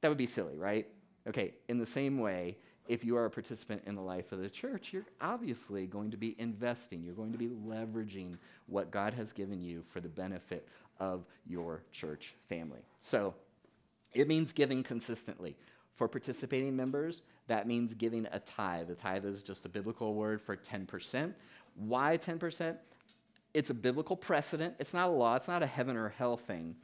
that 0.00 0.08
would 0.08 0.18
be 0.18 0.26
silly, 0.26 0.56
right? 0.56 0.86
Okay, 1.26 1.54
in 1.68 1.78
the 1.78 1.86
same 1.86 2.18
way, 2.18 2.56
if 2.86 3.04
you 3.04 3.16
are 3.16 3.24
a 3.24 3.30
participant 3.30 3.82
in 3.86 3.94
the 3.94 4.02
life 4.02 4.32
of 4.32 4.40
the 4.40 4.50
church, 4.50 4.92
you're 4.92 5.06
obviously 5.20 5.86
going 5.86 6.10
to 6.10 6.16
be 6.16 6.34
investing. 6.38 7.02
You're 7.02 7.14
going 7.14 7.32
to 7.32 7.38
be 7.38 7.48
leveraging 7.48 8.36
what 8.66 8.90
God 8.90 9.14
has 9.14 9.32
given 9.32 9.62
you 9.62 9.82
for 9.88 10.00
the 10.00 10.08
benefit 10.08 10.68
of 11.00 11.24
your 11.46 11.82
church 11.92 12.34
family. 12.48 12.80
So 13.00 13.34
it 14.12 14.28
means 14.28 14.52
giving 14.52 14.82
consistently. 14.82 15.56
For 15.94 16.08
participating 16.08 16.74
members, 16.74 17.22
that 17.46 17.66
means 17.66 17.94
giving 17.94 18.26
a 18.32 18.40
tithe. 18.40 18.90
A 18.90 18.94
tithe 18.94 19.24
is 19.24 19.42
just 19.42 19.64
a 19.64 19.68
biblical 19.68 20.14
word 20.14 20.40
for 20.40 20.56
10%. 20.56 21.32
Why 21.76 22.18
10%? 22.18 22.76
It's 23.54 23.70
a 23.70 23.74
biblical 23.74 24.16
precedent. 24.16 24.74
It's 24.78 24.92
not 24.92 25.08
a 25.08 25.12
law, 25.12 25.36
it's 25.36 25.48
not 25.48 25.62
a 25.62 25.66
heaven 25.66 25.96
or 25.96 26.10
hell 26.10 26.36
thing. 26.36 26.74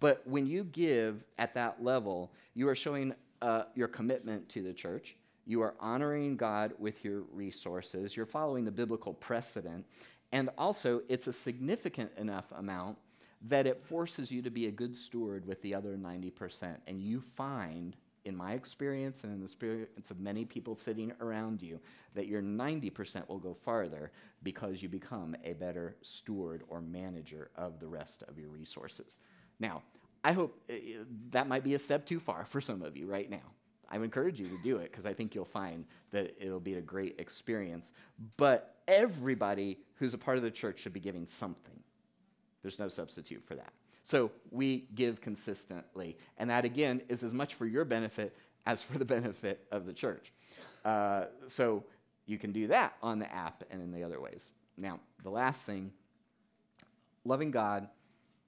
But 0.00 0.22
when 0.26 0.46
you 0.46 0.64
give 0.64 1.24
at 1.38 1.54
that 1.54 1.82
level, 1.82 2.32
you 2.54 2.68
are 2.68 2.74
showing 2.74 3.14
uh, 3.40 3.64
your 3.74 3.88
commitment 3.88 4.48
to 4.50 4.62
the 4.62 4.72
church. 4.72 5.16
You 5.46 5.62
are 5.62 5.74
honoring 5.78 6.36
God 6.36 6.72
with 6.78 7.04
your 7.04 7.22
resources. 7.32 8.16
You're 8.16 8.26
following 8.26 8.64
the 8.64 8.72
biblical 8.72 9.14
precedent. 9.14 9.86
And 10.32 10.50
also, 10.58 11.02
it's 11.08 11.28
a 11.28 11.32
significant 11.32 12.10
enough 12.18 12.46
amount 12.56 12.98
that 13.42 13.66
it 13.66 13.84
forces 13.84 14.32
you 14.32 14.42
to 14.42 14.50
be 14.50 14.66
a 14.66 14.72
good 14.72 14.96
steward 14.96 15.46
with 15.46 15.62
the 15.62 15.74
other 15.74 15.96
90%. 15.96 16.78
And 16.88 17.00
you 17.00 17.20
find 17.20 17.94
in 18.26 18.36
my 18.36 18.52
experience 18.52 19.22
and 19.22 19.32
in 19.32 19.38
the 19.38 19.44
experience 19.44 20.10
of 20.10 20.18
many 20.20 20.44
people 20.44 20.74
sitting 20.74 21.12
around 21.20 21.62
you, 21.62 21.80
that 22.14 22.26
your 22.26 22.42
90% 22.42 23.28
will 23.28 23.38
go 23.38 23.54
farther 23.54 24.10
because 24.42 24.82
you 24.82 24.88
become 24.88 25.36
a 25.44 25.54
better 25.54 25.96
steward 26.02 26.62
or 26.68 26.80
manager 26.80 27.50
of 27.56 27.78
the 27.80 27.86
rest 27.86 28.24
of 28.28 28.38
your 28.38 28.48
resources. 28.48 29.18
Now, 29.60 29.82
I 30.24 30.32
hope 30.32 30.60
uh, 30.68 30.74
that 31.30 31.46
might 31.46 31.62
be 31.62 31.74
a 31.74 31.78
step 31.78 32.04
too 32.04 32.18
far 32.18 32.44
for 32.44 32.60
some 32.60 32.82
of 32.82 32.96
you 32.96 33.06
right 33.06 33.30
now. 33.30 33.52
I 33.88 33.96
encourage 33.96 34.40
you 34.40 34.48
to 34.48 34.58
do 34.58 34.78
it 34.78 34.90
because 34.90 35.06
I 35.06 35.12
think 35.12 35.34
you'll 35.34 35.44
find 35.44 35.84
that 36.10 36.34
it'll 36.40 36.58
be 36.58 36.74
a 36.74 36.80
great 36.80 37.20
experience. 37.20 37.92
But 38.36 38.74
everybody 38.88 39.78
who's 39.94 40.14
a 40.14 40.18
part 40.18 40.36
of 40.36 40.42
the 40.42 40.50
church 40.50 40.80
should 40.80 40.92
be 40.92 41.00
giving 41.00 41.26
something. 41.26 41.78
There's 42.62 42.80
no 42.80 42.88
substitute 42.88 43.44
for 43.46 43.54
that. 43.54 43.72
So 44.06 44.30
we 44.52 44.86
give 44.94 45.20
consistently. 45.20 46.16
And 46.38 46.48
that, 46.48 46.64
again, 46.64 47.02
is 47.08 47.24
as 47.24 47.34
much 47.34 47.54
for 47.54 47.66
your 47.66 47.84
benefit 47.84 48.36
as 48.64 48.80
for 48.80 48.98
the 48.98 49.04
benefit 49.16 49.66
of 49.72 49.84
the 49.84 49.92
church. 49.92 50.32
Uh, 50.84 51.24
so 51.48 51.82
you 52.24 52.38
can 52.38 52.52
do 52.52 52.68
that 52.68 52.94
on 53.02 53.18
the 53.18 53.32
app 53.34 53.64
and 53.68 53.82
in 53.82 53.90
the 53.90 54.04
other 54.04 54.20
ways. 54.20 54.50
Now, 54.76 55.00
the 55.24 55.30
last 55.30 55.62
thing 55.62 55.90
loving 57.24 57.50
God, 57.50 57.88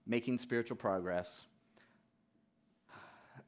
making 0.07 0.39
spiritual 0.39 0.77
progress. 0.77 1.43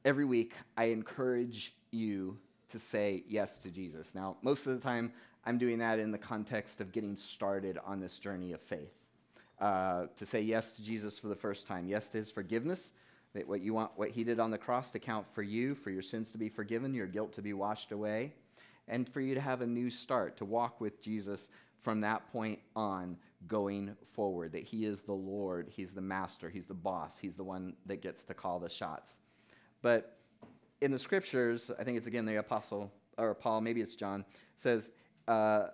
Every 0.03 0.25
week, 0.25 0.51
I 0.75 0.85
encourage 0.85 1.73
you 1.91 2.37
to 2.71 2.79
say 2.79 3.23
yes 3.25 3.57
to 3.59 3.69
Jesus. 3.69 4.11
Now, 4.13 4.35
most 4.41 4.67
of 4.67 4.73
the 4.73 4.81
time, 4.81 5.13
I'm 5.45 5.57
doing 5.57 5.79
that 5.79 5.97
in 5.97 6.11
the 6.11 6.17
context 6.17 6.81
of 6.81 6.91
getting 6.91 7.15
started 7.15 7.79
on 7.85 8.01
this 8.01 8.19
journey 8.19 8.51
of 8.51 8.59
faith. 8.59 9.00
Uh, 9.61 10.07
to 10.17 10.25
say 10.25 10.41
yes 10.41 10.71
to 10.71 10.83
Jesus 10.83 11.19
for 11.19 11.27
the 11.27 11.35
first 11.35 11.67
time, 11.67 11.87
yes 11.87 12.09
to 12.09 12.17
his 12.17 12.31
forgiveness, 12.31 12.93
that 13.35 13.47
what 13.47 13.61
you 13.61 13.75
want, 13.75 13.91
what 13.95 14.09
he 14.09 14.23
did 14.23 14.39
on 14.39 14.49
the 14.49 14.57
cross 14.57 14.89
to 14.89 14.97
count 14.97 15.29
for 15.29 15.43
you, 15.43 15.75
for 15.75 15.91
your 15.91 16.01
sins 16.01 16.31
to 16.31 16.39
be 16.39 16.49
forgiven, 16.49 16.95
your 16.95 17.05
guilt 17.05 17.31
to 17.33 17.43
be 17.43 17.53
washed 17.53 17.91
away, 17.91 18.33
and 18.87 19.07
for 19.07 19.21
you 19.21 19.35
to 19.35 19.39
have 19.39 19.61
a 19.61 19.67
new 19.67 19.91
start, 19.91 20.35
to 20.37 20.45
walk 20.45 20.81
with 20.81 20.99
Jesus 20.99 21.49
from 21.79 22.01
that 22.01 22.27
point 22.31 22.57
on 22.75 23.17
going 23.47 23.95
forward, 24.03 24.51
that 24.53 24.63
he 24.63 24.83
is 24.85 25.01
the 25.01 25.13
Lord, 25.13 25.67
he's 25.69 25.91
the 25.91 26.01
master, 26.01 26.49
he's 26.49 26.65
the 26.65 26.73
boss, 26.73 27.19
he's 27.19 27.35
the 27.35 27.43
one 27.43 27.75
that 27.85 28.01
gets 28.01 28.23
to 28.23 28.33
call 28.33 28.59
the 28.59 28.67
shots. 28.67 29.13
But 29.83 30.17
in 30.81 30.91
the 30.91 30.99
scriptures, 30.99 31.69
I 31.79 31.83
think 31.83 31.97
it's 31.97 32.07
again 32.07 32.25
the 32.25 32.37
apostle, 32.37 32.91
or 33.15 33.35
Paul, 33.35 33.61
maybe 33.61 33.81
it's 33.81 33.93
John, 33.93 34.25
says, 34.57 34.89
uh, 35.27 35.67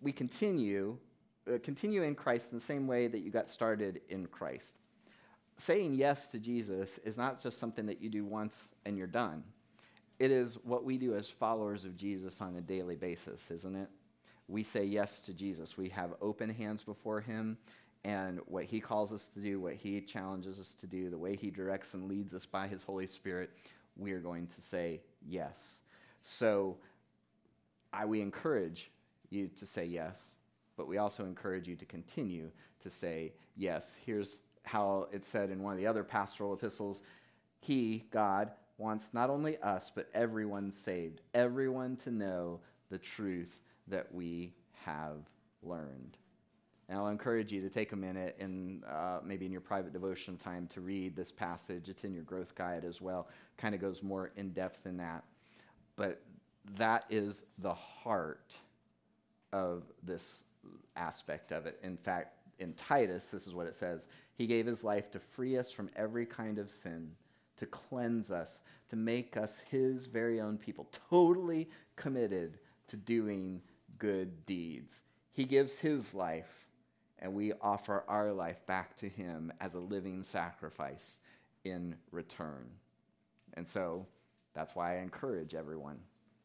we 0.00 0.12
continue 0.12 0.96
uh, 1.48 1.58
continue 1.62 2.02
in 2.02 2.14
Christ 2.14 2.52
in 2.52 2.58
the 2.58 2.64
same 2.64 2.86
way 2.86 3.08
that 3.08 3.20
you 3.20 3.30
got 3.30 3.48
started 3.48 4.00
in 4.08 4.26
Christ. 4.26 4.74
Saying 5.58 5.94
yes 5.94 6.28
to 6.28 6.38
Jesus 6.38 6.98
is 7.04 7.16
not 7.16 7.42
just 7.42 7.58
something 7.58 7.86
that 7.86 8.00
you 8.00 8.08
do 8.08 8.24
once 8.24 8.70
and 8.84 8.96
you're 8.96 9.06
done. 9.06 9.44
It 10.18 10.30
is 10.30 10.58
what 10.64 10.84
we 10.84 10.98
do 10.98 11.14
as 11.14 11.30
followers 11.30 11.84
of 11.84 11.96
Jesus 11.96 12.40
on 12.40 12.56
a 12.56 12.60
daily 12.60 12.96
basis, 12.96 13.50
isn't 13.50 13.76
it? 13.76 13.88
We 14.48 14.62
say 14.62 14.84
yes 14.84 15.20
to 15.22 15.32
Jesus. 15.32 15.76
We 15.76 15.88
have 15.90 16.14
open 16.20 16.50
hands 16.50 16.82
before 16.82 17.20
him, 17.20 17.56
and 18.04 18.40
what 18.46 18.64
he 18.64 18.80
calls 18.80 19.12
us 19.12 19.28
to 19.34 19.40
do, 19.40 19.60
what 19.60 19.74
he 19.74 20.00
challenges 20.00 20.58
us 20.58 20.74
to 20.80 20.86
do, 20.86 21.08
the 21.08 21.18
way 21.18 21.36
he 21.36 21.50
directs 21.50 21.94
and 21.94 22.08
leads 22.08 22.34
us 22.34 22.46
by 22.46 22.66
his 22.66 22.82
Holy 22.82 23.06
Spirit, 23.06 23.50
we 23.96 24.12
are 24.12 24.20
going 24.20 24.46
to 24.48 24.62
say 24.62 25.00
yes. 25.26 25.80
So 26.22 26.76
I, 27.92 28.06
we 28.06 28.20
encourage 28.20 28.90
you 29.30 29.48
to 29.58 29.66
say 29.66 29.84
yes 29.84 30.36
but 30.80 30.88
we 30.88 30.96
also 30.96 31.26
encourage 31.26 31.68
you 31.68 31.76
to 31.76 31.84
continue 31.84 32.50
to 32.82 32.88
say 32.88 33.34
yes. 33.54 33.90
Here's 34.06 34.40
how 34.62 35.08
it's 35.12 35.28
said 35.28 35.50
in 35.50 35.62
one 35.62 35.74
of 35.74 35.78
the 35.78 35.86
other 35.86 36.02
pastoral 36.02 36.54
epistles 36.54 37.02
He, 37.60 38.06
God, 38.10 38.50
wants 38.78 39.10
not 39.12 39.28
only 39.28 39.58
us, 39.58 39.92
but 39.94 40.08
everyone 40.14 40.72
saved, 40.72 41.20
everyone 41.34 41.96
to 42.04 42.10
know 42.10 42.60
the 42.88 42.96
truth 42.96 43.60
that 43.88 44.14
we 44.14 44.54
have 44.86 45.18
learned. 45.62 46.16
And 46.88 46.98
I'll 46.98 47.08
encourage 47.08 47.52
you 47.52 47.60
to 47.60 47.68
take 47.68 47.92
a 47.92 47.96
minute 47.96 48.38
and 48.40 48.82
uh, 48.86 49.18
maybe 49.22 49.44
in 49.44 49.52
your 49.52 49.60
private 49.60 49.92
devotion 49.92 50.38
time 50.38 50.66
to 50.68 50.80
read 50.80 51.14
this 51.14 51.30
passage. 51.30 51.90
It's 51.90 52.04
in 52.04 52.14
your 52.14 52.24
growth 52.24 52.54
guide 52.54 52.86
as 52.86 53.02
well. 53.02 53.28
Kind 53.58 53.74
of 53.74 53.82
goes 53.82 54.02
more 54.02 54.32
in 54.34 54.52
depth 54.52 54.82
than 54.82 54.96
that. 54.96 55.24
But 55.96 56.22
that 56.78 57.04
is 57.10 57.42
the 57.58 57.74
heart 57.74 58.54
of 59.52 59.84
this 60.02 60.44
aspect 60.96 61.52
of 61.52 61.66
it. 61.66 61.78
In 61.82 61.96
fact, 61.96 62.36
in 62.58 62.74
Titus, 62.74 63.24
this 63.32 63.46
is 63.46 63.54
what 63.54 63.66
it 63.66 63.74
says 63.74 64.00
He 64.34 64.46
gave 64.46 64.66
his 64.66 64.84
life 64.84 65.10
to 65.12 65.18
free 65.18 65.58
us 65.58 65.70
from 65.70 65.90
every 65.96 66.26
kind 66.26 66.58
of 66.58 66.70
sin, 66.70 67.12
to 67.58 67.66
cleanse 67.66 68.30
us, 68.30 68.62
to 68.90 68.96
make 68.96 69.36
us 69.36 69.58
his 69.70 70.06
very 70.06 70.40
own 70.40 70.58
people, 70.58 70.88
totally 71.08 71.68
committed 71.96 72.58
to 72.88 72.96
doing 72.96 73.62
good 73.98 74.46
deeds. 74.46 75.02
He 75.32 75.44
gives 75.44 75.74
his 75.74 76.12
life, 76.12 76.66
and 77.18 77.34
we 77.34 77.52
offer 77.60 78.04
our 78.08 78.32
life 78.32 78.64
back 78.66 78.96
to 78.98 79.08
him 79.08 79.52
as 79.60 79.74
a 79.74 79.78
living 79.78 80.22
sacrifice 80.22 81.18
in 81.64 81.94
return. 82.10 82.68
And 83.54 83.66
so 83.66 84.06
that's 84.54 84.74
why 84.74 84.96
I 84.96 85.02
encourage 85.02 85.54
everyone 85.54 86.00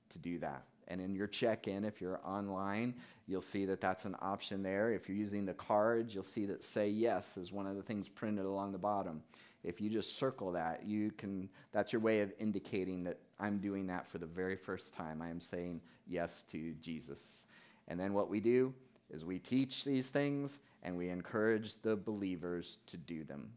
to 0.10 0.20
do 0.20 0.38
that 0.40 0.66
And 0.88 1.02
in 1.02 1.16
your 1.16 1.28
check 1.28 1.68
in, 1.68 1.84
if 1.84 2.00
you're 2.00 2.20
online, 2.24 2.96
you'll 3.28 3.42
see 3.42 3.66
that 3.66 3.82
that's 3.82 4.06
an 4.06 4.16
option 4.22 4.62
there. 4.62 4.92
If 4.92 5.10
you're 5.10 5.18
using 5.18 5.46
the 5.46 5.54
cards, 5.54 6.14
you'll 6.14 6.24
see 6.24 6.46
that 6.46 6.64
say 6.64 6.90
yes 6.90 7.38
is 7.38 7.52
one 7.52 7.66
of 7.66 7.76
the 7.76 7.82
things 7.82 8.08
printed 8.08 8.46
along 8.46 8.72
the 8.72 8.78
bottom. 8.78 9.22
If 9.64 9.82
you 9.82 9.90
just 9.90 10.18
circle 10.18 10.52
that, 10.52 10.84
you 10.86 11.12
can, 11.12 11.50
that's 11.72 11.92
your 11.92 12.02
way 12.02 12.22
of 12.22 12.32
indicating 12.40 13.04
that 13.06 13.18
I'm 13.40 13.58
doing 13.58 13.88
that 13.88 14.06
for 14.08 14.20
the 14.20 14.28
very 14.28 14.56
first 14.56 14.94
time. 14.94 15.22
I 15.22 15.30
am 15.30 15.42
saying 15.42 15.82
yes 16.08 16.44
to 16.52 16.74
Jesus. 16.82 17.46
And 17.88 18.00
then 18.00 18.14
what 18.14 18.30
we 18.30 18.40
do 18.40 18.74
is 19.10 19.26
we 19.26 19.40
teach 19.40 19.84
these 19.84 20.08
things 20.08 20.60
and 20.84 20.96
we 20.96 21.10
encourage 21.10 21.82
the 21.82 21.96
believers 21.96 22.78
to 22.88 22.98
do 22.98 23.24
them. 23.24 23.50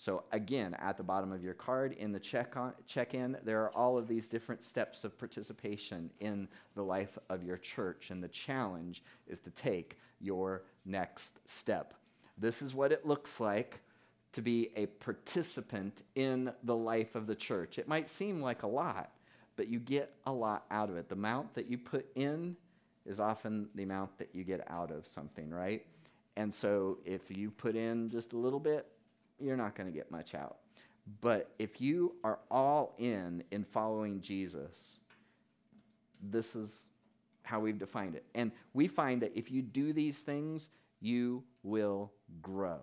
So, 0.00 0.22
again, 0.30 0.74
at 0.74 0.96
the 0.96 1.02
bottom 1.02 1.32
of 1.32 1.42
your 1.42 1.54
card 1.54 1.92
in 1.92 2.12
the 2.12 2.20
check, 2.20 2.56
on, 2.56 2.72
check 2.86 3.14
in, 3.14 3.36
there 3.42 3.64
are 3.64 3.76
all 3.76 3.98
of 3.98 4.06
these 4.06 4.28
different 4.28 4.62
steps 4.62 5.02
of 5.02 5.18
participation 5.18 6.08
in 6.20 6.46
the 6.76 6.84
life 6.84 7.18
of 7.28 7.42
your 7.42 7.56
church. 7.56 8.10
And 8.10 8.22
the 8.22 8.28
challenge 8.28 9.02
is 9.26 9.40
to 9.40 9.50
take 9.50 9.98
your 10.20 10.62
next 10.86 11.40
step. 11.46 11.94
This 12.38 12.62
is 12.62 12.76
what 12.76 12.92
it 12.92 13.06
looks 13.06 13.40
like 13.40 13.80
to 14.34 14.40
be 14.40 14.70
a 14.76 14.86
participant 14.86 16.02
in 16.14 16.52
the 16.62 16.76
life 16.76 17.16
of 17.16 17.26
the 17.26 17.34
church. 17.34 17.76
It 17.76 17.88
might 17.88 18.08
seem 18.08 18.40
like 18.40 18.62
a 18.62 18.68
lot, 18.68 19.10
but 19.56 19.66
you 19.66 19.80
get 19.80 20.14
a 20.26 20.32
lot 20.32 20.64
out 20.70 20.90
of 20.90 20.96
it. 20.96 21.08
The 21.08 21.16
amount 21.16 21.54
that 21.54 21.68
you 21.68 21.76
put 21.76 22.06
in 22.14 22.54
is 23.04 23.18
often 23.18 23.68
the 23.74 23.82
amount 23.82 24.16
that 24.18 24.28
you 24.32 24.44
get 24.44 24.64
out 24.70 24.92
of 24.92 25.08
something, 25.08 25.50
right? 25.50 25.84
And 26.36 26.54
so 26.54 26.98
if 27.04 27.36
you 27.36 27.50
put 27.50 27.74
in 27.74 28.10
just 28.10 28.32
a 28.32 28.36
little 28.36 28.60
bit, 28.60 28.86
you're 29.40 29.56
not 29.56 29.74
going 29.74 29.88
to 29.88 29.96
get 29.96 30.10
much 30.10 30.34
out. 30.34 30.58
But 31.20 31.50
if 31.58 31.80
you 31.80 32.14
are 32.22 32.38
all 32.50 32.94
in 32.98 33.42
in 33.50 33.64
following 33.64 34.20
Jesus, 34.20 34.98
this 36.22 36.54
is 36.54 36.70
how 37.42 37.60
we've 37.60 37.78
defined 37.78 38.14
it. 38.14 38.24
And 38.34 38.52
we 38.74 38.88
find 38.88 39.22
that 39.22 39.32
if 39.34 39.50
you 39.50 39.62
do 39.62 39.92
these 39.92 40.18
things, 40.18 40.68
you 41.00 41.44
will 41.62 42.12
grow. 42.42 42.80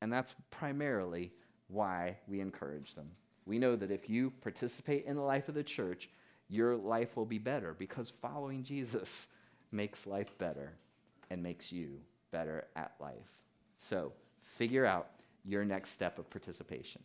And 0.00 0.12
that's 0.12 0.34
primarily 0.50 1.32
why 1.68 2.16
we 2.26 2.40
encourage 2.40 2.94
them. 2.94 3.10
We 3.46 3.58
know 3.58 3.76
that 3.76 3.90
if 3.90 4.10
you 4.10 4.30
participate 4.42 5.04
in 5.06 5.16
the 5.16 5.22
life 5.22 5.48
of 5.48 5.54
the 5.54 5.62
church, 5.62 6.08
your 6.48 6.76
life 6.76 7.16
will 7.16 7.26
be 7.26 7.38
better 7.38 7.74
because 7.74 8.10
following 8.10 8.62
Jesus 8.62 9.28
makes 9.72 10.06
life 10.06 10.36
better 10.38 10.72
and 11.30 11.42
makes 11.42 11.70
you 11.70 12.00
better 12.30 12.66
at 12.74 12.92
life. 13.00 13.14
So 13.76 14.12
figure 14.42 14.84
out 14.86 15.08
your 15.48 15.64
next 15.64 15.90
step 15.90 16.18
of 16.18 16.28
participation. 16.30 17.02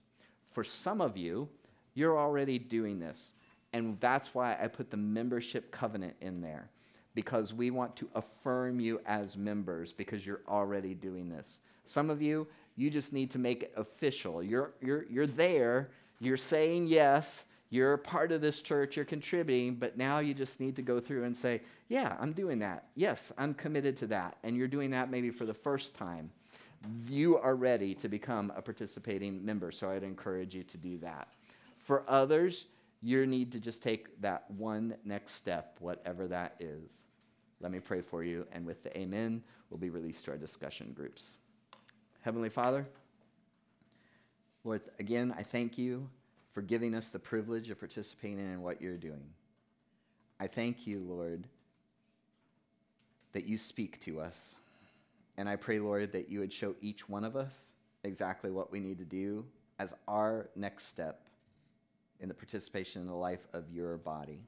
For 0.51 0.63
some 0.63 1.01
of 1.01 1.17
you, 1.17 1.49
you're 1.95 2.19
already 2.19 2.59
doing 2.59 2.99
this. 2.99 3.33
And 3.71 3.97
that's 3.99 4.35
why 4.35 4.57
I 4.61 4.67
put 4.67 4.91
the 4.91 4.97
membership 4.97 5.71
covenant 5.71 6.15
in 6.21 6.41
there, 6.41 6.69
because 7.15 7.53
we 7.53 7.71
want 7.71 7.95
to 7.97 8.09
affirm 8.13 8.79
you 8.79 9.01
as 9.05 9.35
members 9.35 9.93
because 9.93 10.25
you're 10.25 10.41
already 10.47 10.93
doing 10.93 11.29
this. 11.29 11.59
Some 11.85 12.09
of 12.09 12.21
you, 12.21 12.47
you 12.75 12.89
just 12.89 13.13
need 13.13 13.31
to 13.31 13.39
make 13.39 13.63
it 13.63 13.73
official. 13.75 14.43
You're, 14.43 14.73
you're, 14.81 15.05
you're 15.09 15.27
there, 15.27 15.89
you're 16.19 16.37
saying 16.37 16.87
yes, 16.87 17.45
you're 17.71 17.93
a 17.93 17.97
part 17.97 18.31
of 18.31 18.41
this 18.41 18.61
church, 18.61 18.95
you're 18.95 19.05
contributing, 19.05 19.75
but 19.75 19.97
now 19.97 20.19
you 20.19 20.35
just 20.35 20.59
need 20.59 20.75
to 20.75 20.83
go 20.83 20.99
through 20.99 21.23
and 21.23 21.35
say, 21.35 21.61
Yeah, 21.89 22.15
I'm 22.19 22.31
doing 22.31 22.59
that. 22.59 22.85
Yes, 22.95 23.31
I'm 23.35 23.55
committed 23.55 23.97
to 23.97 24.07
that. 24.07 24.37
And 24.43 24.55
you're 24.55 24.67
doing 24.67 24.91
that 24.91 25.09
maybe 25.09 25.31
for 25.31 25.47
the 25.47 25.55
first 25.55 25.95
time 25.95 26.29
you 27.07 27.37
are 27.37 27.55
ready 27.55 27.93
to 27.95 28.07
become 28.07 28.51
a 28.55 28.61
participating 28.61 29.43
member. 29.45 29.71
So 29.71 29.89
I'd 29.89 30.03
encourage 30.03 30.53
you 30.55 30.63
to 30.63 30.77
do 30.77 30.97
that. 30.99 31.29
For 31.77 32.03
others, 32.07 32.65
you 33.01 33.25
need 33.25 33.51
to 33.51 33.59
just 33.59 33.83
take 33.83 34.21
that 34.21 34.49
one 34.51 34.95
next 35.03 35.35
step, 35.35 35.77
whatever 35.79 36.27
that 36.27 36.55
is. 36.59 36.91
Let 37.59 37.71
me 37.71 37.79
pray 37.79 38.01
for 38.01 38.23
you, 38.23 38.45
and 38.51 38.65
with 38.65 38.83
the 38.83 38.97
amen, 38.97 39.43
we'll 39.69 39.77
be 39.77 39.89
released 39.89 40.25
to 40.25 40.31
our 40.31 40.37
discussion 40.37 40.93
groups. 40.93 41.37
Heavenly 42.21 42.49
Father, 42.49 42.85
Lord, 44.63 44.81
again, 44.99 45.33
I 45.37 45.43
thank 45.43 45.77
you 45.77 46.09
for 46.53 46.61
giving 46.61 46.95
us 46.95 47.09
the 47.09 47.19
privilege 47.19 47.69
of 47.69 47.79
participating 47.79 48.39
in 48.39 48.61
what 48.61 48.81
you're 48.81 48.97
doing. 48.97 49.25
I 50.39 50.47
thank 50.47 50.87
you, 50.87 50.99
Lord, 50.99 51.47
that 53.33 53.45
you 53.45 53.57
speak 53.57 53.99
to 54.01 54.21
us 54.21 54.55
and 55.37 55.49
I 55.49 55.55
pray, 55.55 55.79
Lord, 55.79 56.11
that 56.11 56.29
you 56.29 56.39
would 56.39 56.53
show 56.53 56.75
each 56.81 57.09
one 57.09 57.23
of 57.23 57.35
us 57.35 57.71
exactly 58.03 58.51
what 58.51 58.71
we 58.71 58.79
need 58.79 58.99
to 58.99 59.05
do 59.05 59.45
as 59.79 59.93
our 60.07 60.49
next 60.55 60.87
step 60.87 61.27
in 62.19 62.27
the 62.27 62.35
participation 62.35 63.01
in 63.01 63.07
the 63.07 63.15
life 63.15 63.47
of 63.53 63.69
your 63.71 63.97
body. 63.97 64.41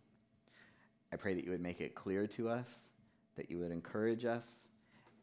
I 1.12 1.16
pray 1.16 1.34
that 1.34 1.44
you 1.44 1.52
would 1.52 1.62
make 1.62 1.82
it 1.82 1.96
clear 1.96 2.28
to 2.28 2.50
us, 2.50 2.90
that 3.36 3.50
you 3.50 3.60
would 3.60 3.72
encourage 3.72 4.26
us, 4.26 4.56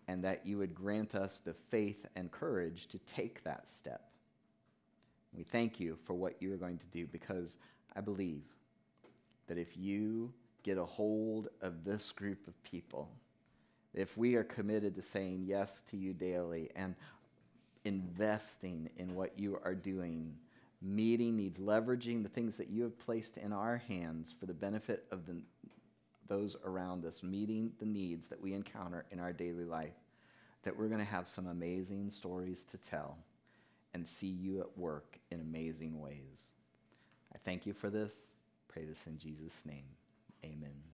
and 0.09 0.25
that 0.25 0.45
you 0.45 0.59
would 0.59 0.75
grant 0.75 1.15
us 1.15 1.41
the 1.45 1.55
faith 1.55 2.05
and 2.17 2.31
courage 2.31 2.89
to 2.89 2.99
take 2.99 3.43
that 3.45 3.69
step. 3.71 4.11
We 5.33 5.45
thank 5.45 5.81
you 5.81 5.97
for 6.05 6.15
what 6.15 6.41
you 6.41 6.53
are 6.53 6.59
going 6.59 6.79
to 6.79 6.87
do 6.87 7.07
because 7.07 7.57
I 7.97 8.01
believe 8.01 8.43
that 9.47 9.59
if 9.59 9.77
you 9.77 10.33
get 10.63 10.79
a 10.79 10.85
hold 10.85 11.49
of 11.61 11.85
this 11.85 12.13
group 12.13 12.47
of 12.47 12.63
people, 12.63 13.09
if 13.95 14.17
we 14.17 14.37
are 14.37 14.45
committed 14.45 14.95
to 14.95 15.03
saying 15.03 15.45
yes 15.47 15.83
to 15.91 15.97
you 15.97 16.13
daily 16.13 16.71
and 16.75 16.95
investing 17.85 18.89
in 18.97 19.15
what 19.15 19.39
you 19.39 19.59
are 19.65 19.75
doing, 19.75 20.35
meeting 20.81 21.37
needs, 21.37 21.59
leveraging 21.59 22.23
the 22.23 22.29
things 22.29 22.57
that 22.57 22.71
you 22.71 22.83
have 22.83 22.99
placed 22.99 23.37
in 23.37 23.53
our 23.53 23.77
hands 23.77 24.35
for 24.39 24.47
the 24.47 24.55
benefit 24.55 25.05
of 25.11 25.27
the, 25.27 25.37
those 26.29 26.57
around 26.65 27.05
us, 27.05 27.23
meeting 27.23 27.73
the 27.79 27.87
needs 27.87 28.29
that 28.29 28.41
we 28.41 28.55
encounter 28.55 29.05
in 29.11 29.21
our 29.21 29.33
daily 29.33 29.65
life, 29.65 29.95
that 30.63 30.77
we're 30.77 30.89
going 30.89 30.99
to 30.99 31.05
have 31.05 31.29
some 31.29 31.47
amazing 31.47 32.11
stories 32.11 32.65
to 32.71 32.79
tell 32.79 33.19
and 33.95 34.07
see 34.07 34.29
you 34.29 34.61
at 34.61 34.79
work 34.79 35.19
in 35.31 35.41
amazing 35.41 36.01
ways. 36.01 36.53
I 37.35 37.39
thank 37.45 37.67
you 37.67 37.75
for 37.75 37.91
this. 37.91 38.15
Pray 38.69 38.85
this 38.85 39.07
in 39.07 39.19
Jesus' 39.19 39.61
name. 39.67 39.85
Amen. 40.45 40.92